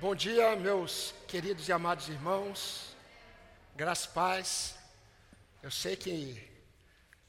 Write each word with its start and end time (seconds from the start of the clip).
Bom 0.00 0.14
dia, 0.14 0.56
meus 0.56 1.14
queridos 1.28 1.68
e 1.68 1.72
amados 1.72 2.08
irmãos. 2.08 2.96
Graças 3.76 4.06
paz. 4.06 4.74
Eu 5.62 5.70
sei 5.70 5.94
que 5.94 6.42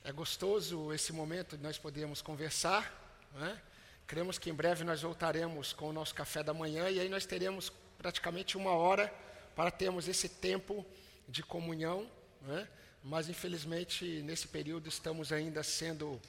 é 0.06 0.12
gostoso 0.14 0.94
esse 0.94 1.12
momento 1.12 1.58
de 1.58 1.64
nós 1.64 1.78
podermos 1.78 2.22
conversar. 2.22 2.90
Né? 3.34 3.62
Cremos 4.08 4.40
que 4.40 4.50
em 4.50 4.54
breve 4.54 4.86
nós 4.86 5.02
voltaremos 5.02 5.74
com 5.74 5.90
o 5.90 5.92
nosso 5.92 6.16
café 6.16 6.42
da 6.42 6.54
manhã 6.54 6.90
e 6.90 6.98
aí 7.02 7.10
nós 7.10 7.26
teremos 7.26 7.74
praticamente 7.98 8.56
uma 8.56 8.72
hora 8.72 9.14
para 9.54 9.70
termos 9.70 10.08
esse 10.08 10.30
tempo 10.30 10.86
de 11.28 11.44
comunhão. 11.44 12.10
Né? 12.42 12.66
Mas 13.04 13.28
infelizmente 13.28 14.22
nesse 14.22 14.48
período 14.48 14.88
estamos 14.88 15.34
ainda 15.34 15.62
sendo 15.62 16.22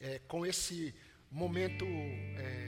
é, 0.00 0.18
com 0.26 0.46
esse 0.46 0.94
momento 1.30 1.84
é, 1.84 2.61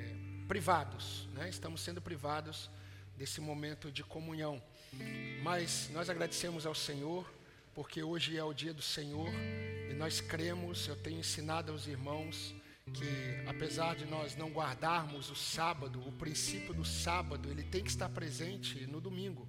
privados, 0.49 1.29
né? 1.35 1.49
estamos 1.49 1.81
sendo 1.81 2.01
privados 2.01 2.71
desse 3.17 3.41
momento 3.41 3.91
de 3.91 4.03
comunhão. 4.03 4.63
Mas 5.43 5.91
nós 5.93 6.09
agradecemos 6.09 6.67
ao 6.67 6.75
Senhor, 6.75 7.29
porque 7.75 8.03
hoje 8.03 8.37
é 8.37 8.45
o 8.45 8.53
dia 8.53 8.73
do 8.73 8.83
Senhor 8.83 9.29
e 9.91 9.95
nós 9.95 10.21
cremos, 10.21 10.87
eu 10.87 10.97
tenho 10.97 11.19
ensinado 11.21 11.73
aos 11.73 11.87
irmãos 11.87 12.55
que 12.93 13.49
apesar 13.49 13.97
de 13.97 14.05
nós 14.05 14.37
não 14.37 14.51
guardarmos 14.51 15.31
o 15.31 15.35
sábado, 15.35 16.07
o 16.07 16.13
princípio 16.13 16.75
do 16.75 16.85
sábado, 16.85 17.51
ele 17.51 17.63
tem 17.63 17.83
que 17.83 17.91
estar 17.91 18.09
presente 18.11 18.87
no 18.87 19.01
domingo, 19.01 19.49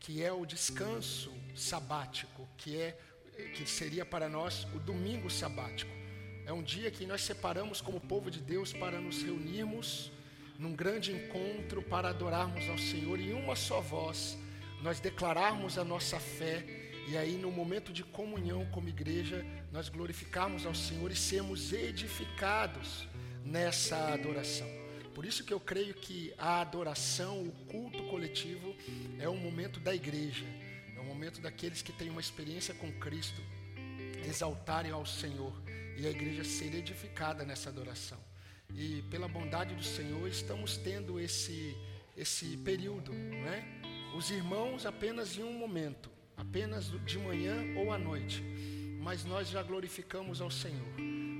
que 0.00 0.22
é 0.22 0.32
o 0.32 0.46
descanso 0.46 1.32
sabático, 1.54 2.48
que 2.56 2.76
é 2.76 2.98
que 3.54 3.66
seria 3.66 4.04
para 4.04 4.28
nós 4.28 4.66
o 4.74 4.80
domingo 4.80 5.30
sabático. 5.30 5.97
É 6.48 6.52
um 6.54 6.62
dia 6.62 6.90
que 6.90 7.04
nós 7.04 7.20
separamos 7.20 7.82
como 7.82 8.00
povo 8.00 8.30
de 8.30 8.40
Deus 8.40 8.72
para 8.72 8.98
nos 8.98 9.22
reunirmos 9.22 10.10
num 10.58 10.74
grande 10.74 11.12
encontro 11.12 11.82
para 11.82 12.08
adorarmos 12.08 12.66
ao 12.70 12.78
Senhor. 12.78 13.20
Em 13.20 13.34
uma 13.34 13.54
só 13.54 13.82
voz, 13.82 14.38
nós 14.80 14.98
declararmos 14.98 15.76
a 15.76 15.84
nossa 15.84 16.18
fé. 16.18 16.64
E 17.06 17.18
aí 17.18 17.36
no 17.36 17.52
momento 17.52 17.92
de 17.92 18.02
comunhão 18.02 18.64
como 18.72 18.88
igreja, 18.88 19.44
nós 19.70 19.90
glorificarmos 19.90 20.64
ao 20.64 20.74
Senhor 20.74 21.10
e 21.10 21.16
sermos 21.16 21.70
edificados 21.70 23.06
nessa 23.44 24.14
adoração. 24.14 24.66
Por 25.14 25.26
isso 25.26 25.44
que 25.44 25.52
eu 25.52 25.60
creio 25.60 25.92
que 25.92 26.32
a 26.38 26.62
adoração, 26.62 27.42
o 27.42 27.52
culto 27.66 28.02
coletivo 28.04 28.74
é 29.18 29.28
um 29.28 29.36
momento 29.36 29.80
da 29.80 29.94
igreja, 29.94 30.46
é 30.96 30.98
um 30.98 31.04
momento 31.04 31.42
daqueles 31.42 31.82
que 31.82 31.92
têm 31.92 32.08
uma 32.08 32.22
experiência 32.22 32.72
com 32.72 32.90
Cristo, 32.92 33.42
exaltarem 34.26 34.92
ao 34.92 35.04
Senhor 35.04 35.52
e 35.98 36.06
a 36.06 36.10
igreja 36.10 36.44
ser 36.44 36.74
edificada 36.74 37.44
nessa 37.44 37.68
adoração. 37.68 38.18
E 38.74 39.02
pela 39.10 39.26
bondade 39.26 39.74
do 39.74 39.82
Senhor 39.82 40.28
estamos 40.28 40.76
tendo 40.76 41.18
esse 41.18 41.76
esse 42.16 42.56
período, 42.58 43.12
né? 43.12 43.64
Os 44.16 44.30
irmãos 44.30 44.84
apenas 44.84 45.38
em 45.38 45.44
um 45.44 45.52
momento, 45.52 46.10
apenas 46.36 46.90
de 47.04 47.18
manhã 47.18 47.54
ou 47.76 47.92
à 47.92 47.98
noite. 47.98 48.42
Mas 49.00 49.24
nós 49.24 49.48
já 49.48 49.62
glorificamos 49.62 50.40
ao 50.40 50.50
Senhor, 50.50 50.88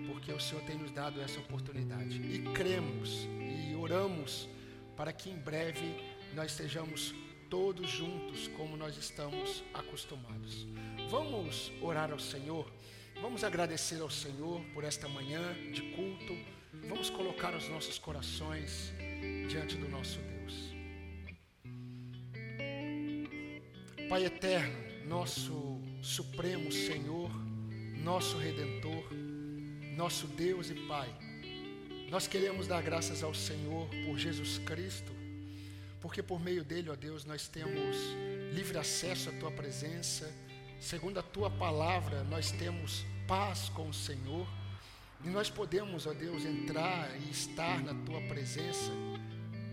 porque 0.07 0.33
o 0.33 0.39
Senhor 0.39 0.63
tem 0.63 0.79
nos 0.79 0.93
dado 0.93 1.21
essa 1.21 1.41
oportunidade. 1.41 2.21
E 2.21 2.43
cremos 2.55 3.27
e 3.41 3.75
oramos 3.75 4.49
para 4.97 5.13
que 5.13 5.29
em 5.31 5.37
breve 5.37 5.97
nós 6.35 6.53
estejamos 6.53 7.13
todos 7.51 7.91
juntos 7.91 8.47
como 8.57 8.77
nós 8.77 8.97
estamos 8.97 9.65
acostumados. 9.75 10.67
Vamos 11.11 11.73
orar 11.83 12.13
ao 12.13 12.19
Senhor, 12.21 12.71
vamos 13.21 13.45
agradecer 13.45 14.01
ao 14.01 14.11
Senhor 14.11 14.61
por 14.75 14.85
esta 14.85 15.09
manhã 15.09 15.55
de 15.73 15.83
culto 15.95 16.59
Vamos 16.87 17.11
colocar 17.11 17.55
os 17.55 17.69
nossos 17.69 17.99
corações 17.99 18.93
diante 19.49 19.77
do 19.77 19.89
nosso 19.89 20.19
Deus. 20.21 20.75
Pai 24.09 24.25
eterno, 24.25 25.07
nosso 25.07 25.81
Supremo 26.01 26.71
Senhor, 26.73 27.31
nosso 28.03 28.39
Redentor, 28.39 29.05
nosso 29.97 30.27
Deus 30.29 30.71
e 30.71 30.75
Pai, 30.87 31.15
nós 32.11 32.27
queremos 32.27 32.67
dar 32.67 32.83
graças 32.83 33.23
ao 33.23 33.35
Senhor 33.35 33.89
por 34.07 34.19
Jesus 34.19 34.59
Cristo, 34.59 35.13
porque 36.01 36.23
por 36.23 36.41
meio 36.41 36.65
dele, 36.65 36.89
ó 36.89 36.97
Deus, 36.97 37.25
nós 37.25 37.49
temos 37.49 37.97
livre 38.53 38.79
acesso 38.79 39.29
à 39.29 39.33
tua 39.33 39.51
presença, 39.51 40.33
segundo 40.81 41.19
a 41.19 41.23
tua 41.23 41.51
palavra, 41.51 42.23
nós 42.25 42.51
temos 42.51 43.05
paz 43.27 43.69
com 43.69 43.89
o 43.89 43.95
Senhor 43.95 44.47
e 45.25 45.29
nós 45.29 45.51
podemos, 45.51 46.07
ó 46.07 46.13
Deus, 46.13 46.45
entrar 46.45 47.11
e 47.27 47.31
estar 47.31 47.83
na 47.83 47.93
tua 48.05 48.21
presença, 48.23 48.91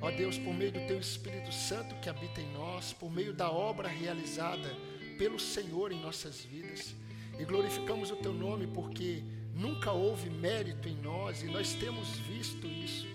ó 0.01 0.09
Deus, 0.09 0.37
por 0.37 0.53
meio 0.53 0.71
do 0.71 0.87
teu 0.87 0.99
Espírito 0.99 1.51
Santo 1.53 1.95
que 2.01 2.09
habita 2.09 2.41
em 2.41 2.51
nós, 2.53 2.93
por 2.93 3.11
meio 3.11 3.33
da 3.33 3.49
obra 3.49 3.87
realizada 3.87 4.75
pelo 5.17 5.39
Senhor 5.39 5.91
em 5.91 6.01
nossas 6.01 6.41
vidas. 6.41 6.95
E 7.37 7.45
glorificamos 7.45 8.11
o 8.11 8.15
teu 8.15 8.33
nome 8.33 8.65
porque 8.67 9.23
nunca 9.53 9.91
houve 9.91 10.29
mérito 10.29 10.87
em 10.87 10.95
nós 10.95 11.43
e 11.43 11.45
nós 11.45 11.73
temos 11.73 12.17
visto 12.19 12.65
isso. 12.65 13.07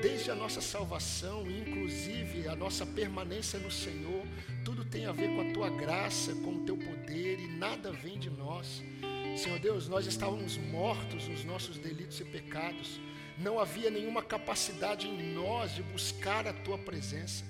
Desde 0.00 0.30
a 0.30 0.34
nossa 0.34 0.60
salvação, 0.60 1.50
inclusive 1.50 2.46
a 2.48 2.54
nossa 2.54 2.84
permanência 2.84 3.58
no 3.58 3.70
Senhor, 3.70 4.24
tem 4.94 5.06
a 5.06 5.12
ver 5.12 5.28
com 5.34 5.40
a 5.40 5.52
tua 5.52 5.68
graça, 5.70 6.32
com 6.36 6.52
o 6.52 6.64
teu 6.64 6.76
poder 6.76 7.40
e 7.40 7.48
nada 7.48 7.90
vem 7.90 8.16
de 8.16 8.30
nós. 8.30 8.80
Senhor 9.36 9.58
Deus, 9.58 9.88
nós 9.88 10.06
estávamos 10.06 10.56
mortos 10.56 11.26
nos 11.26 11.44
nossos 11.44 11.76
delitos 11.78 12.20
e 12.20 12.24
pecados. 12.24 13.00
Não 13.36 13.58
havia 13.58 13.90
nenhuma 13.90 14.22
capacidade 14.22 15.08
em 15.08 15.34
nós 15.34 15.74
de 15.74 15.82
buscar 15.82 16.46
a 16.46 16.52
tua 16.52 16.78
presença. 16.78 17.44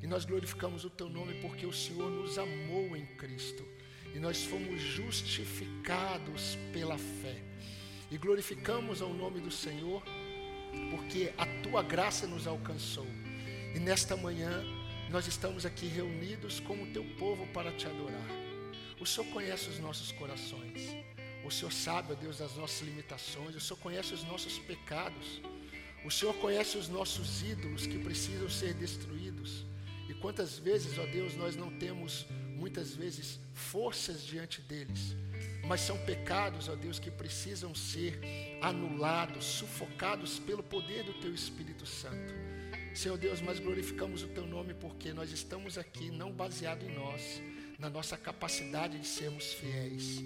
E 0.00 0.06
nós 0.06 0.24
glorificamos 0.24 0.84
o 0.84 0.90
teu 0.90 1.08
nome 1.08 1.34
porque 1.42 1.66
o 1.66 1.72
Senhor 1.72 2.08
nos 2.08 2.38
amou 2.38 2.96
em 2.96 3.04
Cristo. 3.16 3.66
E 4.14 4.20
nós 4.20 4.44
fomos 4.44 4.80
justificados 4.80 6.56
pela 6.72 6.96
fé. 6.96 7.42
E 8.08 8.16
glorificamos 8.16 9.02
ao 9.02 9.12
nome 9.12 9.40
do 9.40 9.50
Senhor 9.50 10.00
porque 10.92 11.32
a 11.36 11.46
tua 11.60 11.82
graça 11.82 12.24
nos 12.24 12.46
alcançou. 12.46 13.06
E 13.74 13.80
nesta 13.80 14.16
manhã 14.16 14.64
nós 15.14 15.28
estamos 15.28 15.64
aqui 15.64 15.86
reunidos 15.86 16.58
como 16.58 16.88
teu 16.88 17.04
povo 17.16 17.46
para 17.52 17.70
te 17.70 17.86
adorar. 17.86 18.28
O 19.00 19.06
Senhor 19.06 19.30
conhece 19.30 19.68
os 19.68 19.78
nossos 19.78 20.10
corações. 20.10 20.96
O 21.44 21.52
Senhor 21.52 21.70
sabe, 21.72 22.12
ó 22.12 22.16
Deus, 22.16 22.38
das 22.38 22.56
nossas 22.56 22.80
limitações. 22.80 23.54
O 23.54 23.60
Senhor 23.60 23.78
conhece 23.78 24.12
os 24.12 24.24
nossos 24.24 24.58
pecados. 24.58 25.40
O 26.04 26.10
Senhor 26.10 26.34
conhece 26.34 26.76
os 26.76 26.88
nossos 26.88 27.44
ídolos 27.44 27.86
que 27.86 27.96
precisam 27.96 28.50
ser 28.50 28.74
destruídos. 28.74 29.64
E 30.08 30.14
quantas 30.14 30.58
vezes, 30.58 30.98
ó 30.98 31.06
Deus, 31.06 31.36
nós 31.36 31.54
não 31.54 31.70
temos, 31.78 32.26
muitas 32.56 32.96
vezes, 32.96 33.38
forças 33.52 34.20
diante 34.24 34.60
deles. 34.62 35.14
Mas 35.64 35.80
são 35.80 35.96
pecados, 35.98 36.68
ó 36.68 36.74
Deus, 36.74 36.98
que 36.98 37.12
precisam 37.12 37.72
ser 37.72 38.18
anulados, 38.60 39.44
sufocados 39.44 40.40
pelo 40.40 40.64
poder 40.64 41.04
do 41.04 41.14
Teu 41.14 41.32
Espírito 41.32 41.86
Santo. 41.86 42.43
Senhor 42.94 43.18
Deus, 43.18 43.40
nós 43.40 43.58
glorificamos 43.58 44.22
o 44.22 44.28
Teu 44.28 44.46
nome 44.46 44.72
porque 44.72 45.12
nós 45.12 45.32
estamos 45.32 45.76
aqui 45.76 46.12
não 46.12 46.30
baseado 46.30 46.84
em 46.84 46.94
nós, 46.94 47.42
na 47.76 47.90
nossa 47.90 48.16
capacidade 48.16 48.96
de 49.00 49.06
sermos 49.06 49.52
fiéis, 49.52 50.22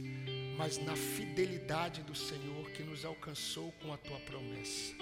mas 0.58 0.76
na 0.76 0.94
fidelidade 0.94 2.02
do 2.02 2.14
Senhor 2.14 2.70
que 2.72 2.82
nos 2.82 3.06
alcançou 3.06 3.72
com 3.80 3.90
a 3.90 3.96
tua 3.96 4.20
promessa. 4.20 4.92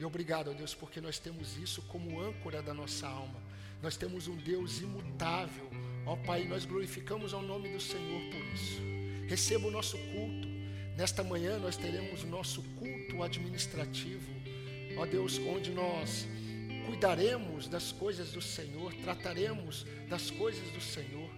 E 0.00 0.04
obrigado, 0.04 0.50
ó 0.50 0.52
Deus, 0.52 0.74
porque 0.74 1.00
nós 1.00 1.20
temos 1.20 1.56
isso 1.56 1.80
como 1.82 2.20
âncora 2.20 2.60
da 2.60 2.74
nossa 2.74 3.06
alma. 3.06 3.40
Nós 3.80 3.96
temos 3.96 4.26
um 4.26 4.36
Deus 4.36 4.80
imutável. 4.80 5.70
Ó 6.04 6.16
Pai, 6.16 6.44
nós 6.44 6.64
glorificamos 6.64 7.32
ao 7.32 7.40
nome 7.40 7.72
do 7.72 7.80
Senhor 7.80 8.20
por 8.32 8.44
isso. 8.52 8.80
Receba 9.28 9.68
o 9.68 9.70
nosso 9.70 9.96
culto. 9.96 10.48
Nesta 10.96 11.22
manhã 11.22 11.56
nós 11.60 11.76
teremos 11.76 12.24
o 12.24 12.26
nosso 12.26 12.62
culto 12.80 13.22
administrativo. 13.22 14.28
Ó 14.96 15.06
Deus, 15.06 15.38
onde 15.38 15.70
nós 15.70 16.26
cuidaremos 16.86 17.68
das 17.68 17.92
coisas 17.92 18.32
do 18.32 18.40
Senhor, 18.40 18.92
trataremos 18.94 19.86
das 20.08 20.30
coisas 20.30 20.70
do 20.70 20.80
Senhor. 20.80 21.28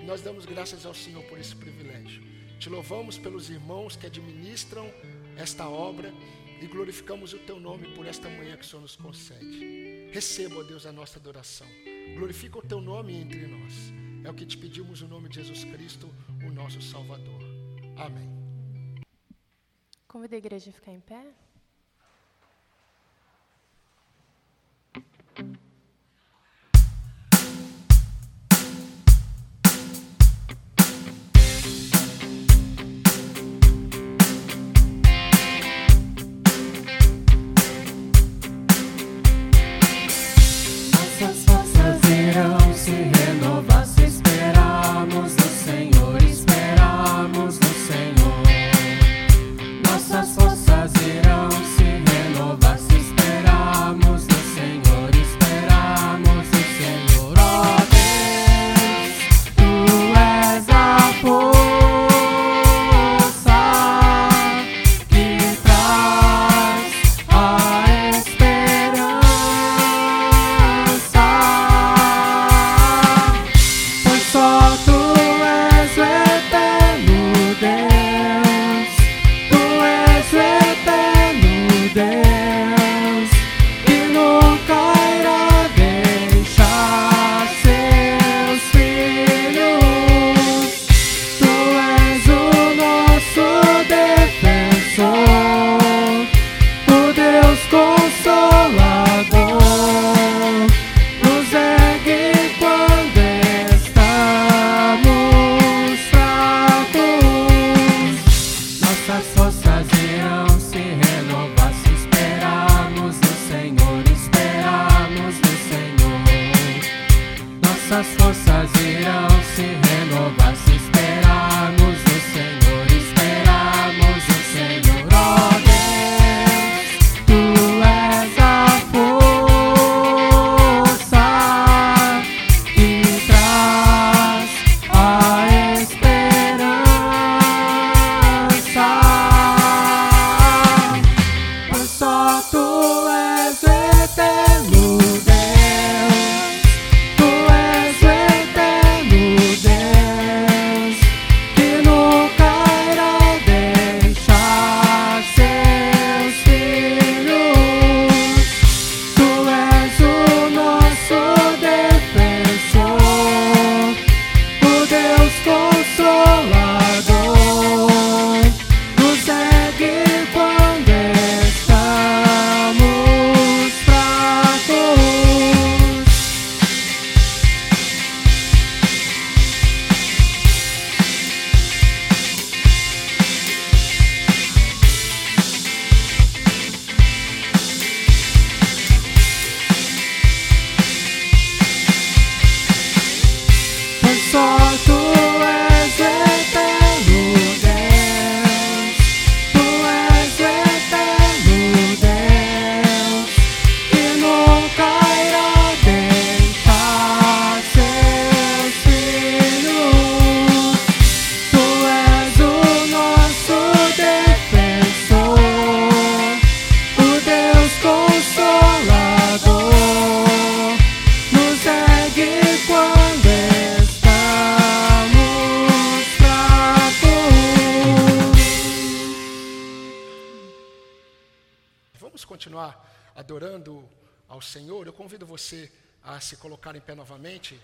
E 0.00 0.04
nós 0.04 0.20
damos 0.20 0.44
graças 0.44 0.84
ao 0.84 0.94
Senhor 0.94 1.22
por 1.24 1.38
esse 1.38 1.54
privilégio. 1.54 2.22
Te 2.58 2.68
louvamos 2.68 3.18
pelos 3.18 3.50
irmãos 3.50 3.96
que 3.96 4.06
administram 4.06 4.88
esta 5.36 5.68
obra 5.68 6.12
e 6.60 6.66
glorificamos 6.66 7.32
o 7.32 7.38
teu 7.38 7.58
nome 7.58 7.88
por 7.94 8.06
esta 8.06 8.28
manhã 8.28 8.56
que 8.56 8.64
o 8.64 8.68
Senhor 8.68 8.82
nos 8.82 8.96
concede. 8.96 10.10
Receba, 10.12 10.60
ó 10.60 10.62
Deus, 10.62 10.86
a 10.86 10.92
nossa 10.92 11.18
adoração. 11.18 11.66
Glorifica 12.16 12.58
o 12.58 12.62
teu 12.62 12.80
nome 12.80 13.14
entre 13.14 13.46
nós. 13.46 13.92
É 14.24 14.30
o 14.30 14.34
que 14.34 14.46
te 14.46 14.56
pedimos 14.56 15.02
no 15.02 15.08
nome 15.08 15.28
de 15.28 15.36
Jesus 15.36 15.64
Cristo, 15.64 16.08
o 16.46 16.52
nosso 16.52 16.80
Salvador. 16.80 17.42
Amém. 17.96 18.30
Convido 20.06 20.34
a 20.34 20.38
igreja 20.38 20.70
a 20.70 20.72
ficar 20.72 20.92
em 20.92 21.00
pé. 21.00 21.24
Nossas 25.38 25.46
forças 25.46 25.71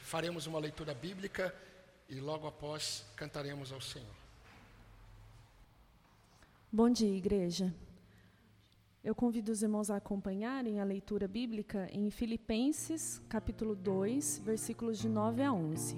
Faremos 0.08 0.46
uma 0.46 0.58
leitura 0.58 0.94
bíblica 0.94 1.54
e 2.08 2.18
logo 2.18 2.46
após 2.46 3.04
cantaremos 3.14 3.70
ao 3.70 3.78
Senhor. 3.78 4.16
Bom 6.72 6.88
dia, 6.88 7.14
igreja. 7.14 7.74
Eu 9.04 9.14
convido 9.14 9.52
os 9.52 9.62
irmãos 9.62 9.90
a 9.90 9.96
acompanharem 9.96 10.80
a 10.80 10.84
leitura 10.84 11.28
bíblica 11.28 11.90
em 11.92 12.08
Filipenses, 12.08 13.20
capítulo 13.28 13.76
2, 13.76 14.38
versículos 14.38 14.98
de 14.98 15.10
9 15.10 15.42
a 15.42 15.52
11. 15.52 15.94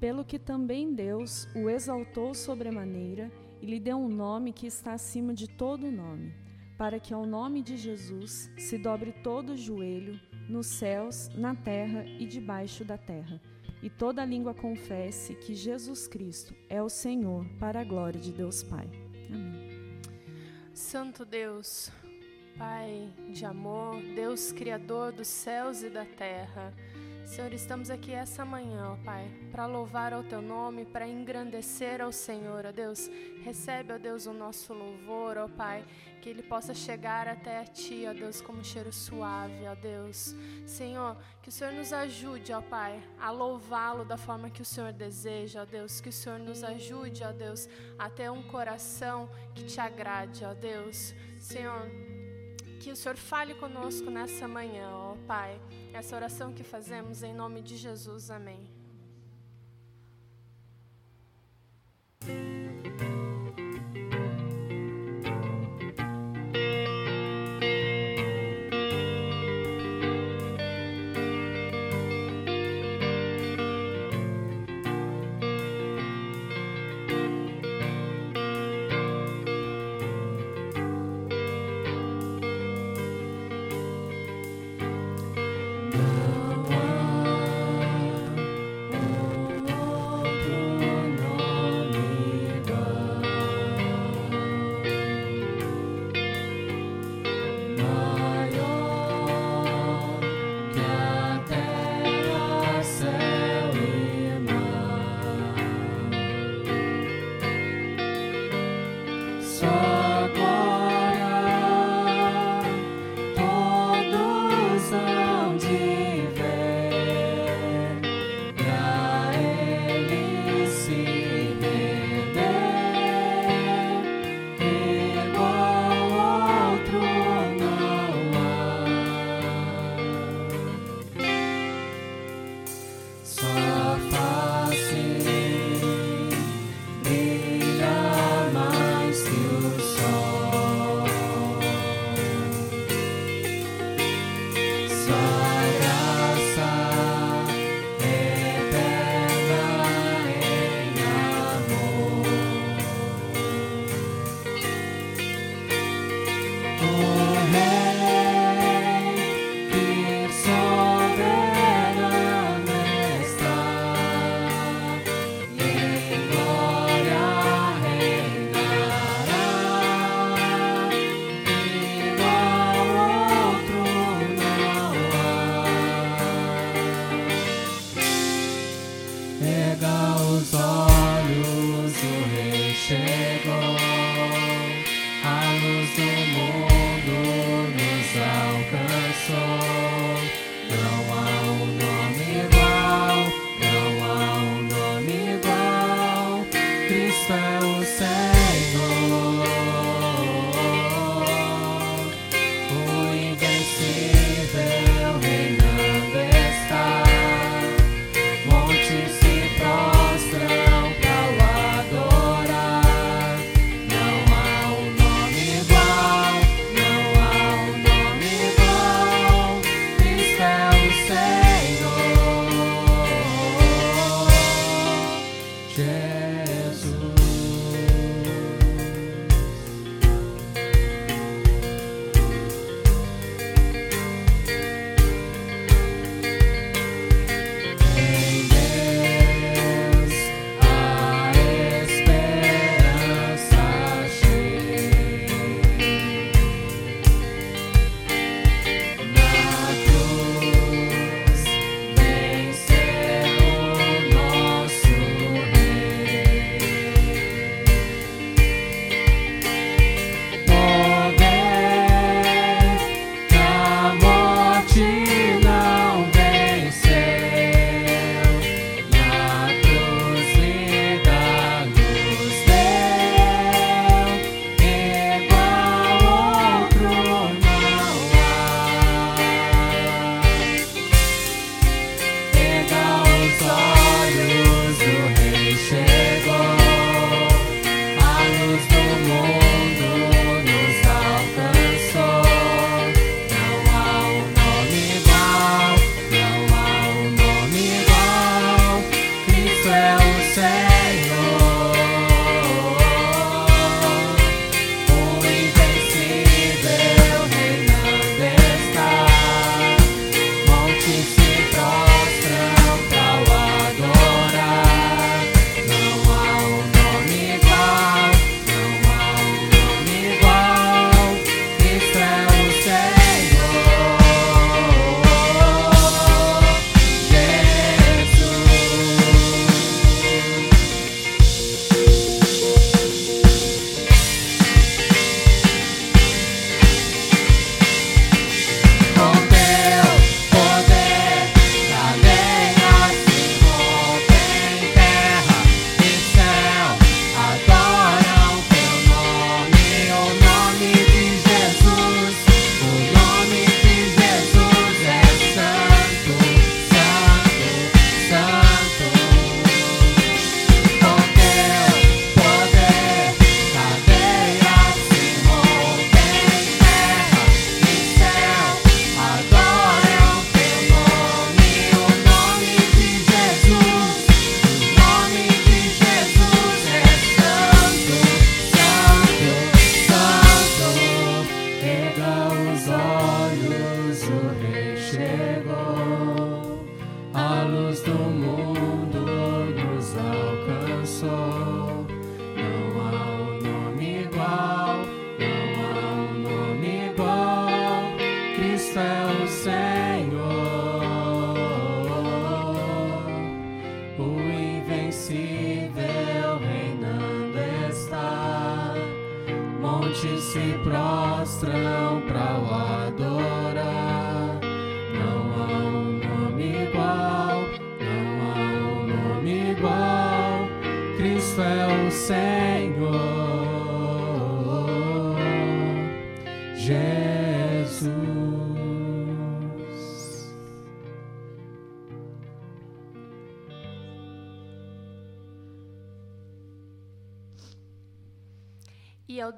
Pelo 0.00 0.24
que 0.24 0.36
também 0.36 0.92
Deus 0.92 1.46
o 1.54 1.70
exaltou 1.70 2.34
sobremaneira 2.34 3.30
e 3.62 3.66
lhe 3.66 3.78
deu 3.78 3.96
um 3.96 4.08
nome 4.08 4.52
que 4.52 4.66
está 4.66 4.94
acima 4.94 5.32
de 5.32 5.46
todo 5.46 5.88
nome, 5.92 6.34
para 6.76 6.98
que 6.98 7.14
ao 7.14 7.24
nome 7.24 7.62
de 7.62 7.76
Jesus 7.76 8.50
se 8.58 8.76
dobre 8.76 9.12
todo 9.12 9.50
o 9.50 9.56
joelho, 9.56 10.20
nos 10.48 10.66
céus, 10.66 11.30
na 11.34 11.54
terra 11.54 12.04
e 12.04 12.26
debaixo 12.26 12.84
da 12.84 12.96
terra, 12.96 13.40
e 13.82 13.88
toda 13.88 14.24
língua 14.24 14.54
confesse 14.54 15.34
que 15.34 15.54
Jesus 15.54 16.08
Cristo 16.08 16.54
é 16.68 16.82
o 16.82 16.88
Senhor, 16.88 17.44
para 17.60 17.80
a 17.80 17.84
glória 17.84 18.20
de 18.20 18.32
Deus 18.32 18.62
Pai. 18.62 18.88
Amém. 19.30 20.00
Santo 20.72 21.24
Deus, 21.24 21.92
Pai 22.56 23.08
de 23.30 23.44
amor, 23.44 24.00
Deus 24.14 24.50
Criador 24.52 25.12
dos 25.12 25.28
céus 25.28 25.82
e 25.82 25.90
da 25.90 26.04
terra. 26.04 26.72
Senhor, 27.28 27.52
estamos 27.52 27.90
aqui 27.90 28.12
essa 28.12 28.42
manhã, 28.42 28.92
ó 28.92 29.04
Pai, 29.04 29.30
para 29.52 29.66
louvar 29.66 30.14
ao 30.14 30.24
Teu 30.24 30.40
nome, 30.40 30.86
para 30.86 31.06
engrandecer 31.06 32.00
ao 32.00 32.10
Senhor, 32.10 32.64
ó 32.64 32.72
Deus. 32.72 33.10
Recebe, 33.44 33.92
ó 33.92 33.98
Deus, 33.98 34.24
o 34.24 34.32
nosso 34.32 34.72
louvor, 34.72 35.36
ó 35.36 35.46
Pai, 35.46 35.84
que 36.22 36.30
ele 36.30 36.42
possa 36.42 36.72
chegar 36.72 37.28
até 37.28 37.60
a 37.60 37.64
Ti, 37.66 38.06
ó 38.08 38.14
Deus, 38.14 38.40
como 38.40 38.60
um 38.60 38.64
cheiro 38.64 38.90
suave, 38.90 39.66
ó 39.70 39.74
Deus. 39.74 40.34
Senhor, 40.64 41.18
que 41.42 41.50
o 41.50 41.52
Senhor 41.52 41.74
nos 41.74 41.92
ajude, 41.92 42.50
ó 42.54 42.62
Pai, 42.62 42.98
a 43.20 43.30
louvá-lo 43.30 44.06
da 44.06 44.16
forma 44.16 44.48
que 44.48 44.62
o 44.62 44.64
Senhor 44.64 44.94
deseja, 44.94 45.62
ó 45.62 45.64
Deus. 45.66 46.00
Que 46.00 46.08
o 46.08 46.12
Senhor 46.12 46.38
nos 46.38 46.64
ajude, 46.64 47.24
ó 47.24 47.30
Deus, 47.30 47.68
a 47.98 48.08
ter 48.08 48.30
um 48.30 48.42
coração 48.42 49.28
que 49.54 49.64
te 49.64 49.78
agrade, 49.78 50.46
ó 50.46 50.54
Deus. 50.54 51.14
Senhor, 51.38 51.90
que 52.78 52.92
o 52.92 52.96
Senhor 52.96 53.16
fale 53.16 53.54
conosco 53.54 54.10
nessa 54.10 54.46
manhã, 54.46 54.88
ó 54.92 55.16
Pai. 55.26 55.60
Essa 55.92 56.16
oração 56.16 56.52
que 56.52 56.62
fazemos 56.62 57.22
em 57.22 57.34
nome 57.34 57.60
de 57.60 57.76
Jesus. 57.76 58.30
Amém. 58.30 58.66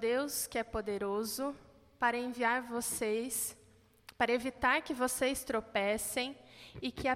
Deus 0.00 0.46
que 0.46 0.58
é 0.58 0.64
poderoso 0.64 1.54
para 1.98 2.16
enviar 2.16 2.62
vocês, 2.62 3.54
para 4.16 4.32
evitar 4.32 4.80
que 4.80 4.94
vocês 4.94 5.44
tropecem 5.44 6.34
e 6.80 6.90
que, 6.90 7.06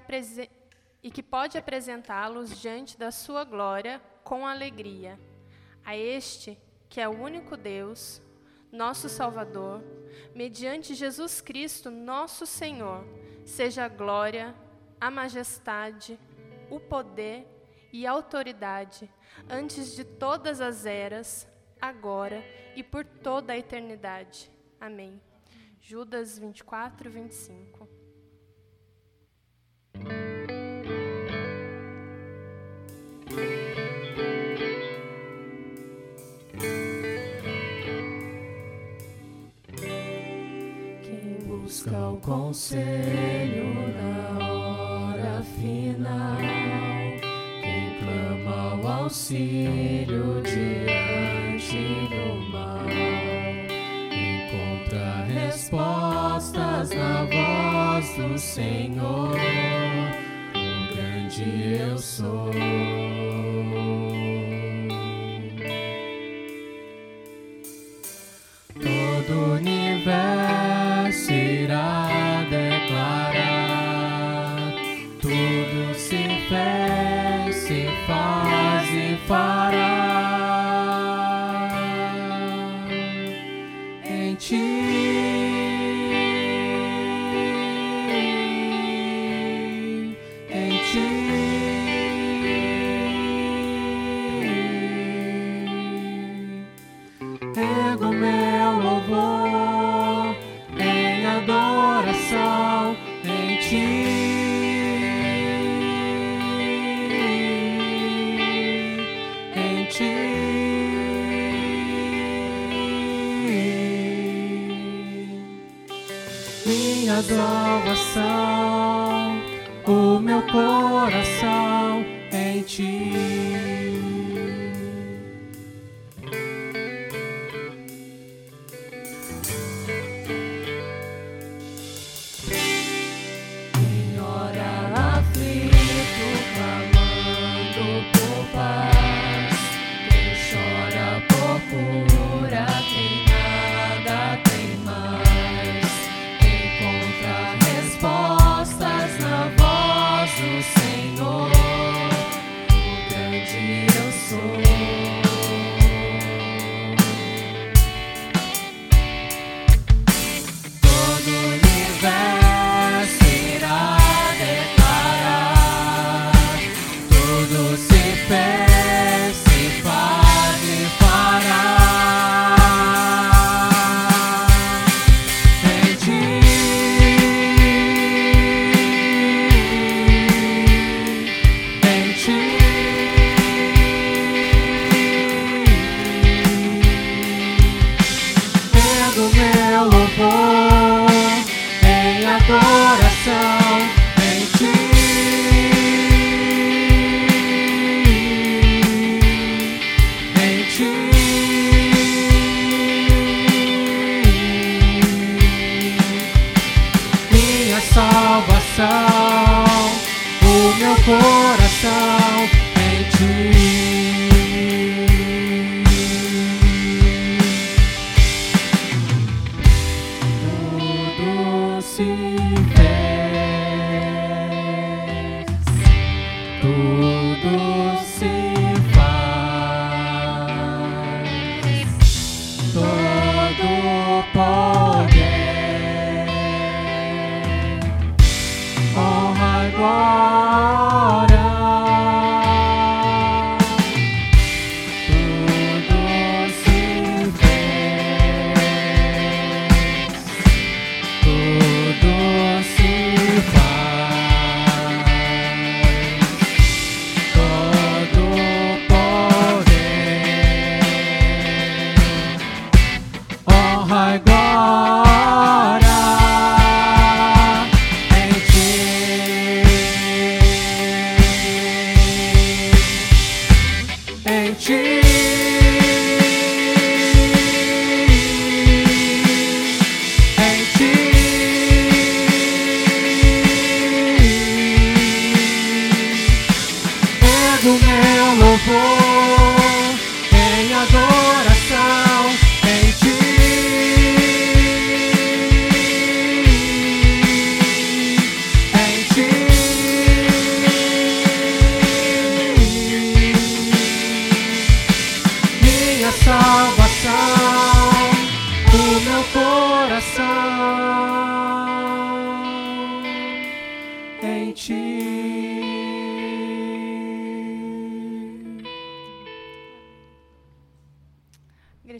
e 1.01 1.09
que 1.09 1.23
pode 1.23 1.57
apresentá-los 1.57 2.61
diante 2.61 2.95
da 2.95 3.11
sua 3.11 3.43
glória 3.43 3.99
com 4.23 4.45
alegria. 4.45 5.19
A 5.83 5.97
este, 5.97 6.59
que 6.87 7.01
é 7.01 7.09
o 7.09 7.19
único 7.19 7.57
Deus, 7.57 8.21
nosso 8.71 9.09
Salvador, 9.09 9.83
mediante 10.35 10.93
Jesus 10.93 11.41
Cristo, 11.41 11.89
nosso 11.89 12.45
Senhor, 12.45 13.03
seja 13.45 13.85
a 13.85 13.89
glória, 13.89 14.53
a 15.01 15.09
majestade, 15.09 16.19
o 16.69 16.79
poder 16.79 17.47
e 17.91 18.05
a 18.05 18.11
autoridade 18.11 19.11
antes 19.49 19.95
de 19.95 20.03
todas 20.03 20.61
as 20.61 20.85
eras, 20.85 21.47
agora 21.79 22.43
e 22.75 22.83
por 22.83 23.05
toda 23.05 23.53
a 23.53 23.57
eternidade. 23.57 24.49
Amém. 24.79 25.21
Judas 25.81 26.39
24, 26.39 27.09
25. 27.09 27.87
Quem 41.03 41.47
busca 41.47 42.09
o 42.09 42.17
conselho 42.19 43.73
na 43.95 44.47
hora 44.47 45.43
final, 45.43 46.37
quem 47.61 47.99
clama 47.99 48.81
o 48.81 48.87
auxílio 48.87 50.41
diante 50.41 51.04
na 56.95 57.25
voz 57.25 58.15
do 58.15 58.37
Senhor. 58.37 59.35
O 60.55 60.95
grande 60.95 61.77
eu 61.79 61.97
sou. 61.97 62.51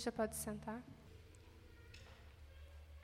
Igreja 0.05 0.11
pode 0.11 0.35
sentar. 0.35 0.83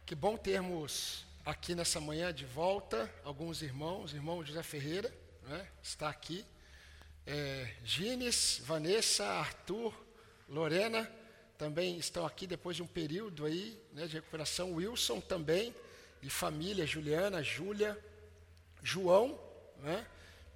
Que 0.05 0.13
bom 0.13 0.37
termos 0.37 1.25
aqui 1.43 1.73
nessa 1.73 1.99
manhã 1.99 2.31
de 2.31 2.45
volta 2.45 3.11
alguns 3.23 3.63
irmãos, 3.63 4.13
irmão 4.13 4.45
José 4.45 4.61
Ferreira, 4.61 5.11
né, 5.47 5.67
está 5.81 6.09
aqui, 6.09 6.45
é, 7.25 7.73
Gines, 7.83 8.61
Vanessa, 8.63 9.25
Arthur, 9.25 9.93
Lorena, 10.47 11.09
também 11.57 11.97
estão 11.97 12.23
aqui 12.23 12.45
depois 12.45 12.75
de 12.75 12.83
um 12.83 12.87
período 12.87 13.45
aí 13.45 13.81
né, 13.93 14.05
de 14.05 14.13
recuperação, 14.13 14.73
Wilson 14.73 15.19
também, 15.19 15.73
e 16.21 16.29
família, 16.29 16.85
Juliana, 16.85 17.41
Júlia, 17.41 17.97
João, 18.83 19.39
né, 19.79 20.05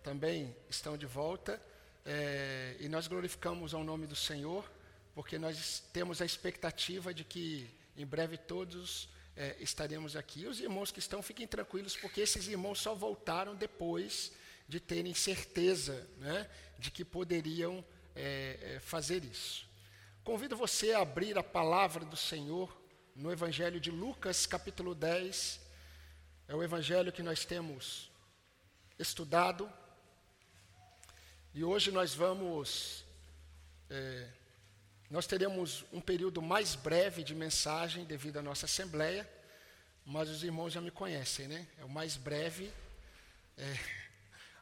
também 0.04 0.56
estão 0.70 0.96
de 0.96 1.08
volta, 1.08 1.60
é, 2.06 2.76
e 2.80 2.88
nós 2.88 3.08
glorificamos 3.08 3.74
ao 3.74 3.84
nome 3.84 4.06
do 4.06 4.16
Senhor, 4.16 4.75
porque 5.16 5.40
nós 5.40 5.82
temos 5.94 6.22
a 6.22 6.26
expectativa 6.26 7.14
de 7.14 7.24
que 7.24 7.70
em 7.98 8.06
breve 8.06 8.38
todos 8.38 9.08
é, 9.38 9.56
estaremos 9.62 10.18
aqui. 10.18 10.46
Os 10.46 10.60
irmãos 10.60 10.92
que 10.92 11.00
estão, 11.00 11.24
fiquem 11.24 11.48
tranquilos, 11.48 11.96
porque 11.96 12.20
esses 12.20 12.50
irmãos 12.50 12.82
só 12.82 12.94
voltaram 12.94 13.56
depois 13.56 14.34
de 14.68 14.78
terem 14.78 15.14
certeza 15.14 16.06
né, 16.18 16.50
de 16.78 16.92
que 16.92 17.06
poderiam 17.06 17.84
é, 18.14 18.78
fazer 18.82 19.24
isso. 19.24 19.66
Convido 20.22 20.58
você 20.58 20.92
a 20.92 21.00
abrir 21.00 21.38
a 21.38 21.44
palavra 21.44 22.04
do 22.04 22.18
Senhor 22.18 22.76
no 23.16 23.32
Evangelho 23.32 23.80
de 23.80 23.92
Lucas, 23.92 24.46
capítulo 24.46 24.94
10. 24.94 25.62
É 26.50 26.56
o 26.56 26.62
Evangelho 26.62 27.12
que 27.14 27.24
nós 27.24 27.46
temos 27.46 28.12
estudado. 29.00 29.72
E 31.54 31.64
hoje 31.64 31.90
nós 31.90 32.14
vamos. 32.14 33.06
É, 33.90 34.28
nós 35.10 35.28
teremos 35.28 35.86
um 35.94 36.02
período 36.02 36.42
mais 36.42 36.76
breve 36.76 37.24
de 37.24 37.36
mensagem 37.36 38.06
devido 38.06 38.38
à 38.38 38.42
nossa 38.42 38.66
assembleia, 38.66 39.30
mas 40.06 40.30
os 40.30 40.44
irmãos 40.44 40.74
já 40.74 40.82
me 40.82 40.92
conhecem, 40.92 41.48
né? 41.48 41.68
É 41.78 41.86
o 41.86 41.90
mais 41.90 42.16
breve. 42.18 42.72
É, 43.58 43.78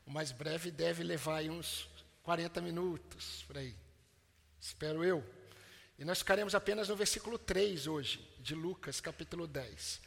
o 0.05 0.11
mais 0.11 0.31
breve 0.31 0.69
deve 0.69 1.03
levar 1.03 1.37
aí 1.37 1.49
uns 1.49 1.89
40 2.23 2.61
minutos, 2.61 3.43
por 3.47 3.57
aí. 3.57 3.75
Espero 4.59 5.03
eu. 5.03 5.23
E 5.97 6.05
nós 6.05 6.19
ficaremos 6.19 6.55
apenas 6.55 6.89
no 6.89 6.95
versículo 6.95 7.37
3 7.37 7.87
hoje, 7.87 8.19
de 8.39 8.55
Lucas, 8.55 8.99
capítulo 8.99 9.47
10. 9.47 10.01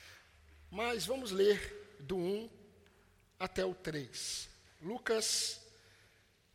Mas 0.70 1.06
vamos 1.06 1.30
ler 1.30 1.96
do 2.00 2.16
1 2.16 2.50
até 3.38 3.64
o 3.64 3.74
3. 3.74 4.48
Lucas 4.82 5.60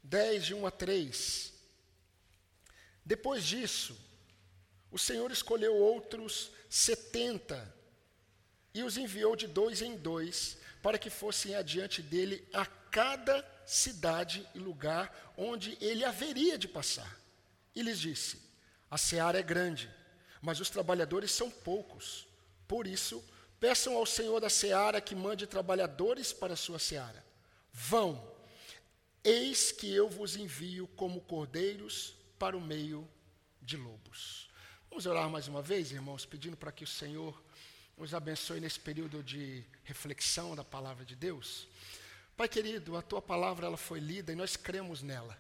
10, 0.04 0.46
de 0.46 0.54
1 0.54 0.68
a 0.68 0.72
3. 0.72 1.51
Depois 3.06 3.44
disso, 3.44 3.98
o 4.92 5.00
Senhor 5.00 5.32
escolheu 5.32 5.76
outros 5.76 6.52
setenta 6.70 7.74
e 8.74 8.84
os 8.84 8.98
enviou 8.98 9.36
de 9.36 9.48
dois 9.48 9.82
em 9.82 9.96
dois 9.96 10.58
para 10.82 10.98
que 10.98 11.10
fossem 11.10 11.56
adiante 11.56 12.02
dele 12.02 12.48
a 12.54 12.66
cada 12.66 13.46
cidade 13.66 14.48
e 14.54 14.60
lugar 14.60 15.34
onde 15.38 15.78
ele 15.80 16.04
haveria 16.04 16.58
de 16.58 16.68
passar. 16.68 17.20
E 17.76 17.82
lhes 17.82 18.00
disse: 18.00 18.42
A 18.90 18.98
seara 18.98 19.40
é 19.40 19.44
grande, 19.44 19.90
mas 20.42 20.60
os 20.60 20.70
trabalhadores 20.70 21.32
são 21.32 21.50
poucos. 21.50 22.28
Por 22.68 22.88
isso, 22.88 23.24
peçam 23.60 23.96
ao 23.96 24.06
Senhor 24.06 24.40
da 24.40 24.50
seara 24.50 25.00
que 25.00 25.16
mande 25.16 25.48
trabalhadores 25.48 26.34
para 26.34 26.54
a 26.54 26.58
sua 26.58 26.80
seara. 26.80 27.24
Vão, 27.72 28.30
eis 29.24 29.72
que 29.72 29.94
eu 29.94 30.10
vos 30.10 30.36
envio 30.36 30.88
como 30.88 31.22
cordeiros 31.22 32.16
para 32.42 32.58
o 32.58 32.60
meio 32.60 33.08
de 33.62 33.78
lobos. 33.78 34.50
Vamos 34.90 35.06
orar 35.06 35.30
mais 35.30 35.48
uma 35.48 35.62
vez, 35.62 35.92
irmãos, 35.92 36.26
pedindo 36.26 36.58
para 36.58 36.72
que 36.72 36.84
o 36.84 36.88
Senhor 36.88 37.40
nos 37.96 38.16
abençoe 38.16 38.60
nesse 38.60 38.80
período 38.80 39.22
de 39.22 39.64
reflexão 39.84 40.56
da 40.56 40.64
palavra 40.64 41.06
de 41.06 41.16
Deus. 41.16 41.68
Pai 42.36 42.50
querido, 42.50 42.98
a 42.98 43.02
tua 43.04 43.22
palavra 43.22 43.68
ela 43.68 43.78
foi 43.78 44.00
lida 44.00 44.32
e 44.32 44.36
nós 44.36 44.56
cremos 44.56 45.04
nela. 45.04 45.38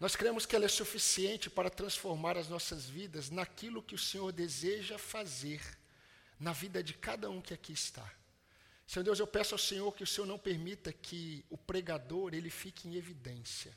Nós 0.00 0.16
cremos 0.16 0.44
que 0.44 0.56
ela 0.56 0.64
é 0.64 0.68
suficiente 0.68 1.48
para 1.48 1.70
transformar 1.70 2.36
as 2.36 2.48
nossas 2.48 2.86
vidas 2.86 3.30
naquilo 3.30 3.80
que 3.80 3.94
o 3.94 3.98
Senhor 3.98 4.32
deseja 4.32 4.98
fazer 4.98 5.60
na 6.36 6.52
vida 6.52 6.82
de 6.82 6.94
cada 6.94 7.30
um 7.30 7.40
que 7.40 7.54
aqui 7.54 7.72
está. 7.72 8.12
Senhor 8.88 9.04
Deus, 9.04 9.20
eu 9.20 9.26
peço 9.28 9.54
ao 9.54 9.58
Senhor 9.58 9.94
que 9.94 10.02
o 10.02 10.06
Senhor 10.08 10.26
não 10.26 10.36
permita 10.36 10.92
que 10.92 11.44
o 11.48 11.56
pregador 11.56 12.34
ele 12.34 12.50
fique 12.50 12.88
em 12.88 12.96
evidência 12.96 13.72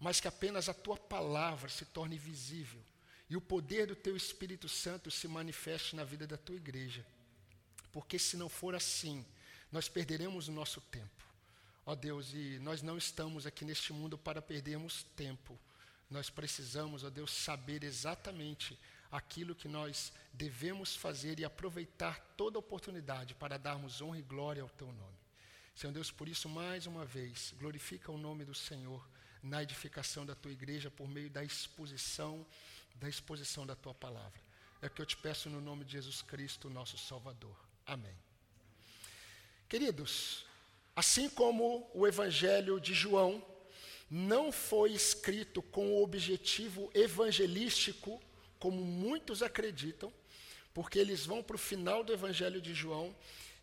mas 0.00 0.18
que 0.18 0.26
apenas 0.26 0.68
a 0.68 0.74
tua 0.74 0.96
palavra 0.96 1.68
se 1.68 1.84
torne 1.84 2.16
visível 2.16 2.82
e 3.28 3.36
o 3.36 3.40
poder 3.40 3.86
do 3.86 3.94
teu 3.94 4.16
Espírito 4.16 4.68
Santo 4.68 5.10
se 5.10 5.28
manifeste 5.28 5.94
na 5.94 6.02
vida 6.02 6.26
da 6.26 6.36
tua 6.36 6.56
igreja. 6.56 7.06
Porque 7.92 8.18
se 8.18 8.36
não 8.36 8.48
for 8.48 8.74
assim, 8.74 9.24
nós 9.70 9.88
perderemos 9.88 10.48
o 10.48 10.52
nosso 10.52 10.80
tempo. 10.80 11.24
Ó 11.86 11.94
Deus, 11.94 12.32
e 12.32 12.58
nós 12.60 12.82
não 12.82 12.98
estamos 12.98 13.46
aqui 13.46 13.64
neste 13.64 13.92
mundo 13.92 14.18
para 14.18 14.42
perdermos 14.42 15.04
tempo. 15.14 15.56
Nós 16.08 16.28
precisamos, 16.28 17.04
ó 17.04 17.10
Deus, 17.10 17.30
saber 17.30 17.84
exatamente 17.84 18.76
aquilo 19.12 19.54
que 19.54 19.68
nós 19.68 20.12
devemos 20.32 20.96
fazer 20.96 21.38
e 21.38 21.44
aproveitar 21.44 22.20
toda 22.36 22.58
oportunidade 22.58 23.34
para 23.34 23.58
darmos 23.58 24.00
honra 24.00 24.18
e 24.18 24.22
glória 24.22 24.62
ao 24.62 24.68
teu 24.68 24.88
nome. 24.88 25.18
Senhor 25.74 25.92
Deus, 25.92 26.10
por 26.10 26.28
isso, 26.28 26.48
mais 26.48 26.86
uma 26.86 27.04
vez, 27.04 27.54
glorifica 27.58 28.10
o 28.10 28.18
nome 28.18 28.44
do 28.44 28.54
Senhor 28.54 29.08
na 29.42 29.62
edificação 29.62 30.26
da 30.26 30.34
tua 30.34 30.52
igreja 30.52 30.90
por 30.90 31.08
meio 31.08 31.30
da 31.30 31.42
exposição, 31.42 32.46
da 32.96 33.08
exposição 33.08 33.66
da 33.66 33.74
tua 33.74 33.94
palavra. 33.94 34.40
É 34.82 34.86
o 34.86 34.90
que 34.90 35.02
eu 35.02 35.06
te 35.06 35.16
peço 35.16 35.48
no 35.50 35.60
nome 35.60 35.84
de 35.84 35.92
Jesus 35.92 36.22
Cristo, 36.22 36.70
nosso 36.70 36.96
Salvador. 36.98 37.56
Amém. 37.86 38.16
Queridos, 39.68 40.44
assim 40.96 41.28
como 41.28 41.90
o 41.94 42.06
Evangelho 42.06 42.80
de 42.80 42.94
João 42.94 43.44
não 44.10 44.50
foi 44.50 44.92
escrito 44.92 45.62
com 45.62 45.92
o 45.92 46.02
objetivo 46.02 46.90
evangelístico, 46.92 48.20
como 48.58 48.82
muitos 48.84 49.42
acreditam, 49.42 50.12
porque 50.74 50.98
eles 50.98 51.24
vão 51.24 51.42
para 51.42 51.56
o 51.56 51.58
final 51.58 52.02
do 52.02 52.12
Evangelho 52.12 52.60
de 52.60 52.74
João 52.74 53.14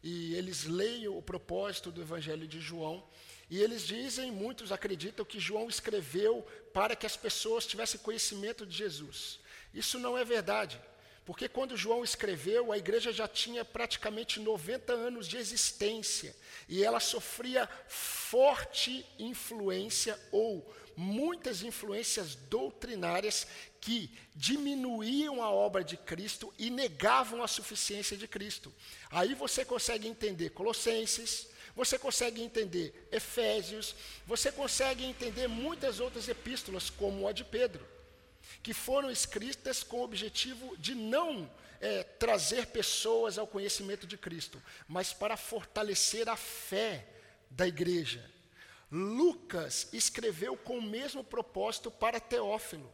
e 0.01 0.33
eles 0.35 0.63
leem 0.63 1.07
o 1.07 1.21
propósito 1.21 1.91
do 1.91 2.01
Evangelho 2.01 2.47
de 2.47 2.61
João 2.61 3.03
e 3.49 3.62
eles 3.62 3.83
dizem, 3.83 4.31
muitos 4.31 4.71
acreditam, 4.71 5.25
que 5.25 5.39
João 5.39 5.69
escreveu 5.69 6.45
para 6.73 6.95
que 6.95 7.05
as 7.05 7.15
pessoas 7.15 7.65
tivessem 7.65 7.99
conhecimento 7.99 8.65
de 8.65 8.75
Jesus. 8.75 9.39
Isso 9.73 9.97
não 9.97 10.17
é 10.17 10.25
verdade, 10.25 10.79
porque 11.25 11.47
quando 11.47 11.77
João 11.77 12.03
escreveu, 12.03 12.71
a 12.71 12.77
igreja 12.77 13.12
já 13.12 13.27
tinha 13.27 13.63
praticamente 13.63 14.39
90 14.39 14.93
anos 14.93 15.27
de 15.27 15.38
existência 15.38 16.36
e 16.67 16.83
ela 16.83 16.99
sofria 16.99 17.69
forte 17.88 19.05
influência 19.17 20.19
ou 20.31 20.73
muitas 20.95 21.62
influências 21.62 22.33
doutrinárias 22.33 23.45
que 23.79 24.12
diminuíam 24.36 25.43
a 25.43 25.51
obra 25.51 25.83
de 25.83 25.95
Cristo 25.95 26.51
e 26.57 26.69
negavam 26.69 27.43
a 27.43 27.47
suficiência 27.47 28.17
de 28.17 28.27
Cristo. 28.27 28.73
Aí 29.12 29.36
você 29.36 29.63
consegue 29.63 30.07
entender 30.07 30.49
Colossenses, 30.49 31.47
você 31.77 31.99
consegue 31.99 32.41
entender 32.41 33.07
Efésios, 33.11 33.93
você 34.25 34.51
consegue 34.51 35.05
entender 35.05 35.47
muitas 35.47 35.99
outras 35.99 36.27
epístolas, 36.27 36.89
como 36.89 37.27
a 37.27 37.31
de 37.31 37.43
Pedro, 37.43 37.87
que 38.63 38.73
foram 38.73 39.11
escritas 39.11 39.83
com 39.83 39.97
o 39.99 40.03
objetivo 40.03 40.75
de 40.77 40.95
não 40.95 41.47
é, 41.79 42.01
trazer 42.03 42.65
pessoas 42.65 43.37
ao 43.37 43.45
conhecimento 43.45 44.07
de 44.07 44.17
Cristo, 44.17 44.59
mas 44.87 45.13
para 45.13 45.37
fortalecer 45.37 46.27
a 46.27 46.35
fé 46.35 47.07
da 47.51 47.67
igreja. 47.67 48.27
Lucas 48.91 49.87
escreveu 49.93 50.57
com 50.57 50.79
o 50.79 50.81
mesmo 50.81 51.23
propósito 51.23 51.91
para 51.91 52.19
Teófilo. 52.19 52.91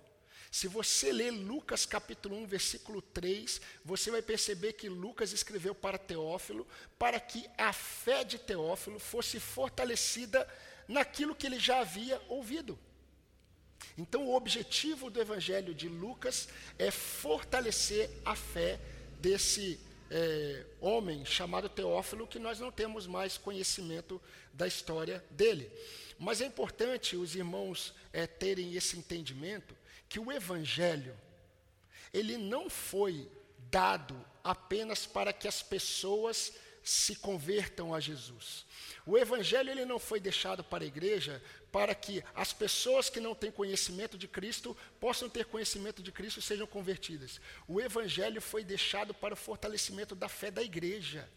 Se 0.53 0.67
você 0.67 1.11
ler 1.11 1.31
Lucas 1.31 1.83
capítulo 1.83 2.35
1, 2.43 2.45
versículo 2.45 3.01
3, 3.01 3.59
você 3.83 4.11
vai 4.11 4.21
perceber 4.21 4.73
que 4.73 4.87
Lucas 4.87 5.33
escreveu 5.33 5.73
para 5.73 5.97
Teófilo, 5.97 6.67
para 6.99 7.19
que 7.19 7.49
a 7.57 7.73
fé 7.73 8.23
de 8.23 8.37
Teófilo 8.37 8.99
fosse 8.99 9.39
fortalecida 9.39 10.47
naquilo 10.87 11.33
que 11.33 11.47
ele 11.47 11.57
já 11.57 11.79
havia 11.79 12.21
ouvido. 12.29 12.77
Então, 13.97 14.27
o 14.27 14.35
objetivo 14.35 15.09
do 15.09 15.19
Evangelho 15.19 15.73
de 15.73 15.89
Lucas 15.89 16.47
é 16.77 16.91
fortalecer 16.91 18.11
a 18.23 18.35
fé 18.35 18.79
desse 19.19 19.79
é, 20.11 20.67
homem 20.79 21.25
chamado 21.25 21.67
Teófilo, 21.67 22.27
que 22.27 22.37
nós 22.37 22.59
não 22.59 22.71
temos 22.71 23.07
mais 23.07 23.39
conhecimento 23.39 24.21
da 24.53 24.67
história 24.67 25.25
dele. 25.31 25.71
Mas 26.19 26.41
é 26.41 26.45
importante 26.45 27.15
os 27.15 27.33
irmãos 27.33 27.91
é, 28.13 28.27
terem 28.27 28.75
esse 28.75 28.95
entendimento 28.95 29.81
que 30.13 30.19
o 30.19 30.32
evangelho 30.32 31.19
ele 32.13 32.38
não 32.38 32.69
foi 32.69 33.28
dado 33.71 34.15
apenas 34.43 35.08
para 35.08 35.34
que 35.34 35.47
as 35.47 35.63
pessoas 35.63 36.54
se 36.84 37.15
convertam 37.15 37.95
a 37.95 37.99
Jesus. 37.99 38.63
O 39.08 39.17
evangelho 39.17 39.71
ele 39.71 39.86
não 39.86 39.97
foi 39.97 40.19
deixado 40.19 40.63
para 40.63 40.84
a 40.84 40.88
igreja 40.88 41.41
para 41.71 41.95
que 41.95 42.23
as 42.36 42.54
pessoas 42.54 43.10
que 43.10 43.19
não 43.19 43.34
têm 43.34 43.52
conhecimento 43.52 44.15
de 44.15 44.28
Cristo 44.28 44.78
possam 44.99 45.28
ter 45.28 45.45
conhecimento 45.45 46.04
de 46.04 46.12
Cristo 46.12 46.39
e 46.39 46.43
sejam 46.43 46.67
convertidas. 46.67 47.41
O 47.67 47.82
evangelho 47.82 48.39
foi 48.39 48.63
deixado 48.63 49.15
para 49.15 49.34
o 49.34 49.38
fortalecimento 49.38 50.13
da 50.13 50.30
fé 50.30 50.52
da 50.52 50.62
igreja. 50.62 51.28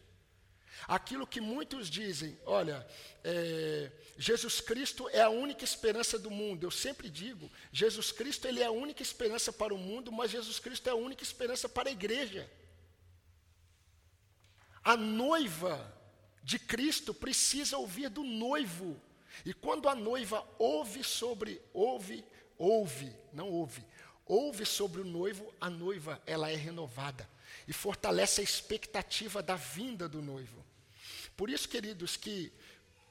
Aquilo 0.87 1.27
que 1.27 1.41
muitos 1.41 1.91
dizem, 1.91 2.39
olha, 2.47 2.87
é, 3.25 3.91
Jesus 4.17 4.61
Cristo 4.61 5.09
é 5.09 5.21
a 5.21 5.29
única 5.29 5.65
esperança 5.65 6.17
do 6.17 6.31
mundo. 6.31 6.65
Eu 6.65 6.71
sempre 6.71 7.11
digo, 7.11 7.51
Jesus 7.73 8.13
Cristo 8.13 8.47
ele 8.47 8.63
é 8.63 8.67
a 8.67 8.71
única 8.71 9.03
esperança 9.03 9.53
para 9.53 9.75
o 9.75 9.79
mundo, 9.79 10.13
mas 10.13 10.31
Jesus 10.31 10.61
Cristo 10.61 10.89
é 10.89 10.93
a 10.93 10.97
única 10.97 11.25
esperança 11.25 11.69
para 11.69 11.89
a 11.89 11.93
igreja. 11.93 12.49
A 14.85 14.97
noiva 14.97 15.93
de 16.41 16.61
Cristo 16.61 17.13
precisa 17.13 17.77
ouvir 17.77 18.09
do 18.09 18.23
noivo. 18.23 19.01
E 19.45 19.53
quando 19.53 19.89
a 19.89 19.95
noiva 19.95 20.47
ouve 20.57 21.03
sobre, 21.03 21.61
ouve, 21.75 22.25
ouve, 22.57 23.13
não 23.33 23.49
ouve, 23.49 23.85
ouve 24.25 24.65
sobre 24.65 25.01
o 25.01 25.05
noivo, 25.05 25.53
a 25.61 25.69
noiva 25.69 26.23
ela 26.25 26.49
é 26.49 26.55
renovada 26.55 27.29
e 27.67 27.73
fortalece 27.73 28.41
a 28.41 28.45
expectativa 28.45 29.43
da 29.43 29.57
vinda 29.57 30.09
do 30.09 30.23
noivo. 30.23 30.66
Por 31.37 31.51
isso, 31.51 31.69
queridos, 31.69 32.17
que 32.17 32.53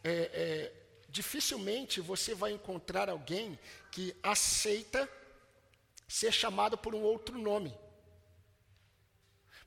é, 0.04 0.12
é, 0.12 0.74
dificilmente 1.10 2.02
você 2.02 2.34
vai 2.34 2.52
encontrar 2.52 3.10
alguém 3.10 3.60
que 3.92 4.16
aceita 4.24 5.10
ser 6.08 6.32
chamado 6.32 6.78
por 6.78 6.94
um 6.96 7.02
outro 7.02 7.38
nome. 7.38 7.74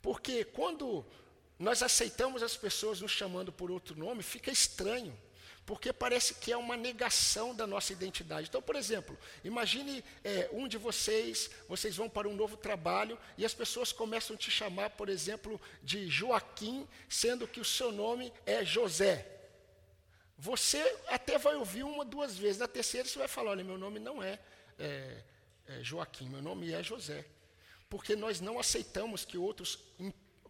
Porque 0.00 0.44
quando 0.44 1.04
nós 1.58 1.82
aceitamos 1.82 2.42
as 2.42 2.56
pessoas 2.56 3.00
nos 3.00 3.10
chamando 3.10 3.52
por 3.52 3.70
outro 3.70 3.98
nome, 3.98 4.22
fica 4.22 4.50
estranho, 4.50 5.18
porque 5.68 5.92
parece 5.92 6.32
que 6.32 6.50
é 6.50 6.56
uma 6.56 6.78
negação 6.78 7.54
da 7.54 7.66
nossa 7.66 7.92
identidade. 7.92 8.48
Então, 8.48 8.62
por 8.62 8.74
exemplo, 8.74 9.18
imagine 9.44 10.02
é, 10.24 10.48
um 10.50 10.66
de 10.66 10.78
vocês, 10.78 11.50
vocês 11.68 11.94
vão 11.94 12.08
para 12.08 12.26
um 12.26 12.34
novo 12.34 12.56
trabalho 12.56 13.18
e 13.36 13.44
as 13.44 13.52
pessoas 13.52 13.92
começam 13.92 14.34
a 14.34 14.38
te 14.38 14.50
chamar, 14.50 14.88
por 14.88 15.10
exemplo, 15.10 15.60
de 15.82 16.08
Joaquim, 16.08 16.88
sendo 17.06 17.46
que 17.46 17.60
o 17.60 17.66
seu 17.66 17.92
nome 17.92 18.32
é 18.46 18.64
José. 18.64 19.26
Você 20.38 20.80
até 21.08 21.36
vai 21.36 21.54
ouvir 21.56 21.82
uma, 21.82 22.02
duas 22.02 22.34
vezes, 22.34 22.56
na 22.56 22.66
terceira 22.66 23.06
você 23.06 23.18
vai 23.18 23.28
falar: 23.28 23.50
olha, 23.50 23.62
meu 23.62 23.76
nome 23.76 24.00
não 24.00 24.22
é, 24.22 24.38
é, 24.78 25.22
é 25.66 25.82
Joaquim, 25.82 26.30
meu 26.30 26.40
nome 26.40 26.72
é 26.72 26.82
José. 26.82 27.26
Porque 27.90 28.16
nós 28.16 28.40
não 28.40 28.58
aceitamos 28.58 29.22
que 29.22 29.36
outros 29.36 29.78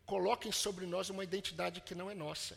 coloquem 0.06 0.52
sobre 0.52 0.86
nós 0.86 1.10
uma 1.10 1.24
identidade 1.24 1.80
que 1.80 1.92
não 1.92 2.08
é 2.08 2.14
nossa. 2.14 2.56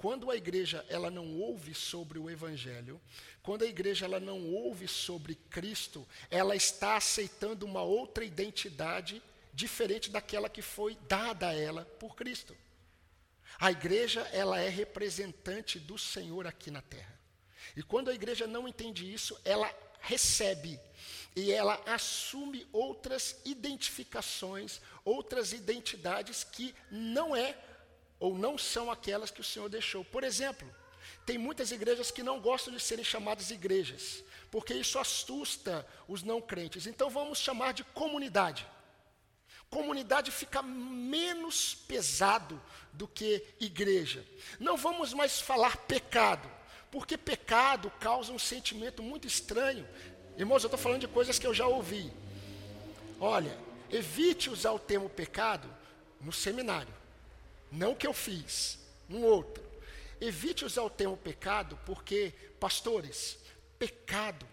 Quando 0.00 0.30
a 0.30 0.34
igreja 0.34 0.82
ela 0.88 1.10
não 1.10 1.38
ouve 1.38 1.74
sobre 1.74 2.18
o 2.18 2.30
evangelho, 2.30 2.98
quando 3.42 3.64
a 3.64 3.66
igreja 3.66 4.06
ela 4.06 4.18
não 4.18 4.46
ouve 4.46 4.88
sobre 4.88 5.34
Cristo, 5.34 6.08
ela 6.30 6.56
está 6.56 6.96
aceitando 6.96 7.66
uma 7.66 7.82
outra 7.82 8.24
identidade 8.24 9.22
diferente 9.52 10.08
daquela 10.08 10.48
que 10.48 10.62
foi 10.62 10.96
dada 11.06 11.48
a 11.48 11.54
ela 11.54 11.84
por 11.98 12.16
Cristo. 12.16 12.56
A 13.58 13.70
igreja 13.70 14.22
ela 14.32 14.58
é 14.58 14.70
representante 14.70 15.78
do 15.78 15.98
Senhor 15.98 16.46
aqui 16.46 16.70
na 16.70 16.80
terra. 16.80 17.20
E 17.76 17.82
quando 17.82 18.08
a 18.08 18.14
igreja 18.14 18.46
não 18.46 18.66
entende 18.66 19.12
isso, 19.12 19.38
ela 19.44 19.70
recebe 20.00 20.80
e 21.36 21.52
ela 21.52 21.78
assume 21.84 22.66
outras 22.72 23.36
identificações, 23.44 24.80
outras 25.04 25.52
identidades 25.52 26.42
que 26.42 26.74
não 26.90 27.36
é 27.36 27.54
ou 28.20 28.38
não 28.38 28.56
são 28.56 28.90
aquelas 28.90 29.30
que 29.30 29.40
o 29.40 29.44
Senhor 29.44 29.68
deixou. 29.68 30.04
Por 30.04 30.22
exemplo, 30.22 30.68
tem 31.26 31.36
muitas 31.36 31.72
igrejas 31.72 32.12
que 32.12 32.22
não 32.22 32.38
gostam 32.40 32.72
de 32.72 32.78
serem 32.78 33.04
chamadas 33.04 33.50
igrejas, 33.50 34.22
porque 34.50 34.72
isso 34.74 34.98
assusta 34.98 35.84
os 36.06 36.22
não 36.22 36.40
crentes. 36.40 36.86
Então 36.86 37.10
vamos 37.10 37.38
chamar 37.38 37.72
de 37.72 37.82
comunidade. 37.82 38.64
Comunidade 39.68 40.30
fica 40.30 40.62
menos 40.62 41.74
pesado 41.74 42.60
do 42.92 43.08
que 43.08 43.44
igreja. 43.58 44.24
Não 44.58 44.76
vamos 44.76 45.12
mais 45.12 45.40
falar 45.40 45.76
pecado, 45.78 46.48
porque 46.90 47.16
pecado 47.16 47.90
causa 47.98 48.32
um 48.32 48.38
sentimento 48.38 49.02
muito 49.02 49.26
estranho 49.26 49.88
Irmãos, 50.40 50.62
eu 50.62 50.68
estou 50.68 50.78
falando 50.78 51.02
de 51.02 51.08
coisas 51.08 51.38
que 51.38 51.46
eu 51.46 51.52
já 51.52 51.66
ouvi. 51.66 52.10
Olha, 53.20 53.54
evite 53.90 54.48
usar 54.48 54.72
o 54.72 54.78
termo 54.78 55.06
pecado 55.06 55.68
no 56.18 56.32
seminário. 56.32 56.94
Não 57.70 57.94
que 57.94 58.06
eu 58.06 58.12
fiz, 58.12 58.78
um 59.08 59.22
outro. 59.24 59.64
Evite 60.20 60.64
usar 60.64 60.82
o 60.82 60.90
termo 60.90 61.16
pecado 61.16 61.78
porque, 61.86 62.34
pastores, 62.58 63.38
pecado 63.78 64.46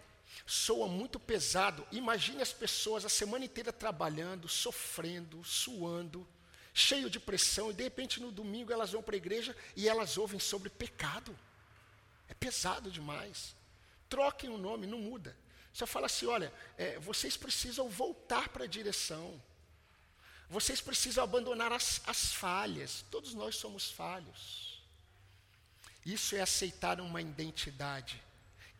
soa 0.46 0.88
muito 0.88 1.20
pesado. 1.20 1.86
Imagine 1.92 2.40
as 2.40 2.52
pessoas 2.52 3.04
a 3.04 3.08
semana 3.08 3.44
inteira 3.44 3.72
trabalhando, 3.72 4.48
sofrendo, 4.48 5.44
suando, 5.44 6.26
cheio 6.72 7.10
de 7.10 7.20
pressão, 7.20 7.70
e 7.70 7.74
de 7.74 7.82
repente 7.82 8.20
no 8.20 8.32
domingo 8.32 8.72
elas 8.72 8.92
vão 8.92 9.02
para 9.02 9.14
a 9.14 9.18
igreja 9.18 9.54
e 9.76 9.88
elas 9.88 10.16
ouvem 10.16 10.40
sobre 10.40 10.70
pecado. 10.70 11.38
É 12.28 12.34
pesado 12.34 12.90
demais. 12.90 13.54
Troquem 14.08 14.48
o 14.48 14.58
nome, 14.58 14.86
não 14.86 14.98
muda. 14.98 15.36
Só 15.72 15.86
fala 15.86 16.06
assim: 16.06 16.26
olha, 16.26 16.52
é, 16.76 16.98
vocês 16.98 17.36
precisam 17.36 17.88
voltar 17.88 18.48
para 18.48 18.64
a 18.64 18.68
direção. 18.68 19.40
Vocês 20.50 20.80
precisam 20.80 21.22
abandonar 21.22 21.72
as, 21.72 22.00
as 22.06 22.32
falhas. 22.32 23.04
Todos 23.10 23.34
nós 23.34 23.56
somos 23.56 23.90
falhos. 23.90 24.82
Isso 26.04 26.34
é 26.34 26.40
aceitar 26.40 27.00
uma 27.00 27.20
identidade 27.20 28.22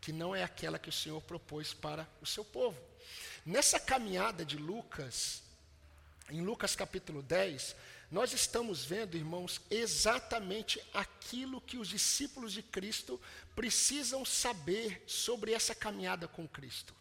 que 0.00 0.12
não 0.12 0.35
é 0.35 0.42
aquela 0.42 0.78
que 0.78 0.88
o 0.88 0.92
Senhor 0.92 1.20
propôs 1.22 1.74
para 1.74 2.09
o 2.22 2.26
seu 2.26 2.44
povo. 2.44 2.81
Nessa 3.44 3.78
caminhada 3.78 4.44
de 4.44 4.57
Lucas, 4.57 5.42
em 6.31 6.40
Lucas 6.40 6.74
capítulo 6.74 7.22
10, 7.22 7.74
nós 8.11 8.33
estamos 8.33 8.85
vendo, 8.85 9.16
irmãos, 9.16 9.61
exatamente 9.70 10.83
aquilo 10.94 11.61
que 11.61 11.76
os 11.76 11.88
discípulos 11.88 12.52
de 12.52 12.62
Cristo 12.62 13.20
precisam 13.54 14.24
saber 14.24 15.02
sobre 15.07 15.52
essa 15.52 15.74
caminhada 15.74 16.26
com 16.26 16.48
Cristo. 16.48 16.94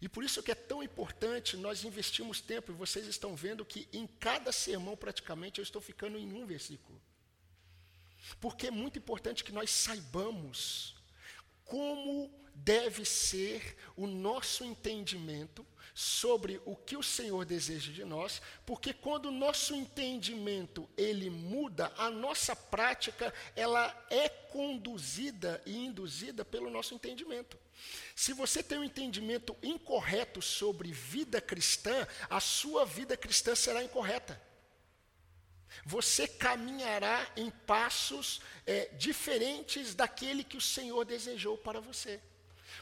E 0.00 0.08
por 0.08 0.22
isso 0.22 0.42
que 0.42 0.52
é 0.52 0.54
tão 0.54 0.82
importante 0.82 1.56
nós 1.56 1.84
investirmos 1.84 2.40
tempo, 2.40 2.70
e 2.70 2.74
vocês 2.74 3.06
estão 3.06 3.34
vendo 3.34 3.64
que 3.64 3.88
em 3.92 4.06
cada 4.06 4.52
sermão, 4.52 4.96
praticamente, 4.96 5.58
eu 5.58 5.62
estou 5.62 5.82
ficando 5.82 6.16
em 6.16 6.32
um 6.32 6.46
versículo. 6.46 7.00
Porque 8.40 8.68
é 8.68 8.70
muito 8.70 8.98
importante 8.98 9.42
que 9.42 9.52
nós 9.52 9.70
saibamos 9.70 10.94
como 11.64 12.30
deve 12.54 13.04
ser 13.04 13.76
o 13.96 14.06
nosso 14.06 14.64
entendimento 14.64 15.66
sobre 15.94 16.60
o 16.64 16.76
que 16.76 16.96
o 16.96 17.02
Senhor 17.02 17.44
deseja 17.44 17.92
de 17.92 18.04
nós, 18.04 18.40
porque 18.64 18.92
quando 18.92 19.26
o 19.26 19.32
nosso 19.32 19.74
entendimento 19.74 20.88
ele 20.96 21.28
muda, 21.28 21.92
a 21.96 22.10
nossa 22.10 22.54
prática 22.54 23.32
ela 23.54 24.06
é 24.10 24.28
conduzida 24.28 25.60
e 25.66 25.76
induzida 25.76 26.44
pelo 26.44 26.70
nosso 26.70 26.94
entendimento. 26.94 27.58
Se 28.14 28.32
você 28.32 28.62
tem 28.62 28.78
um 28.78 28.84
entendimento 28.84 29.56
incorreto 29.62 30.42
sobre 30.42 30.92
vida 30.92 31.40
cristã, 31.40 32.06
a 32.28 32.40
sua 32.40 32.84
vida 32.84 33.16
cristã 33.16 33.54
será 33.54 33.82
incorreta. 33.82 34.40
Você 35.84 36.26
caminhará 36.26 37.30
em 37.36 37.50
passos 37.50 38.40
é, 38.66 38.86
diferentes 38.96 39.94
daquele 39.94 40.42
que 40.42 40.56
o 40.56 40.60
Senhor 40.60 41.04
desejou 41.04 41.56
para 41.56 41.80
você. 41.80 42.20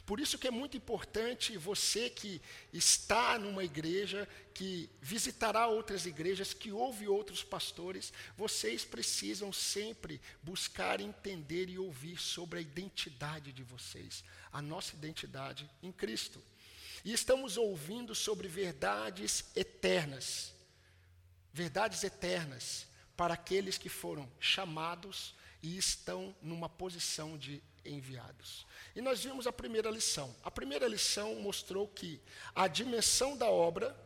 Por 0.05 0.21
isso 0.21 0.39
que 0.39 0.49
é 0.49 0.51
muito 0.51 0.77
importante 0.77 1.57
você 1.57 2.11
que 2.11 2.41
está 2.73 3.39
numa 3.39 3.65
igreja, 3.65 4.29
que 4.55 4.89
visitará 5.01 5.67
outras 5.67 6.07
igrejas, 6.07 6.55
que 6.55 6.73
ouve 6.73 7.09
outros 7.09 7.43
pastores, 7.43 8.13
vocês 8.37 8.85
precisam 8.85 9.53
sempre 9.53 10.21
buscar 10.43 11.01
entender 11.01 11.69
e 11.69 11.79
ouvir 11.79 12.19
sobre 12.19 12.59
a 12.59 12.63
identidade 12.63 13.53
de 13.53 13.63
vocês, 13.63 14.25
a 14.53 14.63
nossa 14.63 14.95
identidade 14.95 15.69
em 15.83 15.93
Cristo. 15.93 16.43
E 17.05 17.13
estamos 17.13 17.57
ouvindo 17.57 18.15
sobre 18.15 18.49
verdades 18.49 19.45
eternas. 19.55 20.53
Verdades 21.53 22.03
eternas 22.03 22.87
para 23.17 23.35
aqueles 23.35 23.79
que 23.79 23.89
foram 23.89 24.31
chamados 24.39 25.35
e 25.63 25.77
estão 25.79 26.35
numa 26.43 26.69
posição 26.69 27.39
de 27.39 27.63
enviados. 27.87 28.67
E 28.95 29.01
nós 29.01 29.23
vimos 29.23 29.47
a 29.47 29.53
primeira 29.53 29.91
lição. 29.91 30.35
A 30.43 30.51
primeira 30.51 30.89
lição 30.89 31.35
mostrou 31.37 31.87
que 31.89 32.21
a 32.55 32.67
dimensão 32.67 33.37
da 33.37 33.47
obra. 33.47 33.97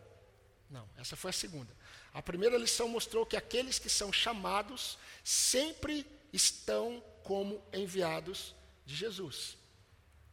Não, 0.69 0.89
essa 0.99 1.17
foi 1.17 1.31
a 1.31 1.33
segunda. 1.33 1.75
A 2.13 2.21
primeira 2.23 2.57
lição 2.59 2.89
mostrou 2.89 3.25
que 3.25 3.37
aqueles 3.37 3.79
que 3.79 3.89
são 3.89 4.13
chamados 4.13 4.99
sempre 5.23 6.07
estão 6.33 7.03
como 7.23 7.63
enviados 7.73 8.55
de 8.85 8.97
Jesus. 8.97 9.57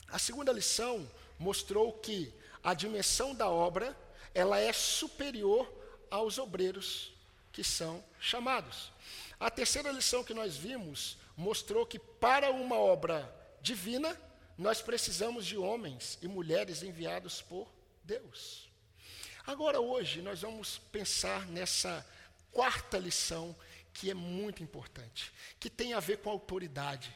A 0.08 0.18
segunda 0.18 0.52
lição 0.52 1.10
mostrou 1.38 1.94
que 1.94 2.34
a 2.64 2.74
dimensão 2.74 3.36
da 3.36 3.48
obra 3.48 3.96
ela 4.34 4.60
é 4.60 4.74
superior 4.74 5.72
aos 6.10 6.38
obreiros 6.38 7.14
que 7.52 7.64
são 7.64 8.04
chamados. 8.20 8.92
A 9.40 9.50
terceira 9.52 9.92
lição 9.92 10.24
que 10.24 10.34
nós 10.34 10.58
vimos 10.58 11.18
mostrou 11.36 11.86
que 11.86 12.00
para 12.00 12.52
uma 12.52 12.76
obra 12.76 13.37
divina, 13.68 14.18
nós 14.58 14.82
precisamos 14.82 15.46
de 15.46 15.58
homens 15.58 16.18
e 16.22 16.28
mulheres 16.28 16.82
enviados 16.82 17.42
por 17.42 17.68
Deus. 18.04 18.70
Agora, 19.46 19.80
hoje, 19.80 20.22
nós 20.22 20.42
vamos 20.42 20.78
pensar 20.92 21.46
nessa 21.48 22.06
quarta 22.52 22.98
lição 22.98 23.56
que 23.94 24.10
é 24.10 24.14
muito 24.14 24.64
importante, 24.64 25.34
que 25.60 25.70
tem 25.70 25.94
a 25.94 26.00
ver 26.00 26.20
com 26.20 26.30
autoridade, 26.30 27.14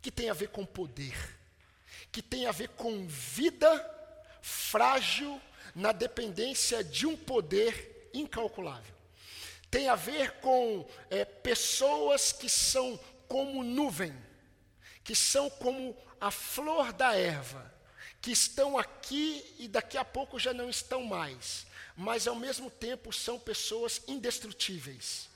que 0.00 0.10
tem 0.10 0.30
a 0.30 0.34
ver 0.34 0.48
com 0.48 0.64
poder, 0.64 1.16
que 2.12 2.22
tem 2.22 2.46
a 2.46 2.52
ver 2.52 2.68
com 2.68 3.06
vida 3.06 3.70
frágil 4.40 5.40
na 5.74 5.92
dependência 5.92 6.84
de 6.84 7.06
um 7.06 7.16
poder 7.16 8.10
incalculável. 8.14 8.94
Tem 9.70 9.88
a 9.88 9.96
ver 9.96 10.32
com 10.40 10.86
é, 11.10 11.24
pessoas 11.24 12.32
que 12.32 12.48
são 12.48 12.98
como 13.26 13.64
nuvem, 13.64 14.14
que 15.04 15.14
são 15.14 15.50
como 15.50 15.96
a 16.20 16.30
flor 16.30 16.92
da 16.92 17.16
erva, 17.16 17.72
que 18.20 18.30
estão 18.30 18.78
aqui 18.78 19.44
e 19.58 19.66
daqui 19.66 19.98
a 19.98 20.04
pouco 20.04 20.38
já 20.38 20.54
não 20.54 20.70
estão 20.70 21.02
mais, 21.04 21.66
mas 21.96 22.26
ao 22.26 22.36
mesmo 22.36 22.70
tempo 22.70 23.12
são 23.12 23.38
pessoas 23.38 24.00
indestrutíveis 24.06 25.28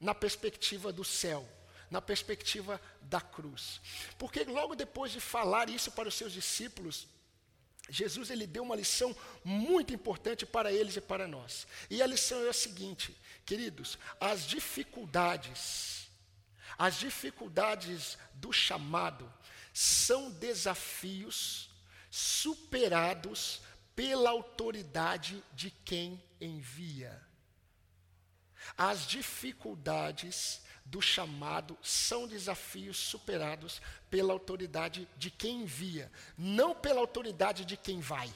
na 0.00 0.14
perspectiva 0.14 0.92
do 0.92 1.04
céu, 1.04 1.48
na 1.90 2.02
perspectiva 2.02 2.80
da 3.02 3.20
cruz. 3.20 3.80
Porque 4.18 4.44
logo 4.44 4.74
depois 4.74 5.12
de 5.12 5.20
falar 5.20 5.70
isso 5.70 5.92
para 5.92 6.08
os 6.08 6.14
seus 6.14 6.32
discípulos, 6.32 7.06
Jesus 7.88 8.30
ele 8.30 8.46
deu 8.46 8.62
uma 8.62 8.76
lição 8.76 9.14
muito 9.44 9.92
importante 9.92 10.46
para 10.46 10.72
eles 10.72 10.96
e 10.96 11.00
para 11.00 11.28
nós. 11.28 11.66
E 11.90 12.02
a 12.02 12.06
lição 12.06 12.44
é 12.44 12.48
a 12.48 12.52
seguinte, 12.52 13.16
queridos, 13.44 13.98
as 14.18 14.46
dificuldades, 14.46 16.03
as 16.78 16.98
dificuldades 16.98 18.18
do 18.34 18.52
chamado 18.52 19.32
são 19.72 20.30
desafios 20.30 21.70
superados 22.10 23.60
pela 23.94 24.30
autoridade 24.30 25.42
de 25.52 25.70
quem 25.70 26.22
envia. 26.40 27.20
As 28.76 29.06
dificuldades 29.06 30.62
do 30.84 31.00
chamado 31.00 31.76
são 31.82 32.26
desafios 32.26 32.96
superados 32.96 33.80
pela 34.10 34.32
autoridade 34.32 35.08
de 35.16 35.30
quem 35.30 35.62
envia, 35.62 36.10
não 36.36 36.74
pela 36.74 37.00
autoridade 37.00 37.64
de 37.64 37.76
quem 37.76 38.00
vai. 38.00 38.32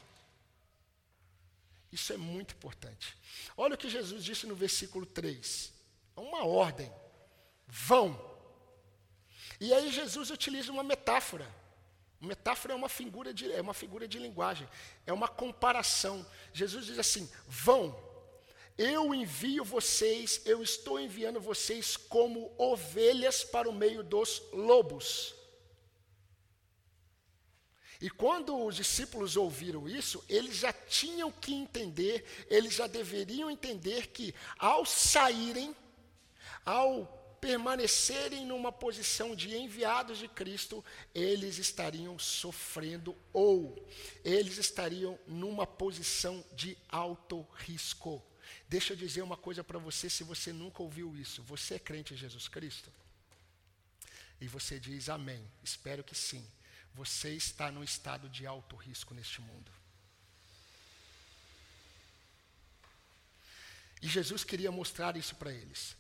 Isso 1.91 2.13
é 2.13 2.17
muito 2.17 2.55
importante. 2.55 3.17
Olha 3.57 3.75
o 3.75 3.79
que 3.79 3.89
Jesus 3.89 4.23
disse 4.25 4.47
no 4.47 4.55
versículo 4.55 5.07
3. 5.07 5.73
É 6.17 6.21
uma 6.21 6.45
ordem. 6.45 6.93
Vão. 7.67 8.28
E 9.61 9.73
aí 9.73 9.91
Jesus 9.91 10.31
utiliza 10.31 10.71
uma 10.71 10.83
metáfora. 10.83 11.47
Metáfora 12.21 12.75
é 12.75 12.77
uma 12.77 12.89
figura 12.89 13.33
de, 13.33 13.53
é 13.53 13.61
uma 13.61 13.75
figura 13.75 14.09
de 14.09 14.19
linguagem, 14.19 14.69
é 15.07 15.13
uma 15.13 15.29
comparação. 15.29 16.27
Jesus 16.53 16.87
diz 16.87 16.99
assim: 16.99 17.31
vão, 17.47 17.97
eu 18.77 19.15
envio 19.15 19.65
vocês, 19.65 20.41
eu 20.45 20.63
estou 20.63 21.01
enviando 21.01 21.41
vocês 21.41 21.97
como 21.97 22.53
ovelhas 22.57 23.45
para 23.45 23.69
o 23.69 23.73
meio 23.73 24.03
dos 24.03 24.43
lobos. 24.53 25.35
E 28.01 28.09
quando 28.09 28.65
os 28.65 28.77
discípulos 28.77 29.37
ouviram 29.37 29.89
isso, 29.89 30.25
eles 30.29 30.57
já 30.57 30.73
tinham 30.73 31.33
que 31.33 31.53
entender, 31.53 32.25
eles 32.49 32.75
já 32.75 32.87
deveriam 32.87 33.51
entender 33.51 34.09
que 34.09 34.33
ao 34.57 34.87
saírem, 34.87 35.75
ao 36.65 37.18
permanecerem 37.41 38.45
numa 38.45 38.71
posição 38.71 39.35
de 39.35 39.57
enviados 39.57 40.19
de 40.19 40.29
Cristo, 40.29 40.85
eles 41.15 41.59
estariam 41.59 42.19
sofrendo 42.19 43.17
ou 43.33 43.89
eles 44.25 44.59
estariam 44.59 45.19
numa 45.27 45.67
posição 45.67 46.45
de 46.55 46.77
alto 46.89 47.47
risco. 47.57 48.23
Deixa 48.69 48.93
eu 48.93 48.97
dizer 48.97 49.23
uma 49.23 49.37
coisa 49.37 49.65
para 49.65 49.79
você, 49.79 50.11
se 50.11 50.25
você 50.25 50.53
nunca 50.53 50.83
ouviu 50.83 51.17
isso. 51.17 51.43
Você 51.43 51.75
é 51.75 51.79
crente 51.79 52.15
em 52.15 52.17
Jesus 52.17 52.49
Cristo? 52.49 52.93
E 54.41 54.47
você 54.47 54.79
diz 54.79 55.09
amém. 55.09 55.43
Espero 55.63 56.05
que 56.05 56.15
sim. 56.15 56.45
Você 56.95 57.31
está 57.35 57.71
num 57.71 57.85
estado 57.85 58.29
de 58.29 58.47
alto 58.47 58.77
risco 58.77 59.15
neste 59.15 59.41
mundo. 59.41 59.71
E 64.01 64.09
Jesus 64.09 64.45
queria 64.45 64.71
mostrar 64.71 65.17
isso 65.17 65.35
para 65.35 65.53
eles. 65.53 65.97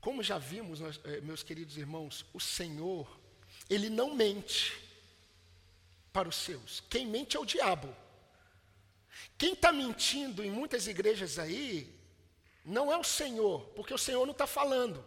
Como 0.00 0.22
já 0.22 0.38
vimos, 0.38 0.80
eh, 0.80 1.20
meus 1.22 1.42
queridos 1.42 1.76
irmãos, 1.76 2.24
o 2.32 2.40
Senhor, 2.40 3.20
Ele 3.68 3.90
não 3.90 4.14
mente 4.14 4.78
para 6.12 6.28
os 6.28 6.36
seus. 6.36 6.80
Quem 6.88 7.06
mente 7.06 7.36
é 7.36 7.40
o 7.40 7.44
diabo. 7.44 7.94
Quem 9.36 9.52
está 9.52 9.72
mentindo 9.72 10.44
em 10.44 10.50
muitas 10.50 10.86
igrejas 10.86 11.38
aí, 11.38 11.96
não 12.64 12.92
é 12.92 12.96
o 12.96 13.04
Senhor, 13.04 13.68
porque 13.74 13.92
o 13.92 13.98
Senhor 13.98 14.24
não 14.24 14.32
está 14.32 14.46
falando. 14.46 15.04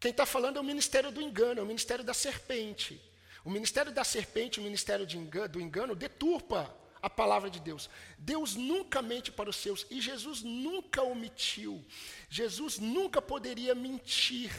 Quem 0.00 0.10
está 0.10 0.26
falando 0.26 0.58
é 0.58 0.60
o 0.60 0.64
ministério 0.64 1.10
do 1.10 1.20
engano, 1.20 1.60
é 1.60 1.62
o 1.62 1.66
ministério 1.66 2.04
da 2.04 2.14
serpente. 2.14 3.00
O 3.44 3.50
ministério 3.50 3.90
da 3.90 4.04
serpente, 4.04 4.60
o 4.60 4.62
ministério 4.62 5.06
engano, 5.16 5.48
do 5.48 5.60
engano, 5.60 5.94
deturpa 5.96 6.74
a 7.00 7.08
palavra 7.08 7.48
de 7.50 7.60
Deus. 7.60 7.88
Deus 8.18 8.54
nunca 8.54 9.00
mente 9.00 9.30
para 9.30 9.50
os 9.50 9.56
seus 9.56 9.86
e 9.90 10.00
Jesus 10.00 10.42
nunca 10.42 11.02
omitiu. 11.02 11.84
Jesus 12.28 12.78
nunca 12.78 13.22
poderia 13.22 13.74
mentir 13.74 14.50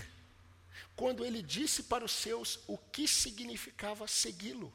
quando 0.96 1.24
ele 1.26 1.42
disse 1.42 1.84
para 1.84 2.04
os 2.04 2.12
seus 2.12 2.60
o 2.68 2.78
que 2.78 3.08
significava 3.08 4.08
segui-lo. 4.08 4.74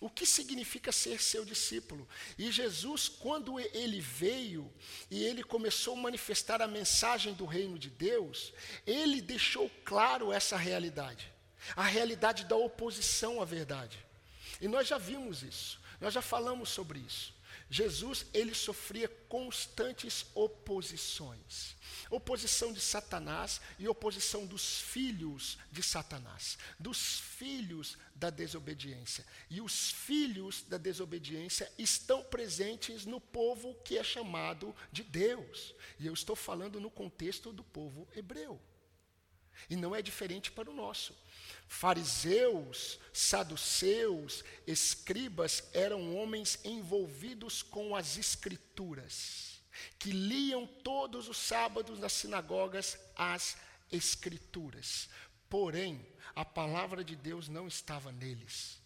O 0.00 0.10
que 0.10 0.26
significa 0.26 0.92
ser 0.92 1.20
seu 1.22 1.44
discípulo? 1.44 2.06
E 2.38 2.50
Jesus, 2.50 3.08
quando 3.08 3.58
ele 3.58 4.00
veio 4.00 4.70
e 5.10 5.24
ele 5.24 5.42
começou 5.42 5.94
a 5.94 6.00
manifestar 6.00 6.60
a 6.60 6.68
mensagem 6.68 7.32
do 7.34 7.46
reino 7.46 7.78
de 7.78 7.88
Deus, 7.88 8.52
ele 8.86 9.20
deixou 9.20 9.70
claro 9.84 10.32
essa 10.32 10.56
realidade, 10.56 11.32
a 11.76 11.84
realidade 11.84 12.44
da 12.44 12.56
oposição 12.56 13.40
à 13.40 13.44
verdade. 13.44 13.98
E 14.60 14.68
nós 14.68 14.86
já 14.86 14.98
vimos 14.98 15.42
isso. 15.42 15.79
Nós 16.00 16.14
já 16.14 16.22
falamos 16.22 16.70
sobre 16.70 16.98
isso. 17.00 17.34
Jesus, 17.68 18.26
ele 18.34 18.52
sofria 18.52 19.08
constantes 19.28 20.26
oposições. 20.34 21.76
Oposição 22.10 22.72
de 22.72 22.80
Satanás 22.80 23.60
e 23.78 23.86
oposição 23.86 24.44
dos 24.44 24.80
filhos 24.80 25.56
de 25.70 25.80
Satanás, 25.82 26.58
dos 26.78 27.20
filhos 27.20 27.96
da 28.14 28.28
desobediência. 28.28 29.24
E 29.48 29.60
os 29.60 29.92
filhos 29.92 30.62
da 30.62 30.78
desobediência 30.78 31.70
estão 31.78 32.24
presentes 32.24 33.06
no 33.06 33.20
povo 33.20 33.74
que 33.84 33.96
é 33.96 34.02
chamado 34.02 34.74
de 34.90 35.04
Deus. 35.04 35.72
E 36.00 36.06
eu 36.06 36.14
estou 36.14 36.34
falando 36.34 36.80
no 36.80 36.90
contexto 36.90 37.52
do 37.52 37.62
povo 37.62 38.08
hebreu. 38.16 38.60
E 39.68 39.76
não 39.76 39.94
é 39.94 40.02
diferente 40.02 40.50
para 40.50 40.70
o 40.70 40.74
nosso. 40.74 41.14
Fariseus, 41.68 42.98
saduceus, 43.12 44.44
escribas 44.66 45.62
eram 45.72 46.16
homens 46.16 46.58
envolvidos 46.64 47.62
com 47.62 47.94
as 47.94 48.16
escrituras, 48.16 49.60
que 49.98 50.10
liam 50.10 50.66
todos 50.66 51.28
os 51.28 51.36
sábados 51.36 51.98
nas 51.98 52.12
sinagogas 52.12 52.98
as 53.14 53.56
escrituras. 53.92 55.08
Porém, 55.48 56.04
a 56.34 56.44
palavra 56.44 57.04
de 57.04 57.14
Deus 57.14 57.48
não 57.48 57.68
estava 57.68 58.10
neles. 58.10 58.80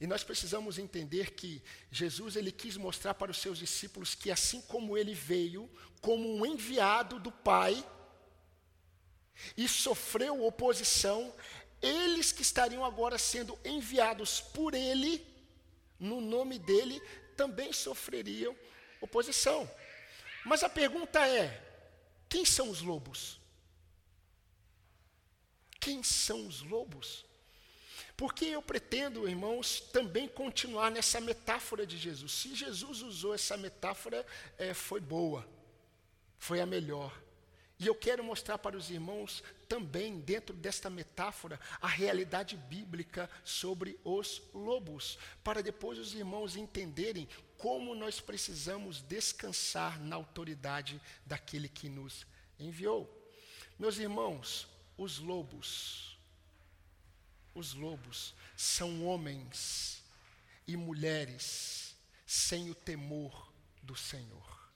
E 0.00 0.06
nós 0.06 0.22
precisamos 0.22 0.78
entender 0.78 1.32
que 1.32 1.62
Jesus 1.90 2.36
ele 2.36 2.52
quis 2.52 2.76
mostrar 2.76 3.14
para 3.14 3.30
os 3.30 3.38
seus 3.38 3.58
discípulos 3.58 4.14
que 4.14 4.30
assim 4.30 4.60
como 4.62 4.96
ele 4.96 5.14
veio 5.14 5.68
como 6.00 6.36
um 6.36 6.46
enviado 6.46 7.18
do 7.18 7.30
Pai, 7.30 7.84
e 9.56 9.68
sofreu 9.68 10.44
oposição, 10.44 11.34
eles 11.80 12.30
que 12.32 12.42
estariam 12.42 12.84
agora 12.84 13.18
sendo 13.18 13.58
enviados 13.64 14.40
por 14.40 14.74
ele, 14.74 15.26
no 15.98 16.20
nome 16.20 16.58
dele, 16.58 17.00
também 17.36 17.72
sofreriam 17.72 18.56
oposição. 19.00 19.68
Mas 20.44 20.62
a 20.62 20.68
pergunta 20.68 21.26
é: 21.26 21.60
quem 22.28 22.44
são 22.44 22.70
os 22.70 22.80
lobos? 22.80 23.40
Quem 25.80 26.02
são 26.02 26.46
os 26.46 26.62
lobos? 26.62 27.24
Porque 28.16 28.44
eu 28.44 28.62
pretendo, 28.62 29.28
irmãos, 29.28 29.80
também 29.80 30.28
continuar 30.28 30.90
nessa 30.90 31.20
metáfora 31.20 31.84
de 31.84 31.98
Jesus. 31.98 32.30
Se 32.32 32.54
Jesus 32.54 33.02
usou 33.02 33.34
essa 33.34 33.56
metáfora, 33.56 34.24
é, 34.56 34.72
foi 34.72 35.00
boa, 35.00 35.48
foi 36.38 36.60
a 36.60 36.66
melhor. 36.66 37.12
E 37.82 37.86
eu 37.88 37.96
quero 37.96 38.22
mostrar 38.22 38.58
para 38.58 38.76
os 38.76 38.90
irmãos 38.90 39.42
também, 39.68 40.20
dentro 40.20 40.54
desta 40.54 40.88
metáfora, 40.88 41.58
a 41.80 41.88
realidade 41.88 42.56
bíblica 42.56 43.28
sobre 43.44 43.98
os 44.04 44.40
lobos, 44.54 45.18
para 45.42 45.60
depois 45.60 45.98
os 45.98 46.14
irmãos 46.14 46.54
entenderem 46.54 47.28
como 47.58 47.92
nós 47.96 48.20
precisamos 48.20 49.02
descansar 49.02 50.00
na 50.00 50.14
autoridade 50.14 51.02
daquele 51.26 51.68
que 51.68 51.88
nos 51.88 52.24
enviou. 52.56 53.10
Meus 53.76 53.98
irmãos, 53.98 54.68
os 54.96 55.18
lobos, 55.18 56.16
os 57.52 57.74
lobos 57.74 58.32
são 58.56 59.04
homens 59.04 60.04
e 60.68 60.76
mulheres 60.76 61.96
sem 62.24 62.70
o 62.70 62.76
temor 62.76 63.52
do 63.82 63.96
Senhor. 63.96 64.70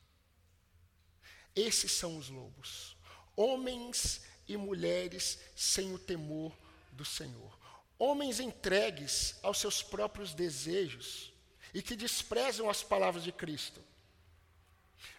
Esses 1.55 1.93
são 1.93 2.19
os 2.19 2.29
lobos. 2.29 2.96
Homens 3.37 4.23
e 4.49 4.57
mulheres 4.57 5.39
sem 5.55 5.93
o 5.93 5.99
temor 5.99 6.53
do 6.93 7.05
Senhor. 7.05 7.57
Homens 7.99 8.41
entregues 8.41 9.37
aos 9.43 9.59
seus 9.59 9.83
próprios 9.83 10.35
desejos 10.35 11.33
e 11.73 11.83
que 11.83 11.95
desprezam 11.95 12.71
as 12.71 12.83
palavras 12.83 13.23
de 13.23 13.33
Cristo. 13.33 13.83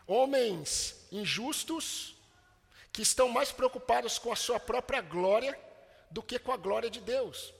Homens 0.06 0.96
injustos 1.12 2.16
que 2.92 3.02
estão 3.02 3.30
mais 3.30 3.52
preocupados 3.52 4.18
com 4.18 4.32
a 4.32 4.36
sua 4.36 4.60
própria 4.60 5.02
glória 5.02 5.60
do 6.10 6.24
que 6.24 6.40
com 6.40 6.52
a 6.52 6.58
glória 6.58 6.90
de 6.90 7.00
Deus. 7.00 7.54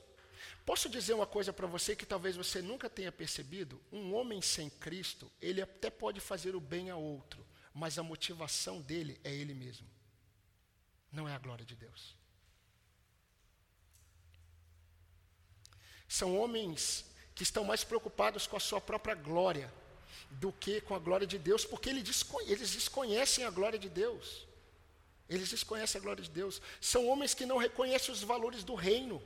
Posso 0.66 0.90
dizer 0.90 1.14
uma 1.14 1.28
coisa 1.28 1.54
para 1.54 1.68
você 1.68 1.96
que 1.96 2.06
talvez 2.06 2.36
você 2.36 2.62
nunca 2.62 2.90
tenha 2.90 3.12
percebido? 3.12 3.82
Um 3.92 4.14
homem 4.14 4.42
sem 4.42 4.70
Cristo, 4.70 5.32
ele 5.42 5.62
até 5.62 5.90
pode 5.90 6.20
fazer 6.20 6.56
o 6.56 6.60
bem 6.60 6.90
a 6.90 6.96
outro, 6.96 7.46
mas 7.74 7.98
a 7.98 8.04
motivação 8.04 8.82
dele 8.82 9.20
é 9.24 9.34
ele 9.34 9.54
mesmo. 9.54 9.88
Não 11.12 11.28
é 11.28 11.34
a 11.34 11.40
glória 11.40 11.66
de 11.66 11.76
Deus. 11.76 12.16
São 16.08 16.38
homens 16.38 17.06
que 17.36 17.44
estão 17.44 17.64
mais 17.64 17.84
preocupados 17.84 18.48
com 18.48 18.58
a 18.58 18.60
sua 18.60 18.82
própria 18.82 19.16
glória 19.16 19.72
do 20.32 20.52
que 20.52 20.82
com 20.82 20.96
a 20.96 21.00
glória 21.00 21.28
de 21.28 21.38
Deus, 21.38 21.66
porque 21.66 21.90
eles 21.90 22.72
desconhecem 22.72 23.46
a 23.46 23.50
glória 23.50 23.78
de 23.78 23.90
Deus. 23.90 24.48
Eles 25.30 25.50
desconhecem 25.50 26.00
a 26.00 26.02
glória 26.02 26.24
de 26.24 26.30
Deus. 26.30 26.62
São 26.80 27.08
homens 27.08 27.34
que 27.34 27.46
não 27.46 27.58
reconhecem 27.58 28.14
os 28.14 28.24
valores 28.24 28.64
do 28.64 28.76
reino 28.76 29.22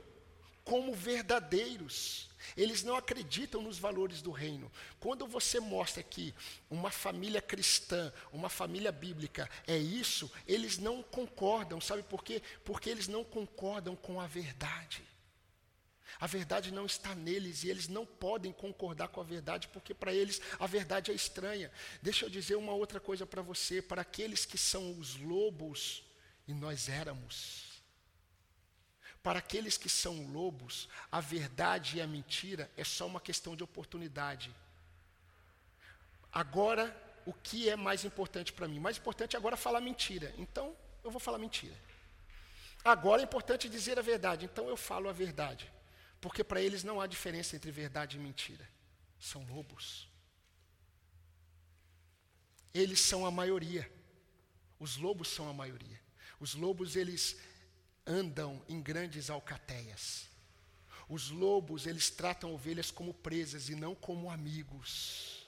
como 0.64 0.94
verdadeiros. 0.94 2.28
Eles 2.56 2.82
não 2.82 2.96
acreditam 2.96 3.62
nos 3.62 3.78
valores 3.78 4.20
do 4.20 4.30
reino. 4.30 4.70
Quando 5.00 5.26
você 5.26 5.60
mostra 5.60 6.02
que 6.02 6.34
uma 6.68 6.90
família 6.90 7.40
cristã, 7.40 8.12
uma 8.32 8.48
família 8.48 8.92
bíblica 8.92 9.48
é 9.66 9.76
isso, 9.76 10.30
eles 10.46 10.78
não 10.78 11.02
concordam. 11.02 11.80
Sabe 11.80 12.02
por 12.02 12.22
quê? 12.22 12.42
Porque 12.64 12.90
eles 12.90 13.08
não 13.08 13.24
concordam 13.24 13.96
com 13.96 14.20
a 14.20 14.26
verdade. 14.26 15.02
A 16.20 16.26
verdade 16.26 16.72
não 16.72 16.86
está 16.86 17.14
neles 17.14 17.64
e 17.64 17.70
eles 17.70 17.88
não 17.88 18.04
podem 18.04 18.52
concordar 18.52 19.08
com 19.08 19.20
a 19.20 19.24
verdade 19.24 19.66
porque 19.68 19.94
para 19.94 20.12
eles 20.12 20.40
a 20.58 20.66
verdade 20.66 21.10
é 21.10 21.14
estranha. 21.14 21.70
Deixa 22.00 22.26
eu 22.26 22.30
dizer 22.30 22.56
uma 22.56 22.72
outra 22.72 23.00
coisa 23.00 23.24
para 23.24 23.42
você, 23.42 23.80
para 23.80 24.02
aqueles 24.02 24.44
que 24.44 24.58
são 24.58 24.98
os 24.98 25.16
lobos 25.16 26.04
e 26.46 26.52
nós 26.52 26.88
éramos. 26.88 27.71
Para 29.22 29.38
aqueles 29.38 29.76
que 29.76 29.88
são 29.88 30.26
lobos, 30.32 30.88
a 31.10 31.20
verdade 31.20 31.98
e 31.98 32.00
a 32.00 32.06
mentira 32.06 32.70
é 32.76 32.82
só 32.82 33.06
uma 33.06 33.20
questão 33.20 33.54
de 33.54 33.62
oportunidade. 33.62 34.54
Agora, 36.32 36.84
o 37.24 37.32
que 37.32 37.68
é 37.68 37.76
mais 37.76 38.04
importante 38.04 38.52
para 38.52 38.66
mim? 38.66 38.80
Mais 38.80 38.98
importante 38.98 39.36
agora 39.36 39.54
é 39.54 39.58
falar 39.58 39.80
mentira. 39.80 40.34
Então, 40.38 40.76
eu 41.04 41.10
vou 41.10 41.20
falar 41.20 41.38
mentira. 41.38 41.76
Agora 42.84 43.22
é 43.22 43.24
importante 43.24 43.68
dizer 43.68 43.98
a 43.98 44.02
verdade. 44.02 44.44
Então, 44.44 44.68
eu 44.68 44.76
falo 44.76 45.08
a 45.08 45.12
verdade. 45.12 45.70
Porque 46.20 46.42
para 46.42 46.60
eles 46.60 46.82
não 46.82 47.00
há 47.00 47.06
diferença 47.06 47.54
entre 47.54 47.70
verdade 47.70 48.16
e 48.16 48.20
mentira. 48.20 48.68
São 49.20 49.44
lobos. 49.44 50.08
Eles 52.74 53.00
são 53.00 53.24
a 53.24 53.30
maioria. 53.30 53.90
Os 54.80 54.96
lobos 54.96 55.28
são 55.28 55.48
a 55.48 55.52
maioria. 55.52 56.00
Os 56.40 56.54
lobos, 56.54 56.96
eles 56.96 57.36
andam 58.06 58.62
em 58.68 58.80
grandes 58.80 59.30
alcateias. 59.30 60.28
Os 61.08 61.30
lobos, 61.30 61.86
eles 61.86 62.10
tratam 62.10 62.54
ovelhas 62.54 62.90
como 62.90 63.12
presas 63.12 63.68
e 63.68 63.74
não 63.74 63.94
como 63.94 64.30
amigos. 64.30 65.46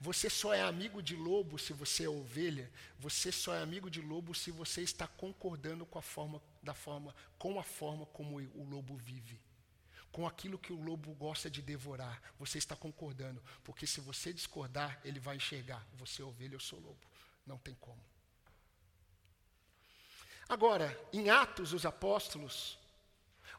Você 0.00 0.28
só 0.28 0.52
é 0.52 0.60
amigo 0.60 1.02
de 1.02 1.16
lobo 1.16 1.58
se 1.58 1.72
você 1.72 2.04
é 2.04 2.08
ovelha. 2.08 2.70
Você 2.98 3.32
só 3.32 3.54
é 3.54 3.62
amigo 3.62 3.90
de 3.90 4.00
lobo 4.00 4.34
se 4.34 4.50
você 4.50 4.82
está 4.82 5.06
concordando 5.06 5.86
com 5.86 5.98
a 5.98 6.02
forma 6.02 6.42
da 6.62 6.74
forma, 6.74 7.14
com 7.38 7.58
a 7.58 7.62
forma 7.62 8.04
como 8.06 8.36
o 8.36 8.64
lobo 8.64 8.96
vive. 8.96 9.40
Com 10.12 10.26
aquilo 10.26 10.58
que 10.58 10.72
o 10.72 10.82
lobo 10.82 11.12
gosta 11.14 11.50
de 11.50 11.62
devorar, 11.62 12.20
você 12.38 12.58
está 12.58 12.74
concordando, 12.74 13.42
porque 13.62 13.86
se 13.86 14.00
você 14.00 14.32
discordar, 14.32 15.00
ele 15.04 15.20
vai 15.20 15.36
enxergar, 15.36 15.86
você 15.94 16.22
é 16.22 16.24
ovelha, 16.24 16.54
eu 16.54 16.60
sou 16.60 16.80
lobo. 16.80 17.06
Não 17.46 17.58
tem 17.58 17.74
como. 17.74 18.02
Agora, 20.48 20.98
em 21.12 21.28
Atos, 21.28 21.72
os 21.72 21.84
apóstolos, 21.84 22.78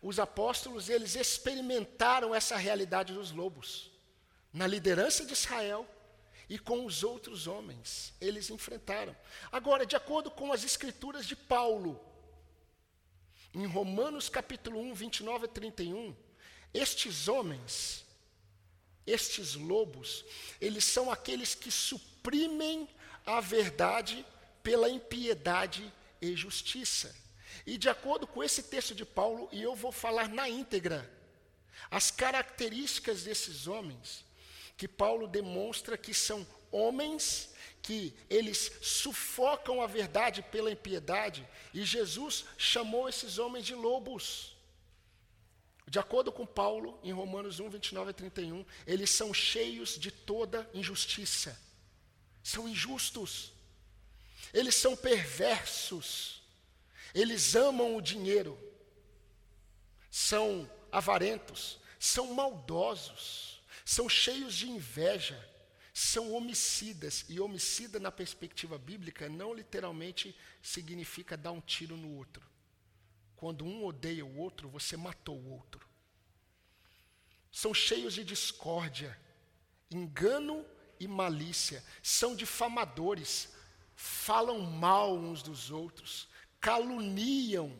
os 0.01 0.19
apóstolos, 0.19 0.89
eles 0.89 1.15
experimentaram 1.15 2.33
essa 2.33 2.57
realidade 2.57 3.13
dos 3.13 3.31
lobos. 3.31 3.91
Na 4.51 4.65
liderança 4.65 5.25
de 5.25 5.33
Israel, 5.33 5.87
e 6.49 6.57
com 6.57 6.85
os 6.85 7.03
outros 7.03 7.45
homens. 7.45 8.11
Eles 8.19 8.49
enfrentaram. 8.49 9.15
Agora, 9.51 9.85
de 9.85 9.95
acordo 9.95 10.31
com 10.31 10.51
as 10.51 10.63
escrituras 10.63 11.25
de 11.25 11.35
Paulo, 11.35 11.99
em 13.53 13.65
Romanos 13.67 14.27
capítulo 14.27 14.79
1, 14.79 14.93
29 14.95 15.45
a 15.45 15.47
31, 15.47 16.15
estes 16.73 17.27
homens, 17.27 18.03
estes 19.05 19.53
lobos, 19.53 20.25
eles 20.59 20.83
são 20.83 21.11
aqueles 21.11 21.53
que 21.53 21.71
suprimem 21.71 22.89
a 23.25 23.39
verdade 23.39 24.25
pela 24.63 24.89
impiedade 24.89 25.93
e 26.21 26.35
justiça. 26.35 27.15
E 27.65 27.77
de 27.77 27.89
acordo 27.89 28.27
com 28.27 28.43
esse 28.43 28.63
texto 28.63 28.95
de 28.95 29.05
Paulo, 29.05 29.49
e 29.51 29.61
eu 29.61 29.75
vou 29.75 29.91
falar 29.91 30.29
na 30.29 30.47
íntegra, 30.47 31.09
as 31.89 32.11
características 32.11 33.23
desses 33.23 33.67
homens, 33.67 34.25
que 34.77 34.87
Paulo 34.87 35.27
demonstra 35.27 35.97
que 35.97 36.13
são 36.13 36.45
homens 36.71 37.49
que 37.81 38.13
eles 38.29 38.71
sufocam 38.81 39.81
a 39.81 39.87
verdade 39.87 40.41
pela 40.43 40.71
impiedade, 40.71 41.47
e 41.73 41.83
Jesus 41.83 42.45
chamou 42.57 43.07
esses 43.07 43.37
homens 43.37 43.65
de 43.65 43.73
lobos. 43.73 44.55
De 45.87 45.97
acordo 45.97 46.31
com 46.31 46.45
Paulo, 46.45 46.99
em 47.03 47.11
Romanos 47.11 47.59
1, 47.59 47.69
29 47.69 48.11
a 48.11 48.13
31, 48.13 48.63
eles 48.85 49.09
são 49.09 49.33
cheios 49.33 49.97
de 49.97 50.11
toda 50.11 50.69
injustiça. 50.73 51.59
São 52.43 52.69
injustos. 52.69 53.51
Eles 54.53 54.75
são 54.75 54.95
perversos. 54.95 56.41
Eles 57.13 57.55
amam 57.55 57.95
o 57.95 58.01
dinheiro. 58.01 58.57
São 60.09 60.69
avarentos. 60.91 61.79
São 61.99 62.33
maldosos 62.33 63.49
são 63.89 64.07
cheios 64.07 64.53
de 64.53 64.69
inveja, 64.69 65.43
são 65.91 66.31
homicidas. 66.33 67.25
E 67.27 67.39
homicida, 67.39 67.99
na 67.99 68.11
perspectiva 68.11 68.77
bíblica, 68.77 69.27
não 69.27 69.51
literalmente 69.51 70.37
significa 70.61 71.35
dar 71.35 71.51
um 71.51 71.59
tiro 71.59 71.97
no 71.97 72.15
outro. 72.15 72.47
Quando 73.35 73.65
um 73.65 73.83
odeia 73.83 74.23
o 74.23 74.37
outro, 74.37 74.69
você 74.69 74.95
matou 74.95 75.39
o 75.39 75.49
outro. 75.49 75.89
São 77.51 77.73
cheios 77.73 78.13
de 78.13 78.23
discórdia, 78.23 79.19
engano 79.89 80.63
e 80.99 81.07
malícia. 81.07 81.83
São 82.03 82.35
difamadores, 82.35 83.49
falam 84.01 84.61
mal 84.61 85.13
uns 85.13 85.43
dos 85.43 85.71
outros, 85.71 86.29
caluniam, 86.61 87.77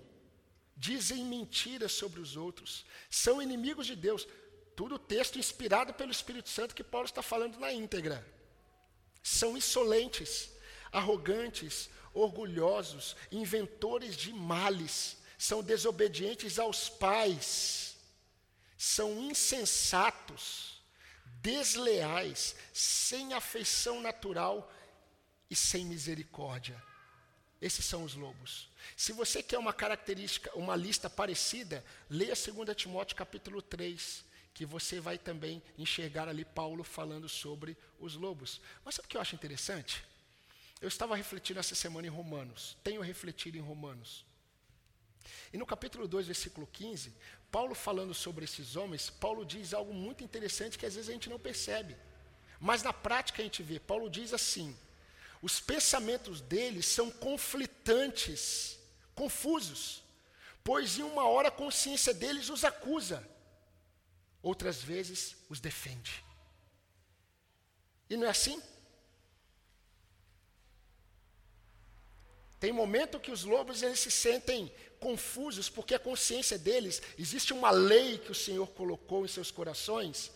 dizem 0.76 1.24
mentiras 1.24 1.94
sobre 1.94 2.20
os 2.20 2.36
outros, 2.36 2.86
são 3.10 3.42
inimigos 3.42 3.88
de 3.88 3.96
Deus. 3.96 4.28
Tudo 4.76 5.00
texto 5.00 5.40
inspirado 5.40 5.94
pelo 5.94 6.12
Espírito 6.12 6.50
Santo 6.50 6.76
que 6.76 6.84
Paulo 6.84 7.06
está 7.06 7.22
falando 7.22 7.58
na 7.58 7.72
íntegra. 7.72 8.28
São 9.24 9.56
insolentes, 9.56 10.52
arrogantes, 10.92 11.90
orgulhosos, 12.14 13.16
inventores 13.32 14.18
de 14.18 14.34
males, 14.34 15.16
são 15.38 15.64
desobedientes 15.64 16.60
aos 16.60 16.90
pais, 16.90 17.96
são 18.78 19.22
insensatos, 19.22 20.82
desleais, 21.42 22.58
sem 22.74 23.34
afeição 23.34 24.02
natural 24.02 24.70
e 25.50 25.56
sem 25.56 25.86
misericórdia. 25.86 26.82
Esses 27.62 27.84
são 27.84 28.04
os 28.04 28.16
lobos. 28.16 28.70
Se 28.95 29.12
você 29.12 29.43
quer 29.43 29.58
uma 29.58 29.74
característica, 29.74 30.52
uma 30.56 30.76
lista 30.76 31.10
parecida, 31.10 31.84
leia 32.10 32.34
2 32.34 32.76
Timóteo 32.76 33.16
capítulo 33.16 33.62
3 33.62 34.30
que 34.54 34.66
você 34.66 35.00
vai 35.00 35.18
também 35.18 35.62
enxergar 35.78 36.28
ali 36.28 36.43
Paulo 36.43 36.84
falando 36.84 37.30
sobre 37.30 37.78
os 37.97 38.16
lobos. 38.16 38.60
Mas 38.84 38.95
sabe 38.95 39.06
o 39.06 39.10
que 39.10 39.16
eu 39.16 39.22
acho 39.22 39.36
interessante? 39.36 40.04
Eu 40.82 40.88
estava 40.88 41.16
refletindo 41.16 41.60
essa 41.60 41.76
semana 41.76 42.08
em 42.08 42.10
Romanos, 42.10 42.76
tenho 42.84 43.02
refletido 43.02 43.58
em 43.58 43.62
Romanos. 43.62 44.26
E 45.54 45.58
no 45.58 45.66
capítulo 45.66 46.08
2, 46.08 46.28
versículo 46.28 46.68
15, 46.68 47.14
Paulo 47.52 47.76
falando 47.76 48.14
sobre 48.14 48.45
esses 48.45 48.76
homens, 48.76 49.10
Paulo 49.10 49.45
diz 49.45 49.74
algo 49.74 49.93
muito 49.93 50.24
interessante 50.24 50.78
que 50.78 50.86
às 50.86 50.95
vezes 50.95 51.10
a 51.10 51.14
gente 51.14 51.30
não 51.30 51.39
percebe. 51.39 51.95
Mas 52.60 52.84
na 52.84 52.91
prática 52.91 53.41
a 53.41 53.45
gente 53.45 53.64
vê, 53.64 53.80
Paulo 53.80 54.10
diz 54.10 54.34
assim: 54.34 54.78
os 55.42 55.60
pensamentos 55.60 56.42
deles 56.42 56.86
são 56.86 57.10
conflitantes, 57.10 58.78
confusos, 59.16 60.04
pois 60.64 60.98
em 60.98 61.04
uma 61.04 61.26
hora 61.28 61.48
a 61.48 61.52
consciência 61.52 62.14
deles 62.14 62.50
os 62.50 62.64
acusa, 62.64 63.28
outras 64.42 64.82
vezes 64.82 65.36
os 65.50 65.60
defende. 65.60 66.24
E 68.10 68.18
não 68.18 68.28
é 68.28 68.30
assim? 68.30 68.62
Tem 72.60 72.74
momento 72.74 73.20
que 73.20 73.32
os 73.32 73.44
lobos 73.46 73.82
eles 73.82 74.00
se 74.00 74.12
sentem 74.12 74.70
confusos 75.00 75.70
porque 75.70 75.96
a 75.96 76.00
consciência 76.00 76.58
deles 76.58 77.02
existe 77.18 77.54
uma 77.54 77.72
lei 77.72 78.18
que 78.18 78.32
o 78.32 78.36
Senhor 78.36 78.68
colocou 78.72 79.24
em 79.24 79.30
seus 79.30 79.50
corações 79.50 80.32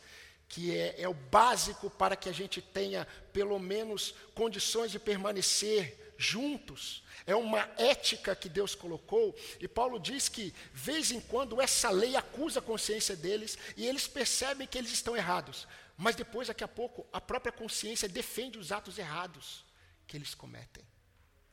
que 0.47 0.75
é, 0.75 1.01
é 1.01 1.09
o 1.09 1.13
básico 1.13 1.89
para 1.89 2.15
que 2.15 2.29
a 2.29 2.33
gente 2.33 2.61
tenha 2.61 3.07
pelo 3.31 3.57
menos 3.59 4.13
condições 4.35 4.91
de 4.91 4.99
permanecer 4.99 6.13
juntos. 6.17 7.03
É 7.25 7.35
uma 7.35 7.69
ética 7.77 8.35
que 8.35 8.49
Deus 8.49 8.75
colocou, 8.75 9.35
e 9.59 9.67
Paulo 9.67 9.99
diz 9.99 10.27
que, 10.27 10.53
vez 10.73 11.11
em 11.11 11.21
quando, 11.21 11.61
essa 11.61 11.89
lei 11.89 12.15
acusa 12.15 12.59
a 12.59 12.63
consciência 12.63 13.15
deles 13.15 13.57
e 13.77 13.85
eles 13.85 14.07
percebem 14.07 14.67
que 14.67 14.77
eles 14.77 14.91
estão 14.91 15.15
errados, 15.15 15.67
mas 15.97 16.15
depois, 16.15 16.47
daqui 16.47 16.63
a 16.63 16.67
pouco, 16.67 17.07
a 17.13 17.21
própria 17.21 17.51
consciência 17.51 18.09
defende 18.09 18.57
os 18.57 18.71
atos 18.71 18.97
errados 18.97 19.63
que 20.07 20.17
eles 20.17 20.35
cometem. 20.35 20.83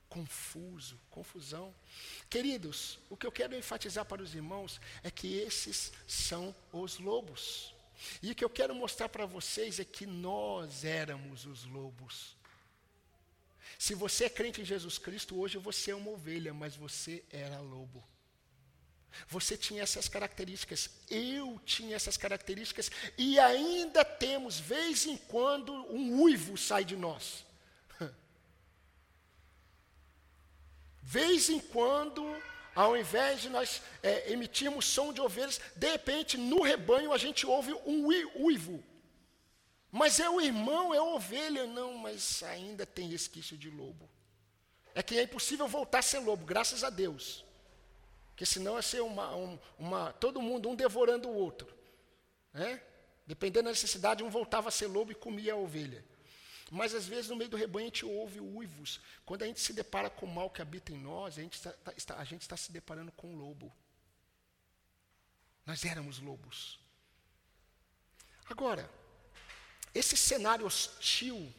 Confuso, 0.09 0.99
confusão. 1.09 1.73
Queridos, 2.29 2.99
o 3.09 3.17
que 3.17 3.27
eu 3.27 3.31
quero 3.31 3.55
enfatizar 3.55 4.05
para 4.05 4.23
os 4.23 4.35
irmãos 4.35 4.81
é 5.05 5.11
que 5.11 5.39
esses 5.39 5.93
são 6.09 6.55
os 6.73 6.99
lobos. 6.99 7.73
E 8.23 8.33
o 8.33 8.35
que 8.35 8.45
eu 8.45 8.51
quero 8.51 8.75
mostrar 8.75 9.09
para 9.09 9.27
vocês 9.27 9.79
é 9.79 9.85
que 9.85 10.07
nós 10.07 10.85
éramos 10.85 11.47
os 11.47 11.65
lobos. 11.65 12.37
Se 13.79 13.95
você 13.95 14.25
é 14.25 14.31
crente 14.31 14.61
em 14.61 14.65
Jesus 14.65 14.99
Cristo, 14.99 15.39
hoje 15.39 15.59
você 15.59 15.91
é 15.91 15.95
uma 15.95 16.11
ovelha, 16.11 16.53
mas 16.53 16.77
você 16.77 17.25
era 17.31 17.61
lobo. 17.61 18.05
Você 19.29 19.57
tinha 19.57 19.83
essas 19.83 20.09
características, 20.09 20.91
eu 21.09 21.61
tinha 21.65 21.97
essas 21.97 22.17
características, 22.17 22.91
e 23.19 23.39
ainda 23.39 24.05
temos, 24.05 24.59
vez 24.59 25.07
em 25.07 25.17
quando, 25.17 25.73
um 25.93 26.21
uivo 26.23 26.57
sai 26.57 26.85
de 26.85 26.97
nós. 26.97 27.45
Vez 31.03 31.49
em 31.49 31.59
quando 31.59 32.23
ao 32.75 32.97
invés 32.97 33.43
de 33.43 33.49
nós 33.49 33.83
é, 34.03 34.33
emitirmos 34.33 34.87
som 34.87 35.13
de 35.13 35.21
ovelhas, 35.21 35.61
de 35.77 35.91
repente 35.91 36.37
no 36.37 36.63
rebanho 36.63 37.13
a 37.13 37.19
gente 37.19 37.47
ouve 37.47 37.73
um 37.87 38.07
uivo. 38.07 38.83
Mas 39.91 40.21
é 40.21 40.31
o 40.31 40.41
irmão, 40.41 40.95
é 40.95 40.99
a 40.99 41.03
ovelha, 41.03 41.67
não, 41.67 41.99
mas 41.99 42.43
ainda 42.45 42.87
tem 42.87 43.09
resquício 43.09 43.57
de 43.57 43.69
lobo. 43.69 44.09
É 44.95 45.03
que 45.03 45.19
é 45.19 45.23
impossível 45.23 45.67
voltar 45.67 45.99
a 45.99 46.03
ser 46.03 46.21
lobo, 46.21 46.47
graças 46.47 46.85
a 46.85 46.91
Deus. 46.91 47.45
Porque 48.31 48.47
senão 48.47 48.79
é 48.79 48.83
ser 48.83 49.01
uma, 49.01 49.35
um, 49.35 49.59
uma, 49.79 50.13
todo 50.15 50.41
mundo 50.41 50.69
um 50.69 50.75
devorando 50.75 51.29
o 51.29 51.35
outro. 51.35 51.69
Né? 52.53 52.81
Dependendo 53.27 53.65
da 53.65 53.71
necessidade, 53.71 54.23
um 54.23 54.31
voltava 54.31 54.69
a 54.69 54.73
ser 54.73 54.87
lobo 54.87 55.13
e 55.13 55.15
comia 55.15 55.55
a 55.55 55.57
ovelha. 55.57 56.05
Mas 56.71 56.95
às 56.95 57.07
vezes 57.07 57.29
no 57.29 57.37
meio 57.37 57.51
do 57.51 57.57
rebanho 57.57 57.87
a 57.87 57.89
gente 57.89 58.07
ouve 58.07 58.41
uivos. 58.41 59.01
Quando 59.27 59.43
a 59.43 59.47
gente 59.47 59.61
se 59.61 59.73
depara 59.73 60.09
com 60.09 60.25
o 60.25 60.33
mal 60.33 60.49
que 60.49 60.63
habita 60.63 60.93
em 60.93 60.99
nós, 60.99 61.37
a 61.37 61.43
gente 61.43 61.55
está, 61.55 61.75
está, 61.97 62.17
a 62.17 62.25
gente 62.25 62.43
está 62.43 62.57
se 62.57 62.71
deparando 62.71 63.11
com 63.13 63.33
um 63.33 63.37
lobo. 63.37 63.73
Nós 65.67 65.85
éramos 65.85 66.21
lobos. 66.21 66.79
Agora, 68.49 68.89
esse 69.93 70.17
cenário 70.17 70.65
hostil 70.65 71.53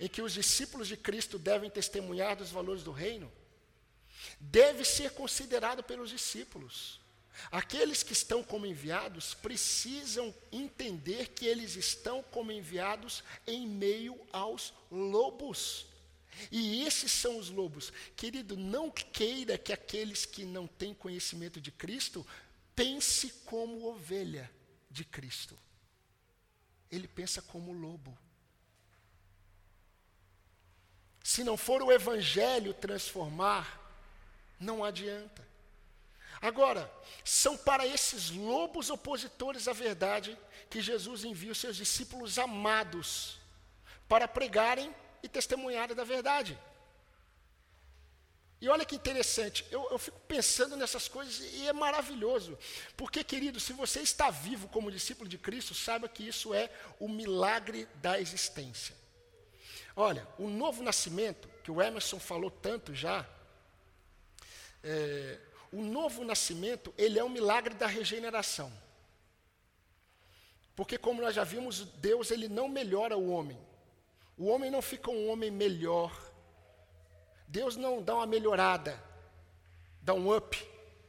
em 0.00 0.08
que 0.08 0.22
os 0.22 0.32
discípulos 0.32 0.88
de 0.88 0.96
Cristo 0.96 1.38
devem 1.38 1.70
testemunhar 1.70 2.36
dos 2.36 2.50
valores 2.50 2.82
do 2.82 2.92
reino, 2.92 3.30
deve 4.40 4.84
ser 4.84 5.12
considerado 5.12 5.82
pelos 5.82 6.10
discípulos. 6.10 7.00
Aqueles 7.50 8.02
que 8.02 8.12
estão 8.12 8.42
como 8.42 8.66
enviados 8.66 9.34
precisam 9.34 10.34
entender 10.52 11.28
que 11.28 11.46
eles 11.46 11.76
estão 11.76 12.22
como 12.22 12.52
enviados 12.52 13.22
em 13.46 13.66
meio 13.66 14.18
aos 14.32 14.74
lobos. 14.90 15.86
E 16.50 16.82
esses 16.84 17.10
são 17.10 17.38
os 17.38 17.50
lobos. 17.50 17.92
Querido, 18.16 18.56
não 18.56 18.90
queira 18.90 19.56
que 19.56 19.72
aqueles 19.72 20.24
que 20.24 20.44
não 20.44 20.66
têm 20.66 20.94
conhecimento 20.94 21.60
de 21.60 21.72
Cristo 21.72 22.26
pense 22.74 23.30
como 23.44 23.86
ovelha 23.86 24.50
de 24.90 25.04
Cristo. 25.04 25.58
Ele 26.90 27.08
pensa 27.08 27.42
como 27.42 27.72
lobo. 27.72 28.16
Se 31.22 31.44
não 31.44 31.56
for 31.56 31.82
o 31.82 31.92
evangelho 31.92 32.72
transformar, 32.72 33.78
não 34.58 34.84
adianta. 34.84 35.46
Agora, 36.40 36.90
são 37.24 37.56
para 37.56 37.86
esses 37.86 38.30
lobos 38.30 38.90
opositores 38.90 39.66
à 39.66 39.72
verdade 39.72 40.38
que 40.70 40.80
Jesus 40.80 41.24
envia 41.24 41.52
os 41.52 41.58
seus 41.58 41.76
discípulos 41.76 42.38
amados 42.38 43.38
para 44.08 44.28
pregarem 44.28 44.94
e 45.22 45.28
testemunharem 45.28 45.96
da 45.96 46.04
verdade. 46.04 46.58
E 48.60 48.68
olha 48.68 48.84
que 48.84 48.96
interessante, 48.96 49.64
eu, 49.70 49.86
eu, 49.90 49.98
fico 49.98 50.18
pensando 50.26 50.76
nessas 50.76 51.06
coisas 51.06 51.38
e 51.54 51.68
é 51.68 51.72
maravilhoso. 51.72 52.58
Porque, 52.96 53.22
querido, 53.22 53.60
se 53.60 53.72
você 53.72 54.00
está 54.00 54.30
vivo 54.30 54.66
como 54.68 54.90
discípulo 54.90 55.28
de 55.28 55.38
Cristo, 55.38 55.74
saiba 55.74 56.08
que 56.08 56.26
isso 56.26 56.52
é 56.52 56.68
o 56.98 57.08
milagre 57.08 57.86
da 57.96 58.20
existência. 58.20 58.96
Olha, 59.94 60.26
o 60.38 60.48
novo 60.48 60.82
nascimento, 60.82 61.48
que 61.62 61.70
o 61.70 61.80
Emerson 61.80 62.18
falou 62.18 62.50
tanto 62.50 62.92
já, 62.94 63.24
é, 64.82 65.38
o 65.72 65.82
novo 65.82 66.24
nascimento, 66.24 66.94
ele 66.96 67.18
é 67.18 67.24
um 67.24 67.28
milagre 67.28 67.74
da 67.74 67.86
regeneração. 67.86 68.72
Porque 70.74 70.96
como 70.96 71.20
nós 71.20 71.34
já 71.34 71.44
vimos, 71.44 71.84
Deus 71.96 72.30
ele 72.30 72.48
não 72.48 72.68
melhora 72.68 73.16
o 73.16 73.30
homem. 73.30 73.58
O 74.36 74.46
homem 74.46 74.70
não 74.70 74.80
fica 74.80 75.10
um 75.10 75.28
homem 75.28 75.50
melhor. 75.50 76.12
Deus 77.48 77.76
não 77.76 78.02
dá 78.02 78.14
uma 78.14 78.26
melhorada, 78.26 79.02
dá 80.00 80.14
um 80.14 80.34
up 80.34 80.56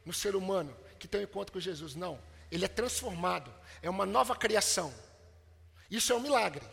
no 0.04 0.12
ser 0.12 0.34
humano 0.34 0.76
que 0.98 1.06
tem 1.06 1.20
um 1.20 1.24
encontro 1.24 1.52
com 1.52 1.60
Jesus. 1.60 1.94
Não. 1.94 2.20
Ele 2.50 2.64
é 2.64 2.68
transformado. 2.68 3.52
É 3.82 3.88
uma 3.88 4.04
nova 4.04 4.34
criação. 4.34 4.92
Isso 5.90 6.12
é 6.12 6.16
um 6.16 6.20
milagre. 6.20 6.66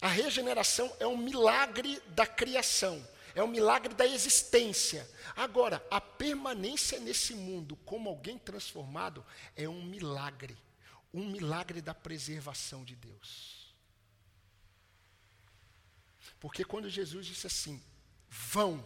A 0.00 0.08
regeneração 0.08 0.94
é 1.00 1.06
um 1.06 1.16
milagre 1.16 2.00
da 2.08 2.26
criação 2.26 3.04
é 3.36 3.44
um 3.44 3.48
milagre 3.48 3.94
da 3.94 4.06
existência. 4.06 5.06
Agora, 5.36 5.86
a 5.90 6.00
permanência 6.00 6.98
nesse 6.98 7.34
mundo 7.34 7.76
como 7.84 8.08
alguém 8.08 8.38
transformado 8.38 9.22
é 9.54 9.68
um 9.68 9.84
milagre, 9.84 10.56
um 11.12 11.28
milagre 11.28 11.82
da 11.82 11.94
preservação 11.94 12.82
de 12.82 12.96
Deus. 12.96 13.74
Porque 16.40 16.64
quando 16.64 16.88
Jesus 16.88 17.26
disse 17.26 17.46
assim: 17.46 17.82
vão, 18.30 18.82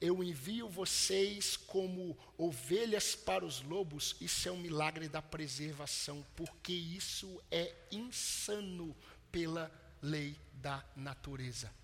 eu 0.00 0.24
envio 0.24 0.66
vocês 0.66 1.54
como 1.54 2.16
ovelhas 2.38 3.14
para 3.14 3.44
os 3.44 3.60
lobos, 3.60 4.16
isso 4.18 4.48
é 4.48 4.52
um 4.52 4.56
milagre 4.56 5.10
da 5.10 5.20
preservação, 5.20 6.24
porque 6.34 6.72
isso 6.72 7.38
é 7.50 7.74
insano 7.92 8.96
pela 9.30 9.70
lei 10.00 10.38
da 10.54 10.82
natureza. 10.96 11.83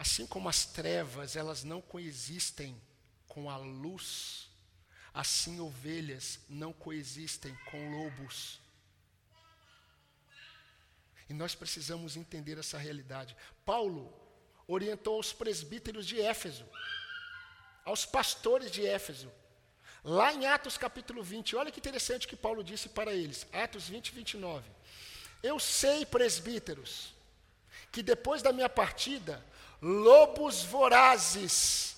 Assim 0.00 0.26
como 0.26 0.48
as 0.48 0.64
trevas, 0.64 1.36
elas 1.36 1.62
não 1.62 1.78
coexistem 1.82 2.74
com 3.28 3.50
a 3.50 3.58
luz, 3.58 4.48
assim 5.12 5.60
ovelhas 5.60 6.40
não 6.48 6.72
coexistem 6.72 7.54
com 7.70 7.90
lobos. 7.90 8.58
E 11.28 11.34
nós 11.34 11.54
precisamos 11.54 12.16
entender 12.16 12.56
essa 12.56 12.78
realidade. 12.78 13.36
Paulo 13.62 14.10
orientou 14.66 15.16
aos 15.16 15.34
presbíteros 15.34 16.06
de 16.06 16.18
Éfeso, 16.18 16.66
aos 17.84 18.06
pastores 18.06 18.70
de 18.70 18.86
Éfeso, 18.86 19.30
lá 20.02 20.32
em 20.32 20.46
Atos 20.46 20.78
capítulo 20.78 21.22
20, 21.22 21.56
olha 21.56 21.70
que 21.70 21.78
interessante 21.78 22.26
que 22.26 22.36
Paulo 22.36 22.64
disse 22.64 22.88
para 22.88 23.12
eles, 23.12 23.46
Atos 23.52 23.90
20, 23.90 24.12
29. 24.12 24.66
Eu 25.42 25.60
sei, 25.60 26.06
presbíteros, 26.06 27.12
que 27.92 28.02
depois 28.02 28.40
da 28.40 28.50
minha 28.50 28.68
partida, 28.70 29.44
lobos 29.80 30.62
vorazes. 30.62 31.96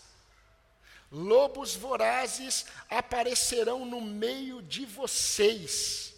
Lobos 1.11 1.74
vorazes 1.76 2.64
aparecerão 2.89 3.85
no 3.85 4.01
meio 4.01 4.62
de 4.62 4.87
vocês, 4.87 6.14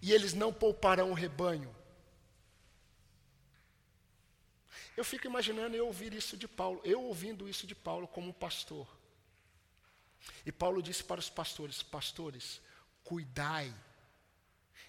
e 0.00 0.10
eles 0.10 0.32
não 0.32 0.52
pouparão 0.52 1.10
o 1.10 1.14
rebanho. 1.14 1.74
Eu 4.96 5.04
fico 5.04 5.26
imaginando 5.26 5.76
eu 5.76 5.86
ouvir 5.86 6.14
isso 6.14 6.36
de 6.36 6.48
Paulo, 6.48 6.80
eu 6.82 7.02
ouvindo 7.02 7.48
isso 7.48 7.66
de 7.66 7.74
Paulo 7.74 8.08
como 8.08 8.32
pastor. 8.32 8.88
E 10.46 10.52
Paulo 10.52 10.82
disse 10.82 11.04
para 11.04 11.20
os 11.20 11.28
pastores: 11.28 11.82
Pastores, 11.82 12.62
cuidai 13.02 13.74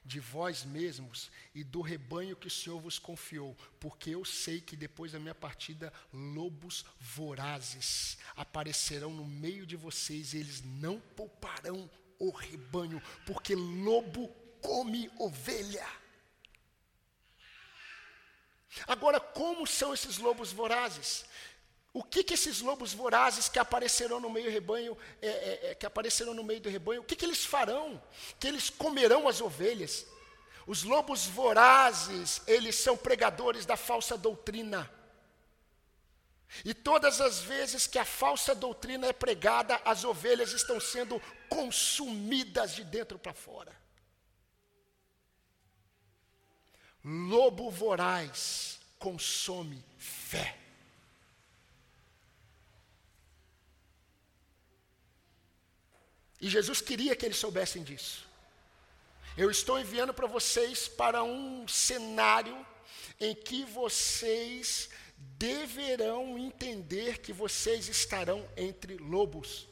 de 0.06 0.20
vós 0.20 0.64
mesmos 0.64 1.32
e 1.54 1.64
do 1.64 1.82
rebanho 1.82 2.36
que 2.36 2.48
o 2.48 2.52
Senhor 2.52 2.80
vos 2.80 3.00
confiou, 3.00 3.58
porque 3.80 4.12
eu 4.12 4.24
sei 4.24 4.62
que 4.62 4.76
depois 4.76 5.12
da 5.12 5.20
minha 5.20 5.34
partida 5.34 5.92
lobos 6.14 6.86
vorazes 7.00 8.18
aparecerão 8.36 9.12
no 9.12 9.26
meio 9.26 9.66
de 9.66 9.76
vocês 9.76 10.34
e 10.34 10.38
eles 10.38 10.62
não 10.62 11.00
pouparão 11.00 11.90
o 12.20 12.30
rebanho, 12.30 13.02
porque 13.26 13.56
lobo 13.56 14.28
come 14.62 15.10
ovelha. 15.18 15.88
Agora, 18.88 19.20
como 19.20 19.66
são 19.66 19.94
esses 19.94 20.18
lobos 20.18 20.52
vorazes? 20.52 21.26
O 21.96 22.04
que, 22.04 22.26
que 22.26 22.34
esses 22.34 22.60
lobos 22.60 22.94
vorazes 22.94 23.48
que 23.48 23.58
aparecerão 23.58 24.20
no 24.20 24.30
meio 24.30 24.48
do 24.48 24.52
rebanho, 24.52 24.98
é, 25.22 25.28
é, 25.30 25.72
é, 25.72 25.76
que 25.76 25.86
aparecerão 25.86 26.34
no 26.34 26.44
meio 26.44 26.60
do 26.60 26.68
rebanho, 26.68 27.00
o 27.00 27.06
que, 27.06 27.16
que 27.16 27.24
eles 27.24 27.46
farão? 27.46 28.04
Que 28.38 28.48
eles 28.50 28.70
comerão 28.70 29.30
as 29.30 29.40
ovelhas. 29.40 30.06
Os 30.68 30.84
lobos 30.84 31.26
vorazes, 31.26 32.42
eles 32.48 32.76
são 32.76 32.98
pregadores 32.98 33.66
da 33.66 33.78
falsa 33.78 34.18
doutrina. 34.18 34.92
E 36.66 36.74
todas 36.74 37.22
as 37.22 37.40
vezes 37.40 37.88
que 37.88 37.98
a 37.98 38.04
falsa 38.04 38.54
doutrina 38.54 39.08
é 39.08 39.14
pregada, 39.14 39.80
as 39.86 40.04
ovelhas 40.04 40.52
estão 40.52 40.82
sendo 40.82 41.22
consumidas 41.48 42.76
de 42.76 42.84
dentro 42.84 43.18
para 43.18 43.34
fora. 43.34 43.74
Lobo 47.06 47.72
voraz 47.72 48.82
consome 49.00 49.82
fé. 49.98 50.65
E 56.46 56.50
Jesus 56.58 56.80
queria 56.80 57.16
que 57.16 57.26
eles 57.26 57.38
soubessem 57.38 57.82
disso. 57.82 58.24
Eu 59.36 59.50
estou 59.50 59.80
enviando 59.80 60.14
para 60.14 60.28
vocês 60.28 60.88
para 60.88 61.24
um 61.24 61.68
cenário 61.68 62.56
em 63.20 63.34
que 63.34 63.66
vocês 63.66 64.92
deverão 65.40 66.38
entender 66.38 67.18
que 67.18 67.34
vocês 67.34 67.88
estarão 67.88 68.48
entre 68.56 68.96
lobos. 68.98 69.68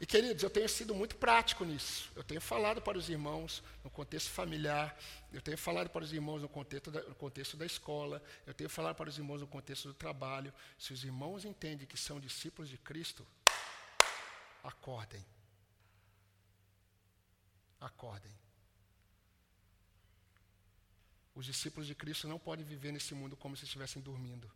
E 0.00 0.06
queridos, 0.06 0.42
eu 0.42 0.48
tenho 0.48 0.70
sido 0.70 0.94
muito 0.94 1.16
prático 1.16 1.62
nisso. 1.62 2.10
Eu 2.16 2.24
tenho 2.24 2.40
falado 2.40 2.80
para 2.80 2.96
os 2.96 3.10
irmãos 3.10 3.62
no 3.84 3.90
contexto 3.90 4.30
familiar, 4.30 4.98
eu 5.34 5.42
tenho 5.42 5.58
falado 5.58 5.90
para 5.90 6.02
os 6.02 6.14
irmãos 6.14 6.40
no 6.40 6.48
contexto, 6.48 6.90
da, 6.90 7.02
no 7.02 7.14
contexto 7.14 7.58
da 7.58 7.66
escola, 7.66 8.22
eu 8.46 8.54
tenho 8.54 8.70
falado 8.70 8.96
para 8.96 9.10
os 9.10 9.18
irmãos 9.18 9.42
no 9.42 9.46
contexto 9.46 9.88
do 9.88 9.92
trabalho. 9.92 10.50
Se 10.78 10.94
os 10.94 11.04
irmãos 11.04 11.44
entendem 11.44 11.86
que 11.86 11.98
são 11.98 12.18
discípulos 12.18 12.70
de 12.70 12.78
Cristo, 12.78 13.22
acordem. 14.66 15.24
Acordem. 17.80 18.34
Os 21.34 21.44
discípulos 21.44 21.86
de 21.86 21.94
Cristo 21.94 22.26
não 22.26 22.38
podem 22.38 22.64
viver 22.64 22.92
nesse 22.92 23.14
mundo 23.14 23.36
como 23.36 23.56
se 23.56 23.64
estivessem 23.64 24.00
dormindo. 24.00 24.50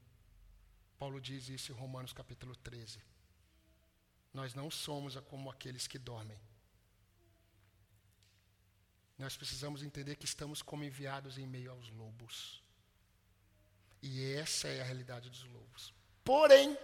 Paulo 0.98 1.20
diz 1.20 1.48
isso 1.48 1.72
em 1.72 1.74
Romanos 1.74 2.12
capítulo 2.12 2.56
13. 2.56 3.00
Nós 4.32 4.54
não 4.54 4.70
somos 4.70 5.16
como 5.30 5.50
aqueles 5.50 5.86
que 5.86 5.98
dormem. 5.98 6.40
Nós 9.18 9.36
precisamos 9.36 9.82
entender 9.82 10.16
que 10.16 10.24
estamos 10.24 10.62
como 10.62 10.84
enviados 10.84 11.36
em 11.36 11.46
meio 11.46 11.70
aos 11.72 11.90
lobos. 11.90 12.62
E 14.02 14.32
essa 14.32 14.68
é 14.68 14.80
a 14.80 14.84
realidade 14.84 15.28
dos 15.28 15.44
lobos. 15.44 15.92
Porém, 16.24 16.76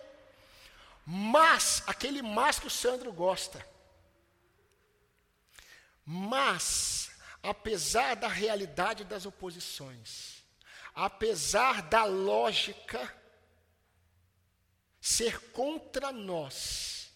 mas, 1.08 1.84
aquele 1.86 2.20
mas 2.20 2.58
que 2.58 2.66
o 2.66 2.70
Sandro 2.70 3.12
gosta. 3.12 3.64
Mas, 6.04 7.12
apesar 7.40 8.16
da 8.16 8.26
realidade 8.26 9.04
das 9.04 9.24
oposições, 9.24 10.44
apesar 10.92 11.82
da 11.82 12.04
lógica 12.04 13.14
ser 15.00 15.38
contra 15.52 16.10
nós, 16.10 17.12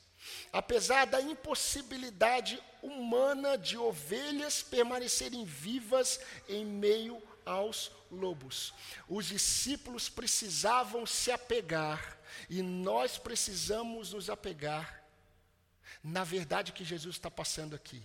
apesar 0.53 1.07
da 1.07 1.21
impossibilidade 1.21 2.63
humana 2.81 3.59
de 3.59 3.77
ovelhas 3.77 4.63
permanecerem 4.63 5.45
vivas 5.45 6.21
em 6.49 6.65
meio 6.65 7.21
aos 7.45 7.91
lobos, 8.09 8.73
os 9.09 9.27
discípulos 9.27 10.09
precisavam 10.09 11.05
se 11.05 11.33
apegar 11.33 12.20
e 12.49 12.63
nós 12.63 13.19
precisamos 13.19 14.13
nos 14.13 14.31
apegar 14.31 15.01
na 16.03 16.25
verdade 16.25 16.73
que 16.73 16.85
Jesus 16.85 17.17
está 17.17 17.31
passando 17.31 17.75
aqui. 17.75 18.03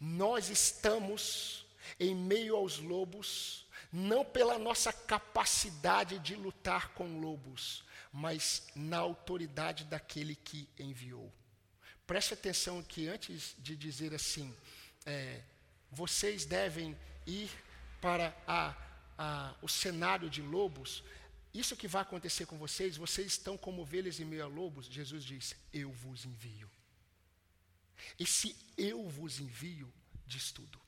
Nós 0.00 0.48
estamos 0.48 1.66
em 1.98 2.14
meio 2.14 2.56
aos 2.56 2.78
lobos, 2.78 3.66
não 3.92 4.24
pela 4.24 4.58
nossa 4.58 4.92
capacidade 4.92 6.18
de 6.18 6.34
lutar 6.34 6.90
com 6.90 7.20
lobos, 7.20 7.84
mas 8.12 8.66
na 8.74 8.98
autoridade 8.98 9.84
daquele 9.84 10.34
que 10.34 10.68
enviou. 10.78 11.32
Preste 12.06 12.34
atenção 12.34 12.82
que 12.82 13.08
antes 13.08 13.54
de 13.58 13.76
dizer 13.76 14.14
assim, 14.14 14.54
é, 15.06 15.42
vocês 15.90 16.44
devem 16.44 16.96
ir 17.26 17.50
para 18.00 18.34
a, 18.46 18.74
a, 19.16 19.54
o 19.62 19.68
cenário 19.68 20.28
de 20.28 20.42
lobos, 20.42 21.04
isso 21.52 21.76
que 21.76 21.88
vai 21.88 22.02
acontecer 22.02 22.46
com 22.46 22.56
vocês, 22.56 22.96
vocês 22.96 23.26
estão 23.28 23.56
como 23.56 23.82
ovelhas 23.82 24.20
em 24.20 24.24
meio 24.24 24.44
a 24.44 24.46
lobos, 24.46 24.86
Jesus 24.86 25.24
diz: 25.24 25.56
Eu 25.72 25.90
vos 25.90 26.24
envio. 26.24 26.70
Esse 28.18 28.56
eu 28.76 29.08
vos 29.08 29.40
envio 29.40 29.92
diz 30.26 30.52
tudo. 30.52 30.80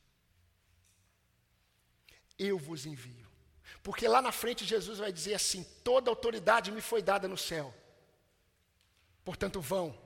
Eu 2.39 2.59
vos 2.59 2.87
envio. 2.87 3.27
Porque 3.83 4.07
lá 4.07 4.23
na 4.23 4.33
frente 4.33 4.65
Jesus 4.65 4.99
vai 4.99 5.13
dizer 5.13 5.35
assim: 5.35 5.65
toda 5.83 6.11
autoridade 6.11 6.71
me 6.71 6.81
foi 6.81 7.03
dada 7.03 7.27
no 7.27 7.37
céu. 7.37 7.75
Portanto, 9.25 9.61
vão. 9.61 9.99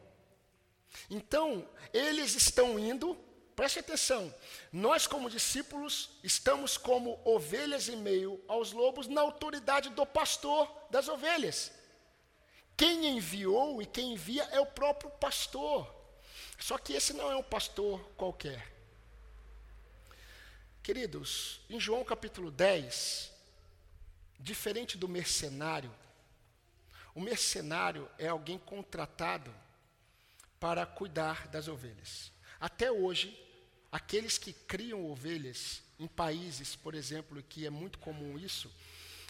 Então, 1.10 1.68
eles 1.92 2.34
estão 2.34 2.78
indo 2.78 3.18
Preste 3.56 3.78
atenção. 3.78 4.32
Nós, 4.70 5.06
como 5.06 5.30
discípulos, 5.30 6.10
estamos 6.22 6.76
como 6.76 7.18
ovelhas 7.24 7.88
em 7.88 7.96
meio 7.96 8.38
aos 8.46 8.70
lobos, 8.70 9.08
na 9.08 9.22
autoridade 9.22 9.88
do 9.88 10.04
pastor 10.04 10.70
das 10.90 11.08
ovelhas. 11.08 11.72
Quem 12.76 13.06
enviou 13.16 13.80
e 13.80 13.86
quem 13.86 14.12
envia 14.12 14.44
é 14.52 14.60
o 14.60 14.66
próprio 14.66 15.10
pastor. 15.12 15.90
Só 16.58 16.76
que 16.76 16.92
esse 16.92 17.14
não 17.14 17.32
é 17.32 17.36
um 17.36 17.42
pastor 17.42 17.98
qualquer. 18.10 18.70
Queridos, 20.82 21.60
em 21.70 21.80
João 21.80 22.04
capítulo 22.04 22.50
10, 22.50 23.32
diferente 24.38 24.98
do 24.98 25.08
mercenário, 25.08 25.92
o 27.14 27.20
mercenário 27.20 28.08
é 28.18 28.28
alguém 28.28 28.58
contratado 28.58 29.52
para 30.60 30.84
cuidar 30.84 31.48
das 31.48 31.68
ovelhas. 31.68 32.30
Até 32.60 32.92
hoje, 32.92 33.45
Aqueles 33.96 34.36
que 34.36 34.52
criam 34.52 35.10
ovelhas 35.10 35.82
em 35.98 36.06
países, 36.06 36.76
por 36.76 36.94
exemplo, 36.94 37.42
que 37.48 37.64
é 37.64 37.70
muito 37.70 37.98
comum 37.98 38.38
isso, 38.38 38.70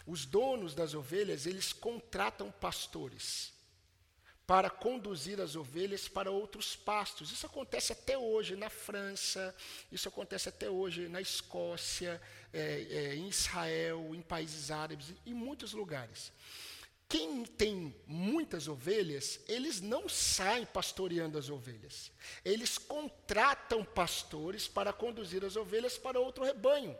os 0.05 0.25
donos 0.25 0.75
das 0.75 0.93
ovelhas, 0.93 1.45
eles 1.45 1.71
contratam 1.71 2.51
pastores 2.51 3.53
para 4.45 4.69
conduzir 4.69 5.39
as 5.39 5.55
ovelhas 5.55 6.09
para 6.09 6.31
outros 6.31 6.75
pastos. 6.75 7.31
Isso 7.31 7.45
acontece 7.45 7.93
até 7.93 8.17
hoje 8.17 8.57
na 8.57 8.69
França, 8.69 9.55
isso 9.89 10.09
acontece 10.09 10.49
até 10.49 10.69
hoje 10.69 11.07
na 11.07 11.21
Escócia, 11.21 12.21
é, 12.51 12.87
é, 12.89 13.15
em 13.15 13.29
Israel, 13.29 14.13
em 14.13 14.21
países 14.21 14.69
árabes, 14.69 15.13
em 15.25 15.33
muitos 15.33 15.71
lugares. 15.71 16.29
Quem 17.09 17.45
tem 17.45 17.95
muitas 18.05 18.67
ovelhas, 18.67 19.39
eles 19.47 19.79
não 19.79 20.09
saem 20.09 20.65
pastoreando 20.65 21.37
as 21.37 21.49
ovelhas. 21.49 22.11
Eles 22.43 22.77
contratam 22.77 23.83
pastores 23.83 24.67
para 24.67 24.91
conduzir 24.91 25.45
as 25.45 25.55
ovelhas 25.55 25.97
para 25.97 26.19
outro 26.19 26.43
rebanho. 26.43 26.97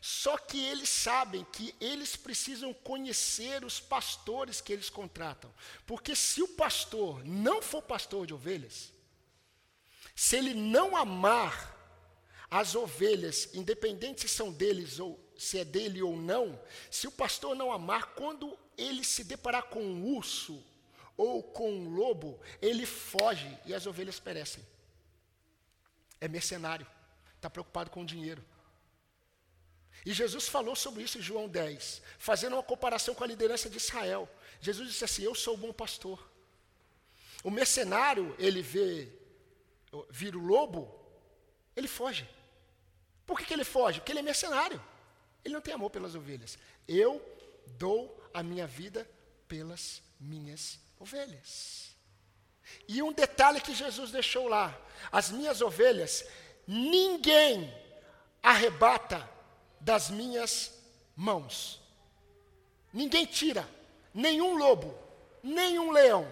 Só 0.00 0.38
que 0.38 0.64
eles 0.64 0.88
sabem 0.88 1.44
que 1.52 1.74
eles 1.80 2.16
precisam 2.16 2.72
conhecer 2.72 3.64
os 3.64 3.80
pastores 3.80 4.60
que 4.60 4.72
eles 4.72 4.88
contratam. 4.88 5.52
Porque 5.84 6.14
se 6.14 6.42
o 6.42 6.48
pastor 6.48 7.24
não 7.24 7.60
for 7.60 7.82
pastor 7.82 8.26
de 8.26 8.32
ovelhas, 8.32 8.92
se 10.14 10.36
ele 10.36 10.54
não 10.54 10.96
amar 10.96 11.76
as 12.50 12.74
ovelhas, 12.74 13.48
independente 13.52 14.22
se 14.22 14.28
são 14.28 14.52
deles 14.52 14.98
ou 14.98 15.20
se 15.36 15.58
é 15.58 15.64
dele 15.64 16.02
ou 16.02 16.16
não, 16.16 16.60
se 16.90 17.06
o 17.06 17.12
pastor 17.12 17.54
não 17.54 17.70
amar, 17.70 18.14
quando 18.14 18.58
ele 18.80 19.04
se 19.04 19.24
deparar 19.24 19.64
com 19.64 19.82
um 19.82 20.14
urso 20.14 20.62
ou 21.16 21.42
com 21.42 21.70
um 21.70 21.90
lobo, 21.90 22.40
ele 22.62 22.86
foge 22.86 23.58
e 23.66 23.74
as 23.74 23.86
ovelhas 23.86 24.18
perecem. 24.18 24.64
É 26.20 26.28
mercenário, 26.28 26.86
está 27.36 27.50
preocupado 27.50 27.90
com 27.90 28.02
o 28.02 28.06
dinheiro. 28.06 28.44
E 30.04 30.12
Jesus 30.12 30.48
falou 30.48 30.74
sobre 30.74 31.02
isso 31.02 31.18
em 31.18 31.22
João 31.22 31.48
10, 31.48 32.00
fazendo 32.18 32.54
uma 32.54 32.62
comparação 32.62 33.14
com 33.14 33.22
a 33.22 33.26
liderança 33.26 33.68
de 33.68 33.76
Israel. 33.76 34.28
Jesus 34.60 34.88
disse 34.88 35.04
assim: 35.04 35.22
Eu 35.22 35.34
sou 35.34 35.54
o 35.54 35.58
bom 35.58 35.72
pastor. 35.72 36.26
O 37.44 37.50
mercenário, 37.50 38.34
ele 38.38 38.62
vê 38.62 39.08
vira 40.08 40.38
o 40.38 40.46
lobo, 40.46 40.94
ele 41.74 41.88
foge. 41.88 42.28
Por 43.26 43.38
que, 43.38 43.44
que 43.44 43.54
ele 43.54 43.64
foge? 43.64 44.00
Porque 44.00 44.12
ele 44.12 44.20
é 44.20 44.22
mercenário. 44.22 44.82
Ele 45.44 45.54
não 45.54 45.60
tem 45.60 45.74
amor 45.74 45.90
pelas 45.90 46.14
ovelhas. 46.14 46.58
Eu 46.86 47.20
dou 47.78 48.19
a 48.32 48.42
minha 48.42 48.66
vida 48.66 49.08
pelas 49.48 50.02
minhas 50.18 50.78
ovelhas. 50.98 51.94
E 52.86 53.02
um 53.02 53.12
detalhe 53.12 53.60
que 53.60 53.74
Jesus 53.74 54.10
deixou 54.10 54.48
lá: 54.48 54.78
as 55.10 55.30
minhas 55.30 55.60
ovelhas, 55.60 56.24
ninguém 56.66 57.72
arrebata 58.42 59.28
das 59.80 60.10
minhas 60.10 60.72
mãos. 61.16 61.80
Ninguém 62.92 63.24
tira, 63.24 63.68
nenhum 64.12 64.56
lobo, 64.56 64.96
nenhum 65.42 65.90
leão, 65.90 66.30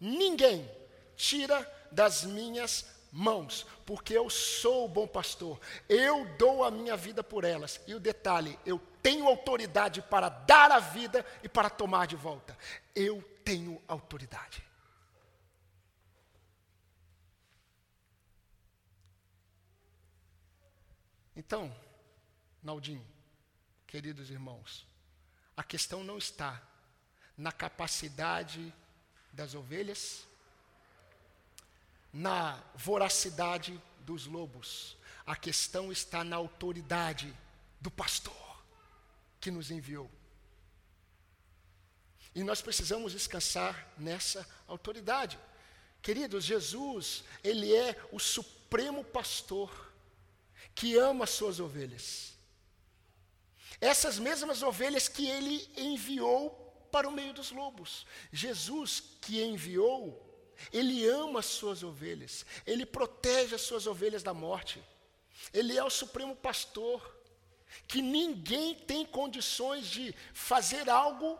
ninguém 0.00 0.68
tira 1.16 1.70
das 1.92 2.24
minhas 2.24 2.86
mãos, 3.12 3.64
porque 3.84 4.12
eu 4.12 4.28
sou 4.28 4.84
o 4.84 4.88
bom 4.88 5.06
pastor, 5.06 5.58
eu 5.88 6.26
dou 6.36 6.64
a 6.64 6.70
minha 6.70 6.96
vida 6.96 7.22
por 7.22 7.44
elas. 7.44 7.80
E 7.86 7.94
o 7.94 8.00
detalhe, 8.00 8.58
eu 8.66 8.80
tenho 9.06 9.28
autoridade 9.28 10.02
para 10.02 10.28
dar 10.28 10.72
a 10.72 10.80
vida 10.80 11.24
e 11.40 11.48
para 11.48 11.70
tomar 11.70 12.08
de 12.08 12.16
volta. 12.16 12.58
Eu 12.92 13.22
tenho 13.44 13.80
autoridade. 13.86 14.60
Então, 21.36 21.72
Naldinho, 22.60 23.06
queridos 23.86 24.28
irmãos, 24.28 24.84
a 25.56 25.62
questão 25.62 26.02
não 26.02 26.18
está 26.18 26.60
na 27.36 27.52
capacidade 27.52 28.74
das 29.32 29.54
ovelhas, 29.54 30.26
na 32.12 32.60
voracidade 32.74 33.80
dos 34.00 34.26
lobos. 34.26 34.96
A 35.24 35.36
questão 35.36 35.92
está 35.92 36.24
na 36.24 36.34
autoridade 36.34 37.32
do 37.80 37.88
pastor 37.88 38.45
que 39.46 39.50
nos 39.52 39.70
enviou. 39.70 40.10
E 42.34 42.42
nós 42.42 42.60
precisamos 42.60 43.12
descansar 43.12 43.94
nessa 43.96 44.44
autoridade. 44.66 45.38
Queridos, 46.02 46.44
Jesus, 46.44 47.22
Ele 47.44 47.72
é 47.72 47.96
o 48.10 48.18
supremo 48.18 49.04
pastor 49.04 49.70
que 50.74 50.96
ama 50.96 51.22
as 51.22 51.30
suas 51.30 51.60
ovelhas. 51.60 52.34
Essas 53.80 54.18
mesmas 54.18 54.64
ovelhas 54.64 55.06
que 55.06 55.28
ele 55.28 55.70
enviou 55.76 56.50
para 56.90 57.08
o 57.08 57.12
meio 57.12 57.32
dos 57.32 57.52
lobos. 57.52 58.04
Jesus 58.32 59.00
que 59.20 59.40
enviou, 59.40 60.02
ele 60.72 61.06
ama 61.06 61.38
as 61.38 61.46
suas 61.46 61.84
ovelhas, 61.84 62.44
ele 62.66 62.84
protege 62.84 63.54
as 63.54 63.60
suas 63.60 63.86
ovelhas 63.86 64.24
da 64.24 64.34
morte. 64.34 64.82
Ele 65.52 65.78
é 65.78 65.84
o 65.84 65.90
supremo 65.90 66.34
pastor, 66.34 67.15
que 67.86 68.02
ninguém 68.02 68.74
tem 68.74 69.04
condições 69.04 69.86
de 69.86 70.14
fazer 70.32 70.88
algo 70.88 71.38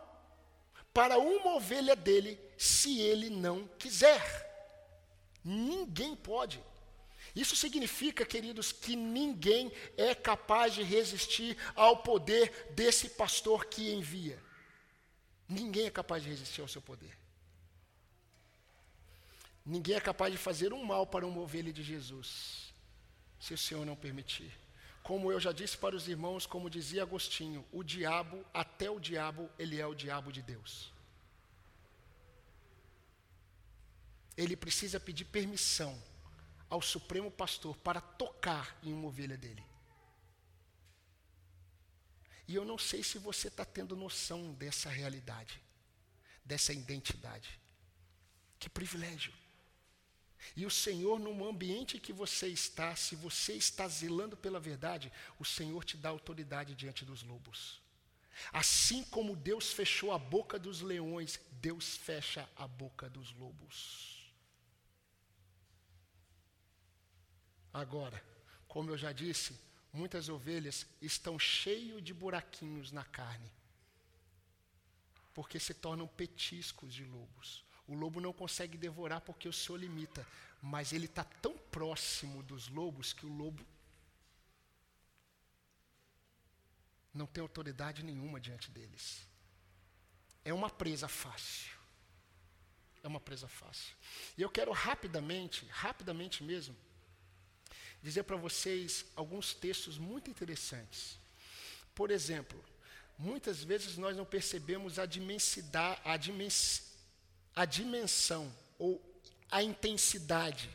para 0.93 1.17
uma 1.17 1.55
ovelha 1.55 1.95
dele 1.95 2.39
se 2.57 2.99
ele 2.99 3.29
não 3.29 3.67
quiser. 3.79 4.47
Ninguém 5.43 6.15
pode. 6.15 6.63
Isso 7.35 7.55
significa, 7.55 8.25
queridos, 8.25 8.71
que 8.71 8.95
ninguém 8.95 9.71
é 9.95 10.15
capaz 10.15 10.73
de 10.73 10.81
resistir 10.81 11.55
ao 11.75 11.97
poder 11.97 12.71
desse 12.71 13.09
pastor 13.09 13.65
que 13.65 13.93
envia. 13.93 14.41
Ninguém 15.47 15.85
é 15.85 15.91
capaz 15.91 16.23
de 16.23 16.29
resistir 16.29 16.61
ao 16.61 16.67
seu 16.67 16.81
poder. 16.81 17.15
Ninguém 19.63 19.95
é 19.95 20.01
capaz 20.01 20.31
de 20.31 20.37
fazer 20.37 20.73
um 20.73 20.83
mal 20.83 21.05
para 21.05 21.27
uma 21.27 21.41
ovelha 21.41 21.71
de 21.71 21.83
Jesus, 21.83 22.73
se 23.39 23.53
o 23.53 23.57
Senhor 23.57 23.85
não 23.85 23.95
permitir. 23.95 24.51
Como 25.07 25.31
eu 25.31 25.39
já 25.39 25.53
disse 25.53 25.77
para 25.77 25.95
os 25.95 26.09
irmãos, 26.09 26.45
como 26.45 26.69
dizia 26.69 27.03
Agostinho, 27.03 27.65
o 27.71 27.81
diabo, 27.81 28.45
até 28.53 28.91
o 28.91 28.99
diabo, 28.99 29.49
ele 29.57 29.79
é 29.79 29.87
o 29.87 29.95
diabo 29.95 30.33
de 30.33 30.41
Deus. 30.41 30.91
Ele 34.35 34.57
precisa 34.57 34.99
pedir 34.99 35.23
permissão 35.23 35.97
ao 36.69 36.81
Supremo 36.81 37.31
Pastor 37.31 37.77
para 37.77 38.01
tocar 38.01 38.77
em 38.83 38.91
uma 38.91 39.07
ovelha 39.07 39.37
dele. 39.37 39.63
E 42.45 42.53
eu 42.53 42.65
não 42.65 42.77
sei 42.77 43.01
se 43.01 43.17
você 43.17 43.47
está 43.47 43.63
tendo 43.63 43.95
noção 43.95 44.53
dessa 44.55 44.89
realidade, 44.89 45.61
dessa 46.43 46.73
identidade. 46.73 47.57
Que 48.59 48.67
privilégio. 48.69 49.33
E 50.55 50.65
o 50.65 50.71
Senhor, 50.71 51.19
no 51.19 51.47
ambiente 51.47 51.99
que 51.99 52.13
você 52.13 52.47
está, 52.47 52.95
se 52.95 53.15
você 53.15 53.53
está 53.53 53.87
zelando 53.87 54.35
pela 54.35 54.59
verdade, 54.59 55.11
o 55.39 55.45
Senhor 55.45 55.83
te 55.83 55.97
dá 55.97 56.09
autoridade 56.09 56.75
diante 56.75 57.05
dos 57.05 57.23
lobos. 57.23 57.81
Assim 58.51 59.03
como 59.05 59.35
Deus 59.35 59.73
fechou 59.73 60.11
a 60.11 60.19
boca 60.19 60.59
dos 60.59 60.81
leões, 60.81 61.39
Deus 61.53 61.97
fecha 61.97 62.47
a 62.55 62.67
boca 62.67 63.09
dos 63.09 63.31
lobos. 63.33 64.31
Agora, 67.73 68.23
como 68.67 68.91
eu 68.91 68.97
já 68.97 69.11
disse, 69.11 69.59
muitas 69.91 70.29
ovelhas 70.29 70.85
estão 71.01 71.37
cheias 71.37 72.03
de 72.03 72.13
buraquinhos 72.13 72.91
na 72.91 73.03
carne, 73.03 73.51
porque 75.33 75.59
se 75.59 75.73
tornam 75.73 76.07
petiscos 76.07 76.93
de 76.93 77.03
lobos. 77.05 77.66
O 77.87 77.95
lobo 77.95 78.19
não 78.19 78.33
consegue 78.33 78.77
devorar 78.77 79.21
porque 79.21 79.47
o 79.47 79.53
Senhor 79.53 79.77
limita, 79.77 80.27
mas 80.61 80.91
ele 80.91 81.05
está 81.05 81.23
tão 81.23 81.57
próximo 81.57 82.43
dos 82.43 82.67
lobos 82.67 83.13
que 83.13 83.25
o 83.25 83.29
lobo 83.29 83.65
não 87.13 87.25
tem 87.25 87.41
autoridade 87.41 88.03
nenhuma 88.03 88.39
diante 88.39 88.69
deles. 88.69 89.25
É 90.43 90.53
uma 90.53 90.69
presa 90.69 91.07
fácil. 91.07 91.75
É 93.03 93.07
uma 93.07 93.19
presa 93.19 93.47
fácil. 93.47 93.95
E 94.37 94.41
eu 94.41 94.49
quero 94.49 94.71
rapidamente, 94.71 95.65
rapidamente 95.67 96.43
mesmo, 96.43 96.75
dizer 98.01 98.23
para 98.23 98.37
vocês 98.37 99.05
alguns 99.15 99.53
textos 99.53 99.97
muito 99.97 100.29
interessantes. 100.29 101.17
Por 101.95 102.11
exemplo, 102.11 102.63
muitas 103.17 103.63
vezes 103.63 103.97
nós 103.97 104.15
não 104.15 104.25
percebemos 104.25 104.99
a 104.99 105.05
dimensidade, 105.05 105.99
a, 106.03 106.15
dimens, 106.15 106.86
a 107.57 107.65
dimensão 107.65 108.53
ou 108.77 109.03
a 109.49 109.63
intensidade 109.63 110.69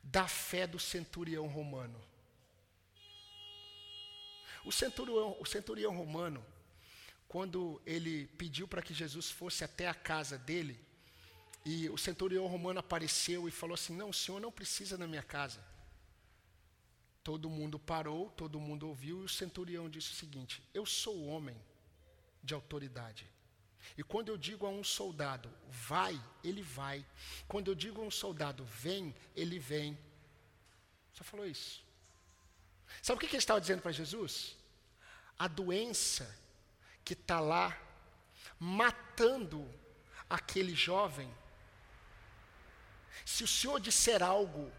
da 0.00 0.28
fé 0.28 0.68
do 0.68 0.78
centurião 0.78 1.48
romano. 1.48 2.00
O 4.64 4.70
centurião, 4.70 5.36
o 5.40 5.44
centurião 5.44 5.96
romano, 5.96 6.46
quando 7.26 7.82
ele 7.84 8.28
pediu 8.38 8.68
para 8.68 8.80
que 8.80 8.94
Jesus 8.94 9.28
fosse 9.28 9.64
até 9.64 9.88
a 9.88 9.94
casa 9.94 10.38
dele, 10.38 10.80
e 11.64 11.90
o 11.90 11.98
centurião 11.98 12.46
romano 12.46 12.78
apareceu 12.78 13.48
e 13.48 13.50
falou 13.50 13.74
assim: 13.74 13.96
Não, 13.96 14.10
o 14.10 14.14
senhor 14.14 14.40
não 14.40 14.52
precisa 14.52 14.96
na 14.96 15.08
minha 15.08 15.24
casa. 15.24 15.60
Todo 17.24 17.50
mundo 17.50 17.80
parou, 17.80 18.30
todo 18.30 18.60
mundo 18.60 18.86
ouviu, 18.86 19.22
e 19.22 19.24
o 19.24 19.28
centurião 19.28 19.90
disse 19.90 20.12
o 20.12 20.14
seguinte: 20.14 20.62
Eu 20.72 20.86
sou 20.86 21.26
homem 21.26 21.56
de 22.44 22.54
autoridade. 22.54 23.28
E 23.96 24.02
quando 24.02 24.28
eu 24.28 24.36
digo 24.36 24.66
a 24.66 24.70
um 24.70 24.84
soldado, 24.84 25.50
vai, 25.68 26.20
ele 26.42 26.62
vai. 26.62 27.04
Quando 27.46 27.70
eu 27.70 27.74
digo 27.74 28.00
a 28.00 28.04
um 28.04 28.10
soldado, 28.10 28.64
vem, 28.64 29.14
ele 29.34 29.58
vem. 29.58 29.98
Só 31.12 31.24
falou 31.24 31.46
isso. 31.46 31.84
Sabe 33.02 33.16
o 33.16 33.20
que 33.20 33.26
ele 33.26 33.38
estava 33.38 33.60
dizendo 33.60 33.82
para 33.82 33.92
Jesus? 33.92 34.56
A 35.38 35.48
doença 35.48 36.34
que 37.04 37.12
está 37.12 37.40
lá 37.40 37.76
matando 38.58 39.68
aquele 40.28 40.74
jovem 40.74 41.32
se 43.24 43.42
o 43.44 43.48
Senhor 43.48 43.80
disser 43.80 44.22
algo, 44.22 44.70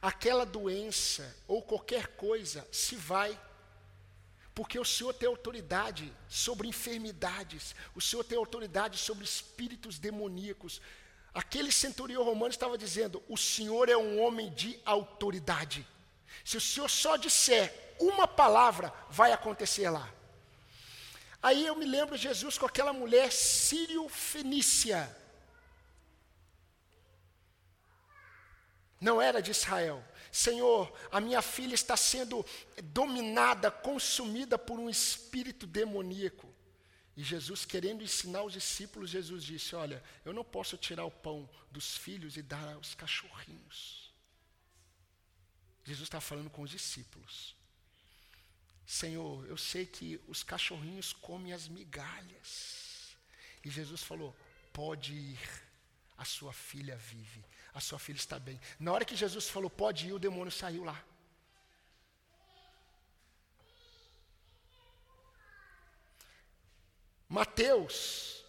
aquela 0.00 0.46
doença 0.46 1.36
ou 1.46 1.62
qualquer 1.62 2.08
coisa 2.08 2.66
se 2.72 2.96
vai. 2.96 3.38
Porque 4.56 4.78
o 4.78 4.84
Senhor 4.86 5.12
tem 5.12 5.28
autoridade 5.28 6.10
sobre 6.26 6.66
enfermidades, 6.66 7.74
o 7.94 8.00
Senhor 8.00 8.24
tem 8.24 8.38
autoridade 8.38 8.96
sobre 8.96 9.22
espíritos 9.22 9.98
demoníacos. 9.98 10.80
Aquele 11.34 11.70
centurião 11.70 12.24
romano 12.24 12.54
estava 12.56 12.78
dizendo: 12.78 13.22
o 13.28 13.36
Senhor 13.36 13.90
é 13.90 13.96
um 13.98 14.18
homem 14.18 14.50
de 14.54 14.80
autoridade. 14.86 15.86
Se 16.42 16.56
o 16.56 16.60
Senhor 16.60 16.88
só 16.88 17.16
disser 17.16 17.94
uma 18.00 18.26
palavra, 18.26 18.90
vai 19.10 19.30
acontecer 19.30 19.90
lá. 19.90 20.10
Aí 21.42 21.66
eu 21.66 21.76
me 21.76 21.84
lembro 21.84 22.16
Jesus 22.16 22.56
com 22.56 22.64
aquela 22.64 22.94
mulher 22.94 23.30
sírio-fenícia 23.30 25.14
não 29.00 29.20
era 29.20 29.42
de 29.42 29.50
Israel. 29.50 30.02
Senhor, 30.36 30.92
a 31.10 31.18
minha 31.18 31.40
filha 31.40 31.74
está 31.74 31.96
sendo 31.96 32.44
dominada, 32.92 33.70
consumida 33.70 34.58
por 34.58 34.78
um 34.78 34.90
espírito 34.90 35.66
demoníaco. 35.66 36.54
E 37.16 37.24
Jesus, 37.24 37.64
querendo 37.64 38.04
ensinar 38.04 38.42
os 38.42 38.52
discípulos, 38.52 39.08
Jesus 39.08 39.42
disse: 39.42 39.74
Olha, 39.74 40.04
eu 40.26 40.34
não 40.34 40.44
posso 40.44 40.76
tirar 40.76 41.06
o 41.06 41.10
pão 41.10 41.48
dos 41.70 41.96
filhos 41.96 42.36
e 42.36 42.42
dar 42.42 42.74
aos 42.74 42.94
cachorrinhos. 42.94 44.12
Jesus 45.86 46.06
está 46.06 46.20
falando 46.20 46.50
com 46.50 46.60
os 46.60 46.70
discípulos. 46.70 47.56
Senhor, 48.84 49.46
eu 49.46 49.56
sei 49.56 49.86
que 49.86 50.20
os 50.28 50.42
cachorrinhos 50.42 51.14
comem 51.14 51.54
as 51.54 51.66
migalhas. 51.66 53.16
E 53.64 53.70
Jesus 53.70 54.02
falou: 54.02 54.36
Pode 54.70 55.14
ir, 55.14 55.40
a 56.18 56.26
sua 56.26 56.52
filha 56.52 56.94
vive, 56.98 57.42
a 57.76 57.80
sua 57.80 57.98
filha 57.98 58.16
está 58.16 58.38
bem. 58.38 58.58
Na 58.80 58.90
hora 58.90 59.04
que 59.04 59.14
Jesus 59.14 59.50
falou: 59.50 59.68
Pode 59.68 60.08
ir, 60.08 60.12
o 60.14 60.18
demônio 60.18 60.50
saiu 60.50 60.82
lá. 60.82 60.98
Mateus 67.28 68.42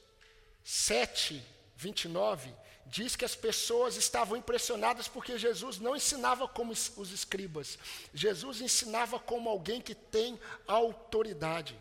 7, 0.63 1.43
29 1.75 2.53
diz 2.86 3.17
que 3.17 3.25
as 3.25 3.36
pessoas 3.36 3.97
estavam 3.97 4.38
impressionadas 4.38 5.09
porque 5.09 5.38
Jesus 5.38 5.78
não 5.78 5.93
ensinava 5.93 6.47
como 6.47 6.71
os 6.71 7.11
escribas. 7.11 7.78
Jesus 8.13 8.61
ensinava 8.61 9.19
como 9.19 9.49
alguém 9.49 9.82
que 9.82 9.93
tem 9.93 10.39
autoridade. 10.65 11.78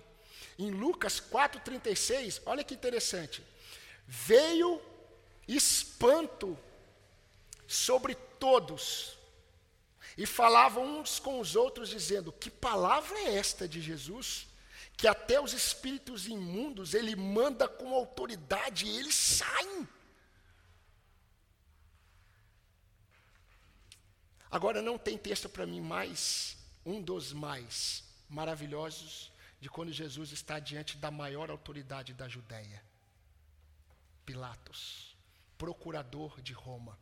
Em 0.59 0.71
Lucas 0.73 1.21
4:36, 1.21 2.43
olha 2.45 2.65
que 2.65 2.75
interessante. 2.75 3.41
Veio 4.05 4.83
espanto 5.47 6.59
sobre 7.67 8.15
todos. 8.15 9.17
E 10.17 10.25
falavam 10.25 11.01
uns 11.01 11.19
com 11.19 11.41
os 11.41 11.57
outros 11.57 11.89
dizendo: 11.89 12.33
"Que 12.33 12.51
palavra 12.51 13.19
é 13.19 13.37
esta 13.37 13.69
de 13.69 13.81
Jesus?" 13.81 14.47
que 14.97 15.07
até 15.07 15.39
os 15.41 15.53
espíritos 15.53 16.27
imundos 16.27 16.95
ele 16.95 17.15
manda 17.15 17.69
com 17.69 17.95
autoridade 17.95 18.87
e 18.87 18.97
eles 18.97 19.15
saem. 19.15 19.87
Agora 24.51 24.81
não 24.81 24.97
tem 24.97 25.19
texto 25.19 25.49
para 25.49 25.67
mim 25.67 25.83
mais, 25.83 26.57
um 26.85 27.03
dos 27.03 27.33
mais 27.33 28.05
maravilhosos 28.29 29.31
de 29.61 29.69
quando 29.69 29.93
Jesus 29.93 30.33
está 30.33 30.59
diante 30.59 30.97
da 30.97 31.11
maior 31.11 31.51
autoridade 31.51 32.15
da 32.15 32.27
Judéia. 32.27 32.83
Pilatos, 34.25 35.15
procurador 35.59 36.41
de 36.41 36.55
Roma 36.55 36.99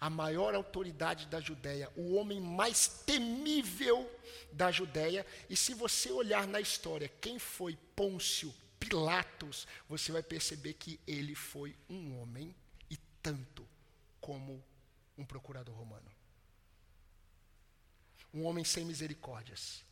a 0.00 0.08
maior 0.08 0.54
autoridade 0.54 1.26
da 1.26 1.40
Judéia, 1.40 1.90
o 1.96 2.14
homem 2.14 2.40
mais 2.40 2.88
temível 3.06 4.10
da 4.52 4.70
Judéia. 4.70 5.26
E 5.48 5.56
se 5.56 5.74
você 5.74 6.10
olhar 6.10 6.46
na 6.46 6.60
história 6.60 7.10
quem 7.20 7.38
foi 7.38 7.76
Pôncio 7.94 8.54
Pilatos, 8.78 9.66
você 9.88 10.12
vai 10.12 10.22
perceber 10.22 10.74
que 10.74 11.00
ele 11.06 11.34
foi 11.34 11.76
um 11.88 12.20
homem 12.20 12.54
e 12.90 12.96
tanto 13.22 13.66
como 14.20 14.62
um 15.16 15.24
procurador 15.24 15.74
romano. 15.74 16.10
Um 18.32 18.44
homem 18.44 18.64
sem 18.64 18.84
misericórdias. 18.84 19.84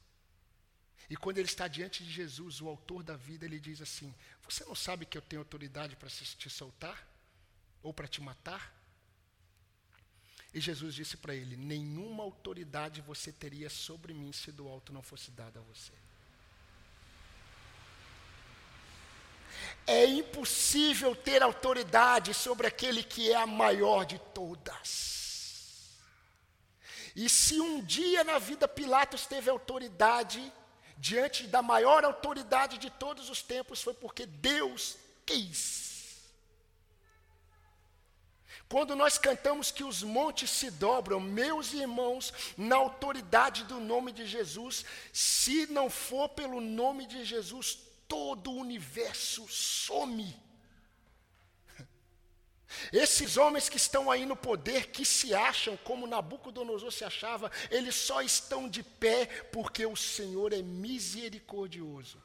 E 1.09 1.16
quando 1.16 1.38
ele 1.38 1.49
está 1.49 1.68
diante 1.68 2.05
de 2.05 2.11
Jesus, 2.11 2.61
o 2.61 2.68
autor 2.68 3.03
da 3.03 3.16
vida, 3.16 3.44
ele 3.44 3.61
diz 3.61 3.80
assim: 3.80 4.14
Você 4.42 4.64
não 4.64 4.74
sabe 4.74 5.07
que 5.07 5.16
eu 5.16 5.22
tenho 5.22 5.40
autoridade 5.40 5.97
para 5.97 6.09
te 6.09 6.51
soltar? 6.51 7.07
Ou 7.82 7.94
para 7.94 8.09
te 8.09 8.20
matar? 8.20 8.76
E 10.57 10.61
Jesus 10.61 10.95
disse 10.95 11.19
para 11.19 11.35
ele: 11.35 11.55
Nenhuma 11.55 12.23
autoridade 12.23 13.03
você 13.03 13.31
teria 13.31 13.69
sobre 13.69 14.15
mim 14.15 14.33
se 14.33 14.51
do 14.51 14.67
alto 14.67 14.91
não 14.91 15.03
fosse 15.03 15.31
dada 15.31 15.61
a 15.61 15.63
você. 15.63 15.93
É 19.87 20.07
impossível 20.07 21.15
ter 21.15 21.43
autoridade 21.43 22.33
sobre 22.33 22.67
aquele 22.67 23.03
que 23.03 23.31
é 23.31 23.37
a 23.37 23.47
maior 23.47 24.07
de 24.07 24.19
todas. 24.33 25.91
E 27.15 27.29
se 27.29 27.61
um 27.61 27.85
dia 27.85 28.25
na 28.25 28.39
vida 28.39 28.67
Pilatos 28.67 29.27
teve 29.27 29.51
autoridade, 29.51 30.41
diante 30.97 31.47
da 31.47 31.61
maior 31.61 32.03
autoridade 32.03 32.79
de 32.79 32.89
todos 32.89 33.29
os 33.29 33.43
tempos, 33.43 33.83
foi 33.83 33.93
porque 33.93 34.25
Deus 34.25 34.97
quis. 35.27 35.86
Quando 38.69 38.97
nós 38.97 39.17
cantamos 39.17 39.71
que 39.71 39.85
os 39.85 40.03
montes 40.03 40.51
se 40.51 40.71
dobram, 40.71 41.21
meus 41.21 41.73
irmãos, 41.73 42.33
na 42.57 42.77
autoridade 42.77 43.62
do 43.64 43.79
nome 43.79 44.11
de 44.11 44.27
Jesus, 44.27 44.85
se 45.12 45.67
não 45.69 45.89
for 45.89 46.29
pelo 46.31 46.61
nome 46.61 47.07
de 47.07 47.25
Jesus, 47.25 47.79
todo 48.09 48.51
o 48.51 48.57
universo 48.57 49.47
some. 49.49 50.37
Esses 52.93 53.37
homens 53.37 53.69
que 53.69 53.77
estão 53.77 54.11
aí 54.11 54.27
no 54.27 54.35
poder, 54.35 54.89
que 54.91 55.05
se 55.05 55.33
acham 55.33 55.77
como 55.79 56.07
Nabucodonosor 56.07 56.91
se 56.91 57.05
achava, 57.05 57.53
eles 57.71 57.95
só 57.95 58.21
estão 58.21 58.69
de 58.69 58.83
pé 58.83 59.27
porque 59.53 59.87
o 59.87 59.95
Senhor 59.95 60.53
é 60.53 60.61
misericordioso. 60.61 62.21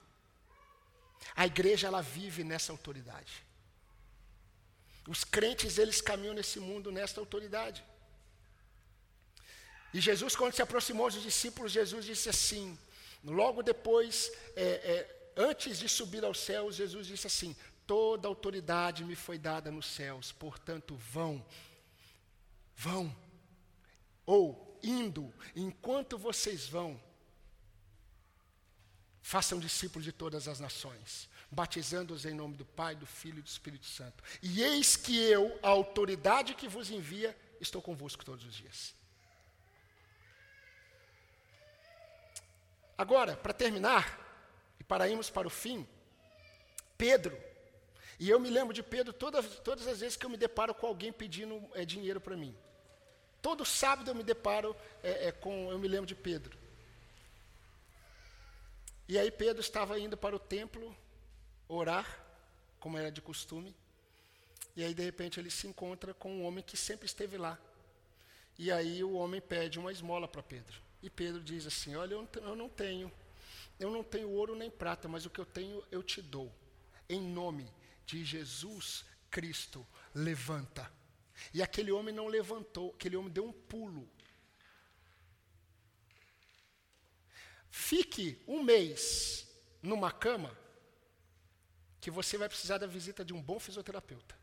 A 1.35 1.45
igreja 1.45 1.85
ela 1.85 2.01
vive 2.01 2.43
nessa 2.43 2.71
autoridade. 2.71 3.45
Os 5.07 5.23
crentes, 5.23 5.77
eles 5.77 5.99
caminham 5.99 6.33
nesse 6.33 6.59
mundo 6.59 6.91
nesta 6.91 7.19
autoridade. 7.19 7.83
E 9.93 9.99
Jesus, 9.99 10.35
quando 10.35 10.53
se 10.53 10.61
aproximou 10.61 11.09
dos 11.09 11.21
discípulos, 11.21 11.71
Jesus 11.71 12.05
disse 12.05 12.29
assim, 12.29 12.77
logo 13.23 13.61
depois, 13.61 14.31
é, 14.55 14.63
é, 14.63 15.31
antes 15.35 15.79
de 15.79 15.89
subir 15.89 16.23
aos 16.23 16.39
céus, 16.39 16.75
Jesus 16.75 17.07
disse 17.07 17.27
assim: 17.27 17.55
Toda 17.85 18.27
autoridade 18.27 19.03
me 19.03 19.15
foi 19.15 19.37
dada 19.37 19.71
nos 19.71 19.85
céus, 19.85 20.31
portanto, 20.31 20.95
vão, 20.95 21.45
vão, 22.75 23.13
ou 24.25 24.79
indo, 24.81 25.33
enquanto 25.55 26.17
vocês 26.17 26.67
vão, 26.67 27.01
façam 29.21 29.59
discípulos 29.59 30.05
de 30.05 30.11
todas 30.11 30.47
as 30.47 30.59
nações 30.59 31.29
batizando-os 31.51 32.25
em 32.25 32.33
nome 32.33 32.55
do 32.55 32.65
Pai, 32.65 32.95
do 32.95 33.05
Filho 33.05 33.39
e 33.39 33.41
do 33.41 33.47
Espírito 33.47 33.85
Santo. 33.85 34.23
E 34.41 34.63
eis 34.63 34.95
que 34.95 35.19
eu, 35.19 35.59
a 35.61 35.67
autoridade 35.67 36.55
que 36.55 36.67
vos 36.67 36.89
envia, 36.89 37.37
estou 37.59 37.81
convosco 37.81 38.23
todos 38.23 38.45
os 38.45 38.55
dias. 38.55 38.95
Agora, 42.97 43.35
para 43.35 43.51
terminar, 43.51 44.17
e 44.79 44.83
para 44.83 45.09
irmos 45.09 45.29
para 45.29 45.47
o 45.47 45.51
fim, 45.51 45.85
Pedro, 46.97 47.37
e 48.17 48.29
eu 48.29 48.39
me 48.39 48.49
lembro 48.49 48.73
de 48.73 48.83
Pedro 48.83 49.11
todas, 49.11 49.45
todas 49.59 49.87
as 49.87 49.99
vezes 49.99 50.15
que 50.15 50.25
eu 50.25 50.29
me 50.29 50.37
deparo 50.37 50.73
com 50.73 50.87
alguém 50.87 51.11
pedindo 51.11 51.67
é, 51.73 51.83
dinheiro 51.83 52.21
para 52.21 52.37
mim. 52.37 52.55
Todo 53.41 53.65
sábado 53.65 54.09
eu 54.09 54.15
me 54.15 54.23
deparo 54.23 54.75
é, 55.03 55.27
é, 55.27 55.31
com, 55.31 55.71
eu 55.71 55.79
me 55.79 55.87
lembro 55.87 56.05
de 56.05 56.15
Pedro. 56.15 56.55
E 59.07 59.17
aí 59.17 59.31
Pedro 59.31 59.59
estava 59.59 59.99
indo 59.99 60.15
para 60.15 60.35
o 60.35 60.39
templo 60.39 60.95
orar, 61.71 62.05
como 62.79 62.97
era 62.97 63.11
de 63.11 63.21
costume. 63.21 63.75
E 64.75 64.83
aí, 64.83 64.93
de 64.93 65.03
repente, 65.03 65.39
ele 65.39 65.49
se 65.49 65.67
encontra 65.67 66.13
com 66.13 66.31
um 66.31 66.45
homem 66.45 66.63
que 66.63 66.77
sempre 66.77 67.05
esteve 67.05 67.37
lá. 67.37 67.57
E 68.57 68.71
aí 68.71 69.03
o 69.03 69.13
homem 69.13 69.41
pede 69.41 69.79
uma 69.79 69.91
esmola 69.91 70.27
para 70.27 70.43
Pedro. 70.43 70.79
E 71.01 71.09
Pedro 71.09 71.41
diz 71.41 71.65
assim: 71.65 71.95
Olha, 71.95 72.13
eu 72.13 72.55
não 72.55 72.69
tenho, 72.69 73.11
eu 73.79 73.89
não 73.89 74.03
tenho 74.03 74.29
ouro 74.29 74.55
nem 74.55 74.69
prata, 74.69 75.07
mas 75.07 75.25
o 75.25 75.29
que 75.29 75.39
eu 75.39 75.45
tenho 75.45 75.83
eu 75.91 76.03
te 76.03 76.21
dou. 76.21 76.53
Em 77.09 77.19
nome 77.19 77.67
de 78.05 78.23
Jesus 78.23 79.05
Cristo, 79.29 79.85
levanta. 80.13 80.91
E 81.53 81.61
aquele 81.61 81.91
homem 81.91 82.13
não 82.13 82.27
levantou, 82.27 82.93
aquele 82.93 83.15
homem 83.15 83.31
deu 83.31 83.45
um 83.45 83.53
pulo. 83.53 84.07
Fique 87.71 88.43
um 88.45 88.61
mês 88.61 89.47
numa 89.81 90.11
cama 90.11 90.55
que 92.01 92.09
você 92.09 92.35
vai 92.37 92.49
precisar 92.49 92.79
da 92.79 92.87
visita 92.87 93.23
de 93.23 93.31
um 93.31 93.41
bom 93.41 93.59
fisioterapeuta. 93.59 94.35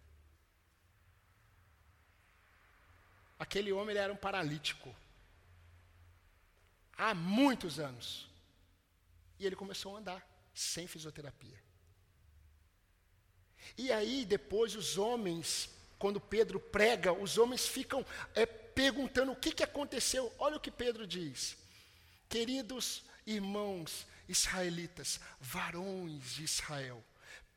Aquele 3.37 3.73
homem 3.73 3.97
era 3.97 4.13
um 4.13 4.17
paralítico. 4.17 4.95
Há 6.97 7.15
muitos 7.15 7.81
anos. 7.81 8.29
E 9.39 9.47
ele 9.47 9.57
começou 9.57 9.95
a 9.95 9.99
andar 9.99 10.51
sem 10.55 10.87
fisioterapia. 10.87 11.61
E 13.77 13.93
aí, 13.93 14.25
depois, 14.25 14.75
os 14.75 14.97
homens, 14.97 15.71
quando 15.99 16.21
Pedro 16.21 16.61
prega, 16.61 17.13
os 17.13 17.39
homens 17.39 17.67
ficam 17.67 18.07
é, 18.35 18.47
perguntando 18.47 19.33
o 19.33 19.37
que, 19.37 19.53
que 19.53 19.65
aconteceu. 19.65 20.33
Olha 20.39 20.57
o 20.57 20.61
que 20.61 20.71
Pedro 20.71 21.07
diz. 21.07 21.57
Queridos 22.29 23.03
irmãos 23.27 24.07
israelitas, 24.29 25.21
varões 25.41 26.35
de 26.35 26.45
Israel, 26.45 27.03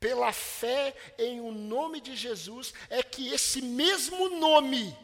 pela 0.02 0.32
fé 0.32 0.92
em 1.16 1.40
o 1.40 1.52
nome 1.52 2.00
de 2.00 2.16
Jesus, 2.16 2.74
é 2.90 3.04
que 3.04 3.32
esse 3.32 3.62
mesmo 3.62 4.28
nome 4.30 4.98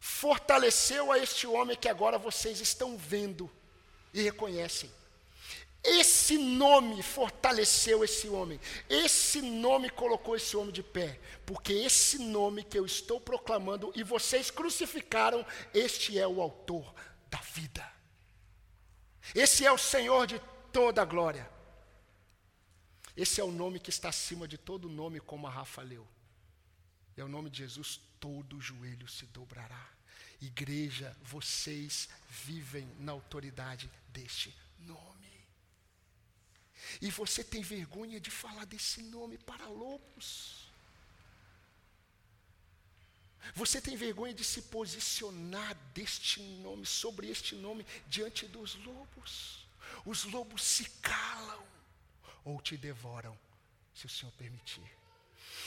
fortaleceu 0.00 1.12
a 1.12 1.18
este 1.18 1.46
homem 1.46 1.76
que 1.76 1.86
agora 1.86 2.16
vocês 2.16 2.58
estão 2.60 2.96
vendo 2.96 3.50
e 4.14 4.22
reconhecem. 4.22 4.90
Esse 5.82 6.38
nome 6.38 7.02
fortaleceu 7.02 8.02
esse 8.02 8.30
homem. 8.30 8.58
Esse 8.88 9.42
nome 9.42 9.90
colocou 9.90 10.34
esse 10.34 10.56
homem 10.56 10.72
de 10.72 10.82
pé. 10.82 11.20
Porque 11.44 11.74
esse 11.74 12.18
nome 12.18 12.64
que 12.64 12.78
eu 12.78 12.86
estou 12.86 13.20
proclamando 13.20 13.92
e 13.94 14.02
vocês 14.02 14.50
crucificaram, 14.50 15.44
este 15.74 16.18
é 16.18 16.26
o 16.26 16.40
autor 16.40 16.94
da 17.28 17.38
vida. 17.38 17.86
Esse 19.34 19.66
é 19.66 19.70
o 19.70 19.76
Senhor 19.76 20.26
de 20.26 20.40
toda 20.72 21.02
a 21.02 21.04
glória. 21.04 21.53
Esse 23.16 23.40
é 23.40 23.44
o 23.44 23.52
nome 23.52 23.78
que 23.78 23.90
está 23.90 24.08
acima 24.08 24.48
de 24.48 24.58
todo 24.58 24.88
nome, 24.88 25.20
como 25.20 25.46
a 25.46 25.50
Rafa 25.50 25.82
leu. 25.82 26.06
É 27.16 27.22
o 27.22 27.28
nome 27.28 27.48
de 27.48 27.58
Jesus, 27.58 28.00
todo 28.18 28.60
joelho 28.60 29.08
se 29.08 29.24
dobrará. 29.26 29.88
Igreja, 30.40 31.16
vocês 31.22 32.08
vivem 32.28 32.86
na 32.98 33.12
autoridade 33.12 33.88
deste 34.08 34.54
nome. 34.80 35.32
E 37.00 37.10
você 37.10 37.44
tem 37.44 37.62
vergonha 37.62 38.20
de 38.20 38.30
falar 38.30 38.64
desse 38.66 39.00
nome 39.02 39.38
para 39.38 39.66
lobos. 39.68 40.64
Você 43.54 43.80
tem 43.80 43.96
vergonha 43.96 44.34
de 44.34 44.42
se 44.42 44.62
posicionar 44.62 45.74
deste 45.94 46.42
nome, 46.42 46.84
sobre 46.84 47.28
este 47.28 47.54
nome, 47.54 47.86
diante 48.08 48.46
dos 48.48 48.74
lobos. 48.76 49.66
Os 50.04 50.24
lobos 50.24 50.62
se 50.62 50.84
calam 51.00 51.73
ou 52.44 52.60
te 52.60 52.76
devoram, 52.76 53.38
se 53.94 54.06
o 54.06 54.08
Senhor 54.08 54.32
permitir. 54.32 54.90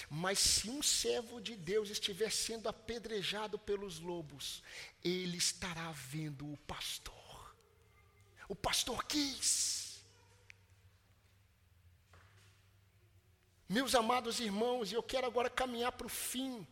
Mas 0.09 0.39
se 0.39 0.69
um 0.69 0.83
servo 0.83 1.41
de 1.41 1.55
Deus 1.55 1.89
estiver 1.89 2.31
sendo 2.31 2.69
apedrejado 2.69 3.57
pelos 3.57 3.99
lobos, 3.99 4.63
ele 5.03 5.37
estará 5.37 5.91
vendo 5.91 6.51
o 6.51 6.57
pastor. 6.57 7.55
O 8.47 8.55
pastor 8.55 9.03
quis. 9.05 10.01
Meus 13.67 13.95
amados 13.95 14.39
irmãos, 14.39 14.93
eu 14.93 15.03
quero 15.03 15.27
agora 15.27 15.49
caminhar 15.49 15.91
para 15.91 16.07
o 16.07 16.09
fim. 16.09 16.65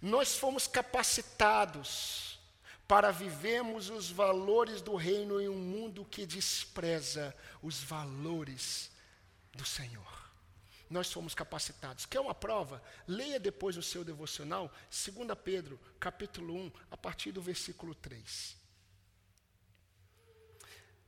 Nós 0.00 0.36
fomos 0.36 0.68
capacitados 0.68 2.38
para 2.86 3.10
vivermos 3.10 3.90
os 3.90 4.10
valores 4.10 4.80
do 4.80 4.94
reino 4.94 5.40
em 5.40 5.48
um 5.48 5.58
mundo 5.58 6.04
que 6.04 6.24
despreza 6.24 7.34
os 7.60 7.82
valores 7.82 8.94
do 9.56 9.64
Senhor. 9.64 10.26
Nós 10.88 11.12
fomos 11.12 11.34
capacitados. 11.34 12.06
Quer 12.06 12.20
uma 12.20 12.34
prova? 12.34 12.80
Leia 13.08 13.40
depois 13.40 13.76
o 13.76 13.82
seu 13.82 14.04
devocional, 14.04 14.72
2 14.90 15.36
Pedro, 15.42 15.80
capítulo 15.98 16.54
1, 16.54 16.72
a 16.92 16.96
partir 16.96 17.32
do 17.32 17.42
versículo 17.42 17.94
3. 17.94 18.56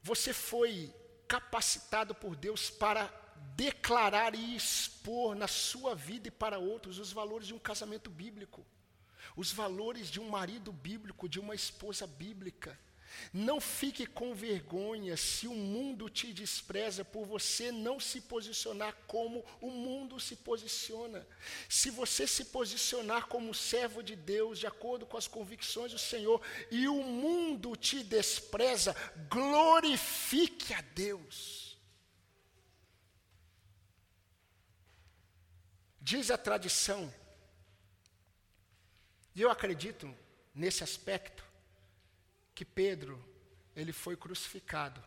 Você 0.02 0.32
foi 0.32 0.92
capacitado 1.28 2.14
por 2.14 2.34
Deus 2.34 2.70
para 2.70 3.12
declarar 3.54 4.34
e 4.34 4.56
expor 4.56 5.36
na 5.36 5.46
sua 5.46 5.94
vida 5.94 6.28
e 6.28 6.30
para 6.30 6.58
outros 6.58 6.98
os 6.98 7.12
valores 7.12 7.46
de 7.46 7.54
um 7.54 7.58
casamento 7.58 8.10
bíblico, 8.10 8.66
os 9.36 9.52
valores 9.52 10.08
de 10.08 10.18
um 10.18 10.28
marido 10.28 10.72
bíblico, 10.72 11.28
de 11.28 11.38
uma 11.38 11.54
esposa 11.54 12.06
bíblica. 12.06 12.78
Não 13.32 13.60
fique 13.60 14.06
com 14.06 14.34
vergonha 14.34 15.16
se 15.16 15.46
o 15.46 15.54
mundo 15.54 16.08
te 16.08 16.32
despreza 16.32 17.04
por 17.04 17.24
você 17.26 17.70
não 17.70 18.00
se 18.00 18.20
posicionar 18.20 18.94
como 19.06 19.44
o 19.60 19.70
mundo 19.70 20.18
se 20.18 20.36
posiciona. 20.36 21.26
Se 21.68 21.90
você 21.90 22.26
se 22.26 22.46
posicionar 22.46 23.26
como 23.26 23.54
servo 23.54 24.02
de 24.02 24.16
Deus, 24.16 24.58
de 24.58 24.66
acordo 24.66 25.06
com 25.06 25.16
as 25.16 25.26
convicções 25.26 25.92
do 25.92 25.98
Senhor, 25.98 26.42
e 26.70 26.88
o 26.88 27.02
mundo 27.02 27.76
te 27.76 28.02
despreza, 28.02 28.94
glorifique 29.28 30.74
a 30.74 30.80
Deus. 30.80 31.78
Diz 36.00 36.30
a 36.30 36.38
tradição, 36.38 37.12
e 39.34 39.42
eu 39.42 39.50
acredito 39.50 40.12
nesse 40.54 40.82
aspecto, 40.82 41.44
que 42.58 42.64
Pedro 42.64 43.24
ele 43.76 43.92
foi 43.92 44.16
crucificado 44.16 45.00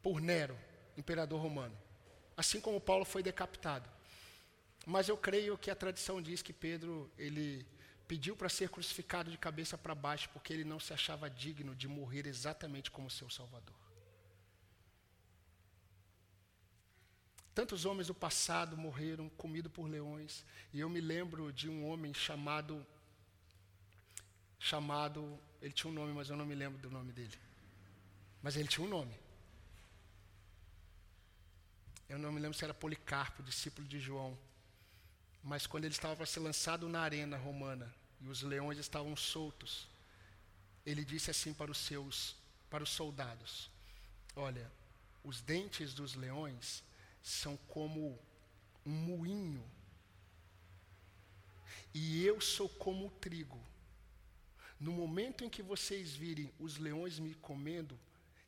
por 0.00 0.18
Nero, 0.18 0.58
imperador 0.96 1.38
romano, 1.42 1.76
assim 2.34 2.58
como 2.58 2.80
Paulo 2.80 3.04
foi 3.04 3.22
decapitado. 3.22 3.86
Mas 4.86 5.10
eu 5.10 5.16
creio 5.18 5.58
que 5.58 5.70
a 5.70 5.76
tradição 5.76 6.22
diz 6.22 6.40
que 6.40 6.54
Pedro 6.54 7.12
ele 7.18 7.66
pediu 8.08 8.34
para 8.34 8.48
ser 8.48 8.70
crucificado 8.70 9.30
de 9.30 9.36
cabeça 9.36 9.76
para 9.76 9.94
baixo 9.94 10.30
porque 10.32 10.54
ele 10.54 10.64
não 10.64 10.80
se 10.80 10.94
achava 10.94 11.28
digno 11.28 11.74
de 11.74 11.86
morrer 11.86 12.26
exatamente 12.26 12.90
como 12.90 13.10
seu 13.10 13.28
Salvador. 13.28 13.76
Tantos 17.54 17.84
homens 17.84 18.06
do 18.06 18.14
passado 18.14 18.74
morreram 18.74 19.28
comidos 19.28 19.70
por 19.70 19.86
leões, 19.86 20.46
e 20.72 20.80
eu 20.80 20.88
me 20.88 21.02
lembro 21.02 21.52
de 21.52 21.68
um 21.68 21.86
homem 21.86 22.14
chamado 22.14 22.86
chamado. 24.62 25.38
Ele 25.60 25.72
tinha 25.72 25.90
um 25.90 25.94
nome, 25.94 26.12
mas 26.12 26.30
eu 26.30 26.36
não 26.36 26.46
me 26.46 26.54
lembro 26.54 26.80
do 26.80 26.90
nome 26.90 27.12
dele. 27.12 27.36
Mas 28.42 28.56
ele 28.56 28.68
tinha 28.68 28.86
um 28.86 28.88
nome. 28.88 29.14
Eu 32.08 32.18
não 32.18 32.32
me 32.32 32.40
lembro 32.40 32.56
se 32.56 32.64
era 32.64 32.72
Policarpo, 32.72 33.42
discípulo 33.42 33.86
de 33.86 33.98
João. 33.98 34.38
Mas 35.42 35.66
quando 35.66 35.84
ele 35.84 35.94
estava 35.94 36.14
para 36.14 36.26
ser 36.26 36.40
lançado 36.40 36.88
na 36.88 37.00
arena 37.00 37.36
romana 37.36 37.92
e 38.20 38.28
os 38.28 38.42
leões 38.42 38.78
estavam 38.78 39.16
soltos, 39.16 39.88
ele 40.86 41.04
disse 41.04 41.30
assim 41.30 41.52
para 41.52 41.70
os 41.70 41.78
seus, 41.78 42.36
para 42.70 42.84
os 42.84 42.90
soldados: 42.90 43.70
Olha, 44.36 44.70
os 45.24 45.40
dentes 45.40 45.94
dos 45.94 46.14
leões 46.14 46.84
são 47.22 47.56
como 47.68 48.18
um 48.84 48.92
moinho, 48.92 49.64
e 51.94 52.24
eu 52.24 52.40
sou 52.40 52.68
como 52.68 53.06
o 53.06 53.10
trigo. 53.10 53.71
No 54.82 54.90
momento 54.90 55.44
em 55.44 55.48
que 55.48 55.62
vocês 55.62 56.12
virem 56.12 56.52
os 56.58 56.76
leões 56.76 57.20
me 57.20 57.34
comendo, 57.36 57.96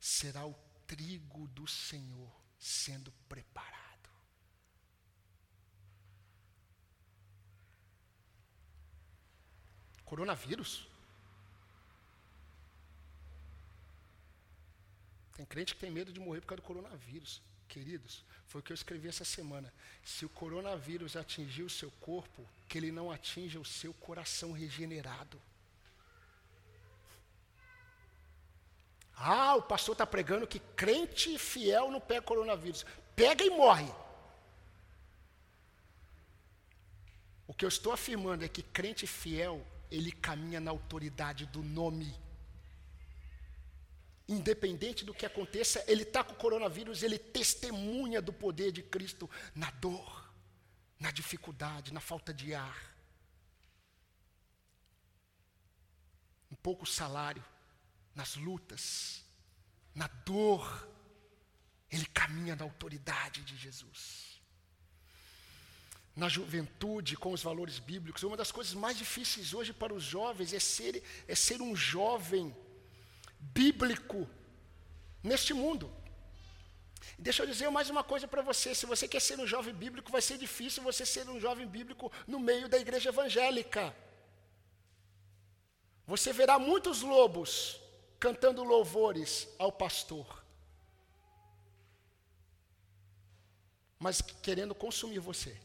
será 0.00 0.44
o 0.44 0.54
trigo 0.84 1.46
do 1.48 1.64
Senhor 1.64 2.28
sendo 2.58 3.12
preparado. 3.28 4.10
Coronavírus? 10.04 10.88
Tem 15.36 15.46
crente 15.46 15.74
que 15.74 15.80
tem 15.80 15.90
medo 15.92 16.12
de 16.12 16.18
morrer 16.18 16.40
por 16.40 16.48
causa 16.48 16.62
do 16.62 16.66
coronavírus. 16.66 17.40
Queridos, 17.68 18.24
foi 18.48 18.60
o 18.60 18.64
que 18.64 18.72
eu 18.72 18.74
escrevi 18.74 19.06
essa 19.06 19.24
semana. 19.24 19.72
Se 20.04 20.26
o 20.26 20.28
coronavírus 20.28 21.14
atingir 21.14 21.62
o 21.62 21.70
seu 21.70 21.92
corpo, 21.92 22.44
que 22.68 22.76
ele 22.76 22.90
não 22.90 23.08
atinja 23.08 23.60
o 23.60 23.64
seu 23.64 23.94
coração 23.94 24.50
regenerado. 24.50 25.40
Ah, 29.16 29.54
o 29.56 29.62
pastor 29.62 29.94
está 29.94 30.06
pregando 30.06 30.46
que 30.46 30.58
crente 30.58 31.38
fiel 31.38 31.90
não 31.90 32.00
pega 32.00 32.22
coronavírus. 32.22 32.84
Pega 33.14 33.44
e 33.44 33.50
morre. 33.50 33.90
O 37.46 37.54
que 37.54 37.64
eu 37.64 37.68
estou 37.68 37.92
afirmando 37.92 38.44
é 38.44 38.48
que 38.48 38.62
crente 38.62 39.06
fiel, 39.06 39.64
ele 39.90 40.10
caminha 40.10 40.60
na 40.60 40.70
autoridade 40.70 41.46
do 41.46 41.62
nome. 41.62 42.14
Independente 44.26 45.04
do 45.04 45.12
que 45.12 45.26
aconteça, 45.26 45.84
ele 45.86 46.02
está 46.02 46.24
com 46.24 46.32
o 46.32 46.36
coronavírus, 46.36 47.02
ele 47.02 47.18
testemunha 47.18 48.22
do 48.22 48.32
poder 48.32 48.72
de 48.72 48.82
Cristo 48.82 49.30
na 49.54 49.70
dor, 49.72 50.32
na 50.98 51.10
dificuldade, 51.10 51.92
na 51.92 52.00
falta 52.00 52.32
de 52.32 52.54
ar. 52.54 52.94
Um 56.50 56.56
pouco 56.56 56.86
salário, 56.86 57.44
nas 58.14 58.36
lutas, 58.36 59.24
na 59.94 60.06
dor, 60.24 60.88
ele 61.90 62.06
caminha 62.06 62.56
na 62.56 62.64
autoridade 62.64 63.42
de 63.42 63.56
Jesus. 63.56 64.40
Na 66.14 66.28
juventude, 66.28 67.16
com 67.16 67.32
os 67.32 67.42
valores 67.42 67.78
bíblicos, 67.78 68.22
uma 68.22 68.36
das 68.36 68.52
coisas 68.52 68.72
mais 68.74 68.96
difíceis 68.96 69.52
hoje 69.52 69.72
para 69.72 69.92
os 69.92 70.02
jovens 70.02 70.52
é 70.52 70.60
ser, 70.60 71.02
é 71.26 71.34
ser 71.34 71.60
um 71.60 71.74
jovem 71.74 72.54
bíblico 73.40 74.28
neste 75.22 75.52
mundo. 75.52 75.92
Deixa 77.18 77.42
eu 77.42 77.46
dizer 77.46 77.68
mais 77.70 77.90
uma 77.90 78.04
coisa 78.04 78.26
para 78.28 78.42
você: 78.42 78.74
se 78.74 78.86
você 78.86 79.08
quer 79.08 79.20
ser 79.20 79.38
um 79.40 79.46
jovem 79.46 79.74
bíblico, 79.74 80.10
vai 80.10 80.22
ser 80.22 80.38
difícil 80.38 80.82
você 80.82 81.04
ser 81.04 81.28
um 81.28 81.40
jovem 81.40 81.66
bíblico 81.66 82.12
no 82.26 82.38
meio 82.38 82.68
da 82.68 82.78
igreja 82.78 83.10
evangélica. 83.10 83.94
Você 86.06 86.32
verá 86.32 86.58
muitos 86.58 87.02
lobos 87.02 87.80
cantando 88.24 88.64
louvores 88.64 89.46
ao 89.58 89.70
pastor, 89.70 90.42
mas 93.98 94.22
querendo 94.22 94.74
consumir 94.74 95.18
você, 95.18 95.60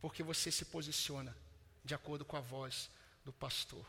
porque 0.00 0.22
você 0.22 0.52
se 0.52 0.66
posiciona 0.66 1.36
de 1.84 1.92
acordo 1.92 2.24
com 2.24 2.36
a 2.36 2.40
voz 2.40 2.88
do 3.24 3.32
pastor. 3.32 3.84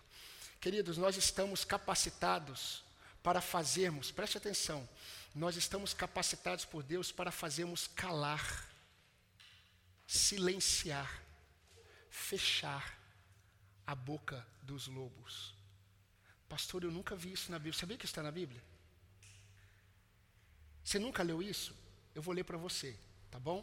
Queridos, 0.59 0.97
nós 0.97 1.17
estamos 1.17 1.63
capacitados 1.63 2.84
para 3.21 3.41
fazermos, 3.41 4.09
preste 4.09 4.39
atenção, 4.39 4.89
nós 5.36 5.55
estamos 5.55 5.93
capacitados 5.93 6.65
por 6.65 6.82
Deus 6.82 7.11
para 7.11 7.32
fazermos 7.32 7.86
calar, 7.86 8.67
silenciar, 10.07 11.23
fechar 12.09 12.97
a 13.86 13.93
boca 13.93 14.43
dos 14.63 14.88
lobos. 14.88 15.59
Pastor, 16.49 16.83
eu 16.83 16.91
nunca 16.91 17.15
vi 17.15 17.31
isso 17.31 17.51
na 17.51 17.59
Bíblia. 17.59 17.79
Sabia 17.79 17.97
que 17.97 18.05
está 18.05 18.23
na 18.23 18.31
Bíblia? 18.31 18.61
Você 20.83 20.97
nunca 20.97 21.21
leu 21.21 21.41
isso? 21.41 21.75
Eu 22.15 22.21
vou 22.21 22.33
ler 22.33 22.43
para 22.43 22.57
você, 22.57 22.97
tá 23.29 23.39
bom? 23.39 23.59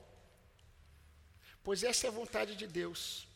Pois 1.64 1.82
essa 1.82 2.06
é 2.06 2.08
a 2.08 2.12
vontade 2.12 2.54
de 2.54 2.66
Deus, 2.66 3.26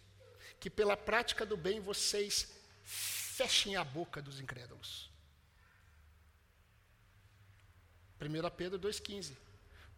que 0.61 0.71
pela 0.71 0.97
prática 0.97 1.45
do 1.45 1.57
bem 1.57 1.81
vocês 1.81 2.53
fechem 2.85 3.75
a 3.75 3.83
boca 3.83 4.23
dos 4.23 4.39
incrédulos. 4.39 5.11
1 8.21 8.51
Pedro 8.57 8.79
2,15. 8.79 9.35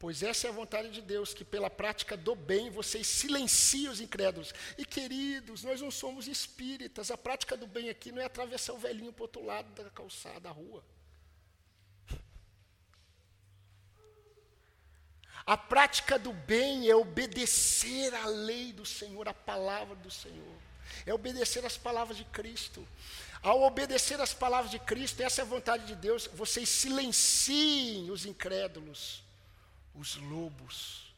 Pois 0.03 0.21
essa 0.21 0.49
é 0.49 0.51
a 0.51 0.53
vontade 0.53 0.91
de 0.91 1.01
Deus, 1.01 1.33
que 1.33 1.45
pela 1.45 1.71
prática 1.71 2.17
do 2.17 2.35
bem 2.35 2.71
vocês 2.71 3.07
silenciem 3.07 3.89
os 3.89 4.01
incrédulos. 4.01 4.53
E 4.77 4.85
queridos, 4.85 5.63
nós 5.63 5.81
não 5.81 5.93
somos 5.93 6.27
espíritas, 6.27 7.13
a 7.13 7.17
prática 7.17 7.57
do 7.57 7.69
bem 7.69 7.89
aqui 7.89 8.11
não 8.11 8.21
é 8.21 8.25
atravessar 8.25 8.73
o 8.73 8.79
velhinho 8.79 9.13
para 9.13 9.23
o 9.23 9.27
outro 9.27 9.45
lado 9.45 9.73
da 9.81 9.89
calçada, 9.91 10.41
da 10.41 10.51
rua. 10.51 10.83
A 15.47 15.57
prática 15.57 16.19
do 16.19 16.33
bem 16.33 16.91
é 16.91 16.97
obedecer 16.97 18.13
à 18.13 18.27
lei 18.27 18.73
do 18.73 18.85
Senhor, 18.85 19.29
à 19.29 19.35
palavra 19.35 19.95
do 19.95 20.11
Senhor. 20.11 20.57
É 21.07 21.15
obedecer 21.15 21.65
às 21.65 21.79
palavras 21.79 22.17
de 22.17 22.25
Cristo. 22.25 22.85
Ao 23.41 23.63
obedecer 23.63 24.21
às 24.21 24.35
palavras 24.35 24.73
de 24.73 24.81
Cristo, 24.81 25.23
essa 25.23 25.43
é 25.43 25.45
a 25.45 25.47
vontade 25.47 25.87
de 25.87 25.95
Deus, 25.95 26.29
vocês 26.35 26.69
silenciem 26.69 28.11
os 28.11 28.27
incrédulos, 28.27 29.23
os 29.95 30.17
lobos. 30.17 31.15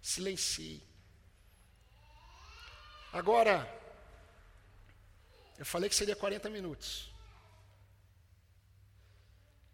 Silenciem. 0.00 0.82
Agora, 3.12 3.66
eu 5.58 5.66
falei 5.66 5.88
que 5.88 5.96
seria 5.96 6.14
40 6.14 6.48
minutos. 6.50 7.10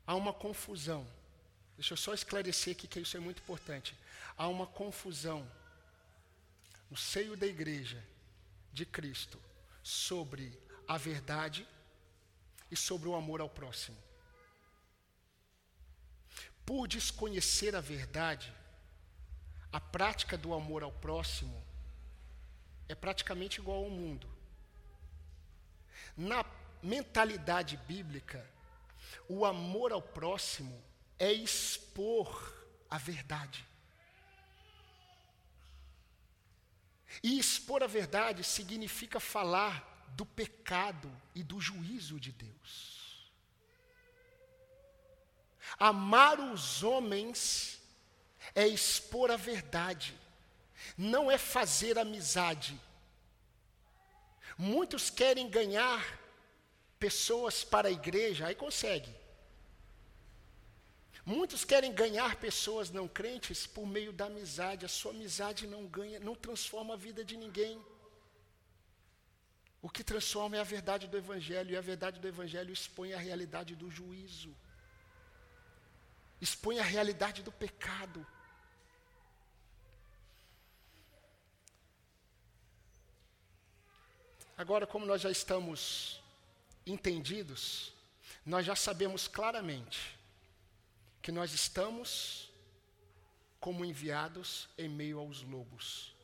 Há 0.06 0.14
uma 0.14 0.32
confusão. 0.32 1.06
Deixa 1.76 1.94
eu 1.94 1.96
só 1.96 2.14
esclarecer 2.14 2.74
aqui 2.74 2.86
que 2.86 3.00
isso 3.00 3.16
é 3.16 3.20
muito 3.20 3.42
importante. 3.42 3.96
Há 4.36 4.48
uma 4.48 4.66
confusão 4.66 5.48
no 6.90 6.96
seio 6.96 7.36
da 7.36 7.46
igreja 7.46 8.02
de 8.72 8.86
Cristo 8.86 9.40
sobre 9.82 10.58
a 10.86 10.96
verdade 10.96 11.66
e 12.70 12.76
sobre 12.76 13.08
o 13.08 13.14
amor 13.14 13.40
ao 13.40 13.48
próximo. 13.48 13.96
Por 16.64 16.88
desconhecer 16.88 17.76
a 17.76 17.80
verdade, 17.80 18.52
a 19.72 19.80
prática 19.80 20.38
do 20.38 20.54
amor 20.54 20.82
ao 20.82 20.92
próximo 20.92 21.62
é 22.88 22.94
praticamente 22.94 23.60
igual 23.60 23.84
ao 23.84 23.90
mundo. 23.90 24.28
Na 26.16 26.44
mentalidade 26.82 27.76
bíblica, 27.88 28.48
o 29.28 29.44
amor 29.44 29.92
ao 29.92 30.02
próximo 30.02 30.82
é 31.18 31.32
expor 31.32 32.54
a 32.90 32.98
verdade. 32.98 33.66
E 37.22 37.38
expor 37.38 37.82
a 37.82 37.86
verdade 37.86 38.42
significa 38.42 39.20
falar 39.20 40.06
do 40.10 40.26
pecado 40.26 41.10
e 41.34 41.42
do 41.42 41.60
juízo 41.60 42.18
de 42.20 42.32
Deus. 42.32 42.93
Amar 45.78 46.38
os 46.40 46.82
homens 46.82 47.80
é 48.54 48.66
expor 48.66 49.30
a 49.30 49.36
verdade, 49.36 50.14
não 50.96 51.30
é 51.30 51.38
fazer 51.38 51.98
amizade. 51.98 52.80
Muitos 54.56 55.10
querem 55.10 55.48
ganhar 55.48 56.20
pessoas 56.98 57.64
para 57.64 57.88
a 57.88 57.92
igreja, 57.92 58.46
aí 58.46 58.54
consegue. 58.54 59.12
Muitos 61.26 61.64
querem 61.64 61.92
ganhar 61.92 62.36
pessoas 62.36 62.90
não 62.90 63.08
crentes 63.08 63.66
por 63.66 63.86
meio 63.86 64.12
da 64.12 64.26
amizade. 64.26 64.84
A 64.84 64.88
sua 64.88 65.10
amizade 65.12 65.66
não 65.66 65.86
ganha, 65.86 66.20
não 66.20 66.34
transforma 66.34 66.94
a 66.94 66.98
vida 66.98 67.24
de 67.24 67.36
ninguém. 67.36 67.82
O 69.80 69.88
que 69.88 70.05
transforma 70.05 70.56
é 70.56 70.60
a 70.60 70.64
verdade 70.64 71.06
do 71.06 71.16
Evangelho, 71.16 71.70
e 71.70 71.76
a 71.76 71.80
verdade 71.80 72.20
do 72.20 72.28
Evangelho 72.28 72.72
expõe 72.72 73.12
a 73.12 73.18
realidade 73.18 73.74
do 73.74 73.90
juízo, 73.90 74.55
expõe 76.44 76.78
a 76.78 76.82
realidade 76.82 77.42
do 77.42 77.50
pecado. 77.50 78.24
Agora, 84.56 84.86
como 84.86 85.06
nós 85.06 85.22
já 85.22 85.30
estamos 85.30 86.20
entendidos, 86.86 87.92
nós 88.44 88.64
já 88.66 88.76
sabemos 88.76 89.26
claramente 89.26 90.18
que 91.22 91.32
nós 91.32 91.52
estamos 91.52 92.50
como 93.58 93.84
enviados 93.84 94.68
em 94.76 94.88
meio 94.88 95.18
aos 95.18 95.40
lobos, 95.40 96.14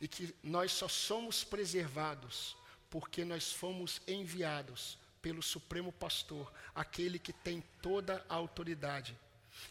e 0.00 0.06
que 0.06 0.32
nós 0.44 0.70
só 0.70 0.86
somos 0.86 1.42
preservados 1.42 2.56
porque 2.88 3.24
nós 3.24 3.52
fomos 3.52 4.00
enviados 4.06 4.96
pelo 5.20 5.42
Supremo 5.42 5.92
Pastor, 5.92 6.50
aquele 6.72 7.18
que 7.18 7.32
tem 7.32 7.62
toda 7.82 8.24
a 8.28 8.34
autoridade. 8.36 9.18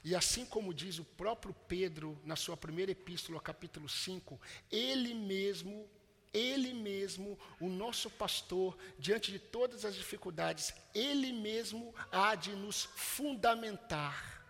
E 0.04 0.16
assim 0.16 0.46
como 0.46 0.74
diz 0.74 1.00
o 1.00 1.06
próprio 1.06 1.54
Pedro 1.68 2.20
na 2.24 2.36
sua 2.36 2.56
primeira 2.56 2.92
epístola, 2.92 3.40
capítulo 3.40 3.88
5, 3.88 4.40
ele 4.72 5.14
mesmo, 5.14 5.90
ele 6.34 6.74
mesmo, 6.74 7.38
o 7.60 7.68
nosso 7.68 8.10
pastor, 8.10 8.78
diante 8.98 9.32
de 9.32 9.40
todas 9.40 9.86
as 9.86 9.96
dificuldades, 9.96 10.74
ele 10.94 11.32
mesmo 11.32 11.94
há 12.12 12.36
de 12.36 12.52
nos 12.52 12.84
fundamentar, 12.96 14.44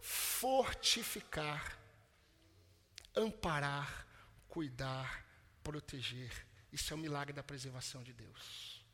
fortificar, 0.00 1.78
amparar, 3.14 4.06
cuidar, 4.48 5.26
proteger 5.62 6.50
isso 6.72 6.92
é 6.92 6.96
o 6.96 6.98
milagre 6.98 7.32
da 7.32 7.42
preservação 7.42 8.02
de 8.02 8.12
Deus. 8.12 8.84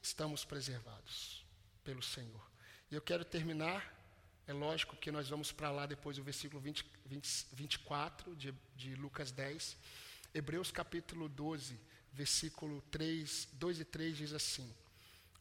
Estamos 0.00 0.44
preservados 0.44 1.44
pelo 1.84 2.02
Senhor. 2.02 2.50
E 2.90 2.94
eu 2.94 3.02
quero 3.02 3.24
terminar, 3.24 3.92
é 4.46 4.52
lógico 4.52 4.96
que 4.96 5.12
nós 5.12 5.28
vamos 5.28 5.52
para 5.52 5.70
lá 5.70 5.86
depois 5.86 6.16
do 6.16 6.22
versículo 6.22 6.60
20, 6.60 6.84
20, 7.06 7.46
24 7.52 8.34
de, 8.36 8.54
de 8.74 8.94
Lucas 8.96 9.30
10. 9.30 9.76
Hebreus 10.34 10.70
capítulo 10.70 11.28
12, 11.28 11.78
versículo 12.12 12.82
3, 12.90 13.48
2 13.52 13.80
e 13.80 13.84
3 13.84 14.16
diz 14.16 14.32
assim: 14.32 14.72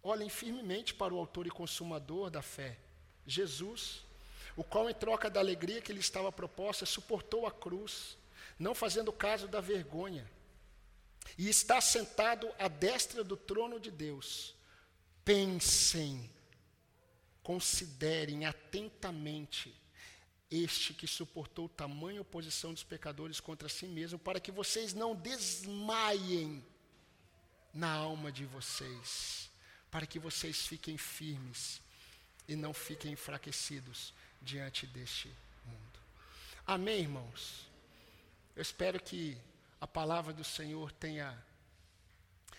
Olhem 0.03 0.29
firmemente 0.29 0.93
para 0.93 1.13
o 1.13 1.17
autor 1.17 1.47
e 1.47 1.51
consumador 1.51 2.29
da 2.29 2.41
fé, 2.41 2.77
Jesus, 3.25 4.03
o 4.55 4.63
qual, 4.63 4.89
em 4.89 4.93
troca 4.93 5.29
da 5.29 5.39
alegria 5.39 5.81
que 5.81 5.93
lhe 5.93 5.99
estava 5.99 6.31
proposta, 6.31 6.85
suportou 6.85 7.47
a 7.47 7.51
cruz, 7.51 8.17
não 8.59 8.75
fazendo 8.75 9.11
caso 9.11 9.47
da 9.47 9.61
vergonha 9.61 10.29
e 11.37 11.49
está 11.49 11.79
sentado 11.79 12.49
à 12.59 12.67
destra 12.67 13.23
do 13.23 13.37
trono 13.37 13.79
de 13.79 13.91
Deus. 13.91 14.53
Pensem, 15.23 16.29
considerem 17.43 18.45
atentamente 18.45 19.73
este 20.49 20.93
que 20.93 21.07
suportou 21.07 21.69
tamanha 21.69 22.21
oposição 22.21 22.73
dos 22.73 22.83
pecadores 22.83 23.39
contra 23.39 23.69
si 23.69 23.85
mesmo, 23.85 24.19
para 24.19 24.39
que 24.39 24.51
vocês 24.51 24.93
não 24.93 25.15
desmaiem 25.15 26.63
na 27.73 27.89
alma 27.89 28.31
de 28.31 28.45
vocês, 28.45 29.49
para 29.89 30.05
que 30.05 30.19
vocês 30.19 30.67
fiquem 30.67 30.97
firmes 30.97 31.81
e 32.47 32.55
não 32.55 32.73
fiquem 32.73 33.13
enfraquecidos 33.13 34.13
diante 34.41 34.85
deste 34.87 35.29
mundo. 35.65 35.99
Amém, 36.67 36.99
irmãos? 36.99 37.67
Eu 38.55 38.61
espero 38.61 38.99
que 38.99 39.37
a 39.79 39.87
palavra 39.87 40.33
do 40.33 40.43
Senhor 40.43 40.91
tenha 40.91 41.41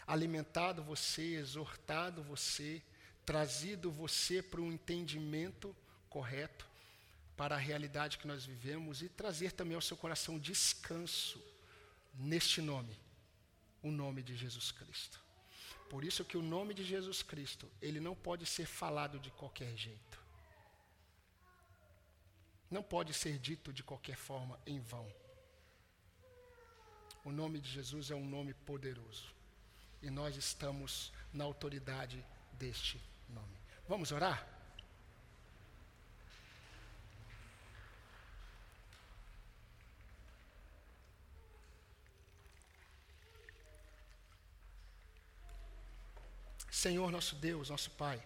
alimentado 0.07 0.83
você, 0.83 1.35
exortado 1.37 2.23
você, 2.23 2.83
trazido 3.25 3.91
você 3.91 4.43
para 4.43 4.61
um 4.61 4.73
entendimento 4.73 5.75
correto 6.09 6.67
para 7.37 7.55
a 7.55 7.59
realidade 7.59 8.19
que 8.19 8.27
nós 8.27 8.45
vivemos 8.45 9.03
e 9.03 9.09
trazer 9.09 9.53
também 9.53 9.75
ao 9.75 9.81
seu 9.81 9.97
coração 9.97 10.39
descanso 10.39 11.43
neste 12.15 12.61
nome, 12.61 12.97
o 13.83 13.91
nome 13.91 14.23
de 14.23 14.37
Jesus 14.37 14.71
Cristo. 14.71 15.21
Por 15.89 16.05
isso 16.05 16.25
que 16.25 16.37
o 16.37 16.43
nome 16.43 16.73
de 16.73 16.85
Jesus 16.85 17.23
Cristo, 17.23 17.71
ele 17.81 18.01
não 18.01 18.15
pode 18.15 18.47
ser 18.47 18.67
falado 18.67 19.19
de 19.19 19.31
qualquer 19.31 19.77
jeito. 19.77 20.21
Não 22.71 22.83
pode 22.83 23.13
ser 23.13 23.39
dito 23.39 23.73
de 23.73 23.83
qualquer 23.83 24.17
forma 24.17 24.59
em 24.67 24.81
vão. 24.81 25.13
O 27.25 27.31
nome 27.31 27.61
de 27.61 27.71
Jesus 27.71 28.11
é 28.11 28.15
um 28.15 28.25
nome 28.25 28.55
poderoso. 28.55 29.35
E 30.01 30.11
nós 30.11 30.37
estamos 30.37 31.13
na 31.33 31.45
autoridade 31.45 32.25
deste 32.53 33.01
nome. 33.29 33.57
Vamos 33.89 34.13
orar? 34.13 34.53
Senhor 46.83 47.13
nosso 47.13 47.37
Deus, 47.37 47.71
nosso 47.71 47.93
Pai, 47.93 48.21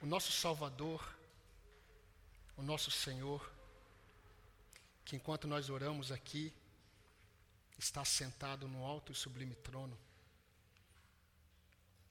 o 0.00 0.06
nosso 0.06 0.32
Salvador, 0.32 1.14
o 2.56 2.62
nosso 2.62 2.90
Senhor, 2.90 3.52
que 5.04 5.14
enquanto 5.14 5.46
nós 5.46 5.68
oramos 5.68 6.10
aqui, 6.10 6.54
está 7.78 8.02
sentado 8.02 8.66
no 8.66 8.86
alto 8.86 9.12
e 9.12 9.14
sublime 9.14 9.54
trono, 9.56 9.98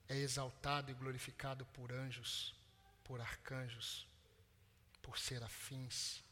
é 0.08 0.16
exaltado 0.16 0.90
e 0.90 0.94
glorificado 0.94 1.64
por 1.66 1.92
anjos, 1.92 2.54
por 3.02 3.20
arcanjos, 3.20 4.06
por 5.02 5.18
serafins. 5.18 6.22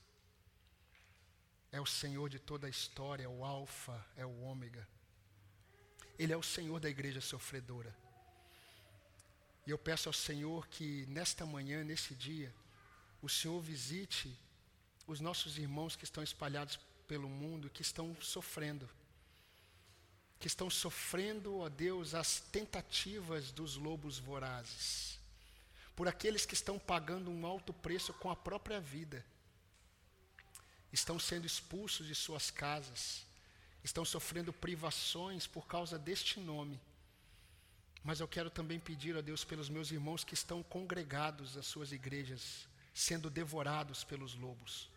É 1.70 1.80
o 1.80 1.86
Senhor 1.86 2.28
de 2.28 2.38
toda 2.38 2.66
a 2.66 2.70
história, 2.70 3.24
é 3.24 3.28
o 3.28 3.44
Alfa, 3.44 4.04
é 4.16 4.26
o 4.26 4.40
Ômega. 4.42 4.86
Ele 6.18 6.32
é 6.32 6.36
o 6.36 6.42
Senhor 6.42 6.78
da 6.78 6.90
igreja 6.90 7.20
sofredora. 7.20 7.96
E 9.66 9.70
eu 9.70 9.78
peço 9.78 10.08
ao 10.08 10.12
Senhor 10.12 10.66
que 10.68 11.06
nesta 11.06 11.46
manhã, 11.46 11.82
nesse 11.84 12.14
dia, 12.14 12.52
o 13.22 13.28
Senhor 13.28 13.60
visite 13.60 14.38
os 15.06 15.20
nossos 15.20 15.56
irmãos 15.56 15.96
que 15.96 16.04
estão 16.04 16.22
espalhados 16.22 16.78
pelo 17.06 17.28
mundo, 17.28 17.70
que 17.70 17.82
estão 17.82 18.16
sofrendo. 18.20 18.88
Que 20.42 20.48
estão 20.48 20.68
sofrendo, 20.68 21.58
ó 21.60 21.68
Deus, 21.68 22.14
as 22.14 22.40
tentativas 22.40 23.50
dos 23.52 23.76
lobos 23.76 24.18
vorazes. 24.18 25.18
Por 25.94 26.08
aqueles 26.08 26.44
que 26.44 26.54
estão 26.54 26.78
pagando 26.78 27.30
um 27.30 27.46
alto 27.46 27.72
preço 27.72 28.12
com 28.14 28.30
a 28.30 28.36
própria 28.36 28.80
vida. 28.80 29.24
Estão 30.92 31.18
sendo 31.18 31.46
expulsos 31.46 32.06
de 32.06 32.14
suas 32.14 32.50
casas. 32.50 33.24
Estão 33.84 34.04
sofrendo 34.04 34.52
privações 34.52 35.46
por 35.46 35.66
causa 35.66 35.98
deste 35.98 36.40
nome 36.40 36.78
mas 38.04 38.18
eu 38.18 38.26
quero 38.26 38.50
também 38.50 38.80
pedir 38.80 39.16
a 39.16 39.20
Deus 39.20 39.44
pelos 39.44 39.68
meus 39.68 39.92
irmãos 39.92 40.24
que 40.24 40.34
estão 40.34 40.62
congregados 40.62 41.56
às 41.56 41.66
suas 41.66 41.92
igrejas, 41.92 42.66
sendo 42.92 43.30
devorados 43.30 44.02
pelos 44.02 44.34
lobos. 44.34 44.90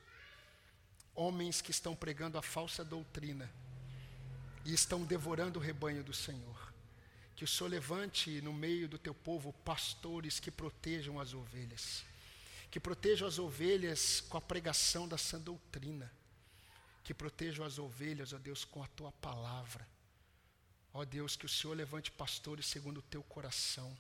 Homens 1.13 1.61
que 1.61 1.71
estão 1.71 1.95
pregando 1.95 2.37
a 2.37 2.41
falsa 2.41 2.83
doutrina 2.83 3.49
e 4.65 4.73
estão 4.73 5.03
devorando 5.05 5.59
o 5.59 5.61
rebanho 5.61 6.03
do 6.03 6.13
Senhor. 6.13 6.73
Que 7.35 7.43
o 7.43 7.47
Senhor 7.47 7.69
levante 7.69 8.41
no 8.41 8.53
meio 8.53 8.87
do 8.87 8.97
teu 8.97 9.13
povo 9.13 9.53
pastores 9.53 10.39
que 10.39 10.51
protejam 10.51 11.19
as 11.19 11.33
ovelhas. 11.33 12.03
Que 12.71 12.79
protejam 12.79 13.27
as 13.27 13.39
ovelhas 13.39 14.21
com 14.21 14.37
a 14.37 14.41
pregação 14.41 15.07
da 15.07 15.17
sã 15.17 15.39
doutrina. 15.39 16.11
Que 17.03 17.13
protejam 17.13 17.65
as 17.65 17.77
ovelhas, 17.77 18.33
ó 18.33 18.37
Deus, 18.37 18.65
com 18.65 18.81
a 18.83 18.87
tua 18.87 19.11
palavra 19.13 19.87
Ó 20.97 21.03
Deus, 21.03 21.35
que 21.35 21.45
o 21.45 21.49
Senhor 21.49 21.73
levante 21.73 22.09
pastores 22.09 22.65
segundo 22.67 22.99
o 22.99 23.01
teu 23.01 23.21
coração 23.21 23.95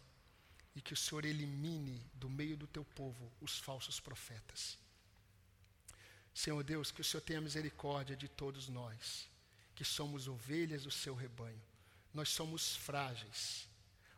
e 0.73 0.81
que 0.81 0.93
o 0.93 0.97
Senhor 0.97 1.25
elimine 1.25 2.01
do 2.13 2.29
meio 2.29 2.55
do 2.55 2.65
teu 2.67 2.85
povo 2.85 3.29
os 3.41 3.59
falsos 3.59 3.99
profetas. 3.99 4.77
Senhor 6.33 6.63
Deus, 6.63 6.91
que 6.91 7.01
o 7.01 7.03
Senhor 7.03 7.21
tenha 7.21 7.41
misericórdia 7.41 8.15
de 8.15 8.29
todos 8.29 8.69
nós, 8.69 9.27
que 9.75 9.83
somos 9.83 10.27
ovelhas 10.27 10.83
do 10.83 10.91
seu 10.91 11.13
rebanho. 11.13 11.61
Nós 12.13 12.29
somos 12.29 12.75
frágeis. 12.75 13.67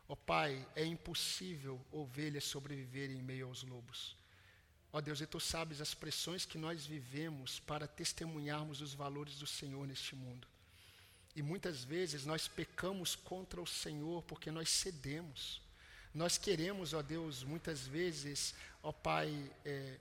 Ó 0.08 0.14
Pai, 0.14 0.66
é 0.74 0.84
impossível 0.84 1.84
ovelhas 1.92 2.44
sobreviverem 2.44 3.18
em 3.18 3.22
meio 3.22 3.46
aos 3.46 3.62
lobos. 3.62 4.16
Ó 4.92 5.00
Deus, 5.00 5.20
e 5.20 5.26
tu 5.26 5.38
sabes 5.38 5.80
as 5.80 5.92
pressões 5.92 6.46
que 6.46 6.56
nós 6.56 6.86
vivemos 6.86 7.60
para 7.60 7.86
testemunharmos 7.86 8.80
os 8.80 8.94
valores 8.94 9.38
do 9.38 9.46
Senhor 9.46 9.86
neste 9.86 10.16
mundo. 10.16 10.48
E 11.36 11.42
muitas 11.42 11.84
vezes 11.84 12.24
nós 12.24 12.48
pecamos 12.48 13.14
contra 13.14 13.60
o 13.60 13.66
Senhor 13.66 14.22
porque 14.22 14.50
nós 14.50 14.70
cedemos. 14.70 15.60
Nós 16.14 16.38
queremos, 16.38 16.94
ó 16.94 17.02
Deus, 17.02 17.44
muitas 17.44 17.86
vezes, 17.86 18.54
ó 18.82 18.90
Pai, 18.90 19.52
é, 19.64 19.98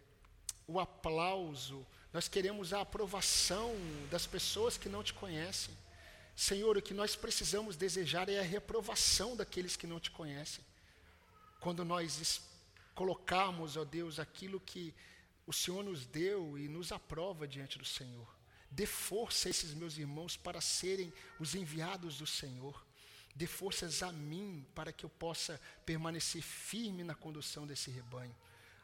o 0.65 0.79
aplauso, 0.79 1.85
nós 2.18 2.27
queremos 2.27 2.73
a 2.73 2.81
aprovação 2.81 3.76
das 4.10 4.26
pessoas 4.26 4.76
que 4.76 4.89
não 4.89 5.03
te 5.03 5.14
conhecem. 5.14 5.72
Senhor, 6.35 6.76
o 6.76 6.81
que 6.81 6.91
nós 6.91 7.15
precisamos 7.15 7.76
desejar 7.76 8.27
é 8.27 8.39
a 8.39 8.44
reprovação 8.57 9.35
daqueles 9.35 9.76
que 9.76 9.85
não 9.85 9.99
te 9.99 10.10
conhecem. 10.10 10.65
Quando 11.60 11.85
nós 11.85 12.41
colocarmos, 12.95 13.77
ó 13.77 13.85
Deus, 13.85 14.18
aquilo 14.18 14.60
que 14.60 14.95
o 15.45 15.53
Senhor 15.53 15.84
nos 15.84 16.07
deu 16.07 16.57
e 16.57 16.68
nos 16.68 16.91
aprova 16.91 17.48
diante 17.48 17.77
do 17.77 17.85
Senhor. 17.85 18.27
Dê 18.72 18.88
força 18.88 19.48
a 19.48 19.52
esses 19.52 19.76
meus 19.76 19.95
irmãos 19.95 20.35
para 20.35 20.60
serem 20.60 21.14
os 21.39 21.53
enviados 21.53 22.18
do 22.18 22.26
Senhor. 22.26 22.84
Dê 23.35 23.45
forças 23.45 24.02
a 24.02 24.11
mim 24.11 24.65
para 24.73 24.91
que 24.91 25.06
eu 25.06 25.10
possa 25.11 25.61
permanecer 25.85 26.41
firme 26.41 27.03
na 27.03 27.14
condução 27.14 27.68
desse 27.68 27.91
rebanho. 27.91 28.35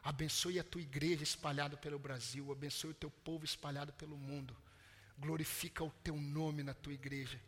Abençoe 0.04 0.60
a 0.60 0.64
tua 0.64 0.82
igreja 0.82 1.22
espalhada 1.22 1.78
pelo 1.78 1.98
Brasil, 1.98 2.52
abençoe 2.52 2.90
o 2.90 2.94
teu 2.94 3.10
povo 3.10 3.44
espalhado 3.44 3.90
pelo 3.94 4.18
mundo. 4.18 4.54
Glorifica 5.18 5.82
o 5.82 5.90
teu 6.02 6.14
nome 6.14 6.62
na 6.62 6.74
tua 6.74 6.92
igreja 6.92 7.40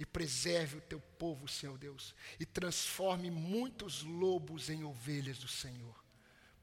e 0.00 0.04
preserve 0.04 0.78
o 0.78 0.80
teu 0.80 1.00
povo, 1.00 1.46
Senhor 1.46 1.78
Deus, 1.78 2.12
e 2.40 2.44
transforme 2.44 3.30
muitos 3.30 4.02
lobos 4.02 4.68
em 4.68 4.82
ovelhas 4.82 5.38
do 5.38 5.46
Senhor, 5.46 5.94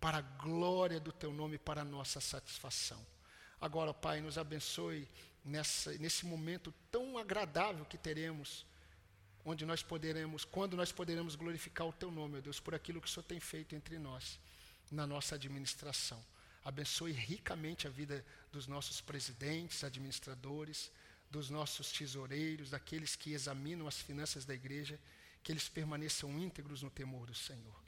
para 0.01 0.17
a 0.17 0.21
glória 0.21 0.99
do 0.99 1.13
teu 1.13 1.31
nome 1.31 1.55
e 1.55 1.59
para 1.59 1.81
a 1.81 1.85
nossa 1.85 2.19
satisfação. 2.19 3.05
Agora, 3.61 3.93
Pai, 3.93 4.19
nos 4.19 4.37
abençoe 4.37 5.07
nessa, 5.45 5.93
nesse 5.99 6.25
momento 6.25 6.73
tão 6.91 7.17
agradável 7.17 7.85
que 7.85 7.97
teremos, 7.97 8.65
onde 9.45 9.65
nós 9.65 9.81
poderemos, 9.81 10.43
quando 10.43 10.75
nós 10.75 10.91
poderemos 10.91 11.35
glorificar 11.35 11.87
o 11.87 11.93
Teu 11.93 12.11
nome, 12.11 12.33
meu 12.33 12.41
Deus, 12.41 12.59
por 12.59 12.75
aquilo 12.75 12.99
que 12.99 13.07
o 13.07 13.09
Senhor 13.09 13.23
tem 13.23 13.39
feito 13.39 13.73
entre 13.73 13.97
nós, 13.97 14.37
na 14.91 15.05
nossa 15.05 15.35
administração. 15.35 16.23
Abençoe 16.63 17.11
ricamente 17.11 17.87
a 17.87 17.89
vida 17.89 18.25
dos 18.51 18.67
nossos 18.67 19.01
presidentes, 19.01 19.83
administradores, 19.83 20.91
dos 21.29 21.49
nossos 21.49 21.91
tesoureiros, 21.91 22.71
daqueles 22.71 23.15
que 23.15 23.33
examinam 23.33 23.87
as 23.87 24.01
finanças 24.01 24.45
da 24.45 24.53
igreja, 24.53 24.99
que 25.43 25.51
eles 25.51 25.69
permaneçam 25.69 26.37
íntegros 26.39 26.81
no 26.81 26.89
temor 26.89 27.27
do 27.27 27.35
Senhor. 27.35 27.79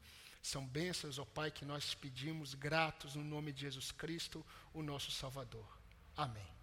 São 0.42 0.66
bênçãos, 0.66 1.20
ó 1.20 1.26
Pai, 1.26 1.52
que 1.52 1.66
nós 1.66 1.94
pedimos, 1.94 2.54
gratos 2.54 3.16
no 3.16 3.24
nome 3.24 3.52
de 3.52 3.62
Jesus 3.62 3.92
Cristo, 3.92 4.46
o 4.74 4.82
nosso 4.82 5.12
Salvador. 5.12 5.68
Amém. 6.16 6.61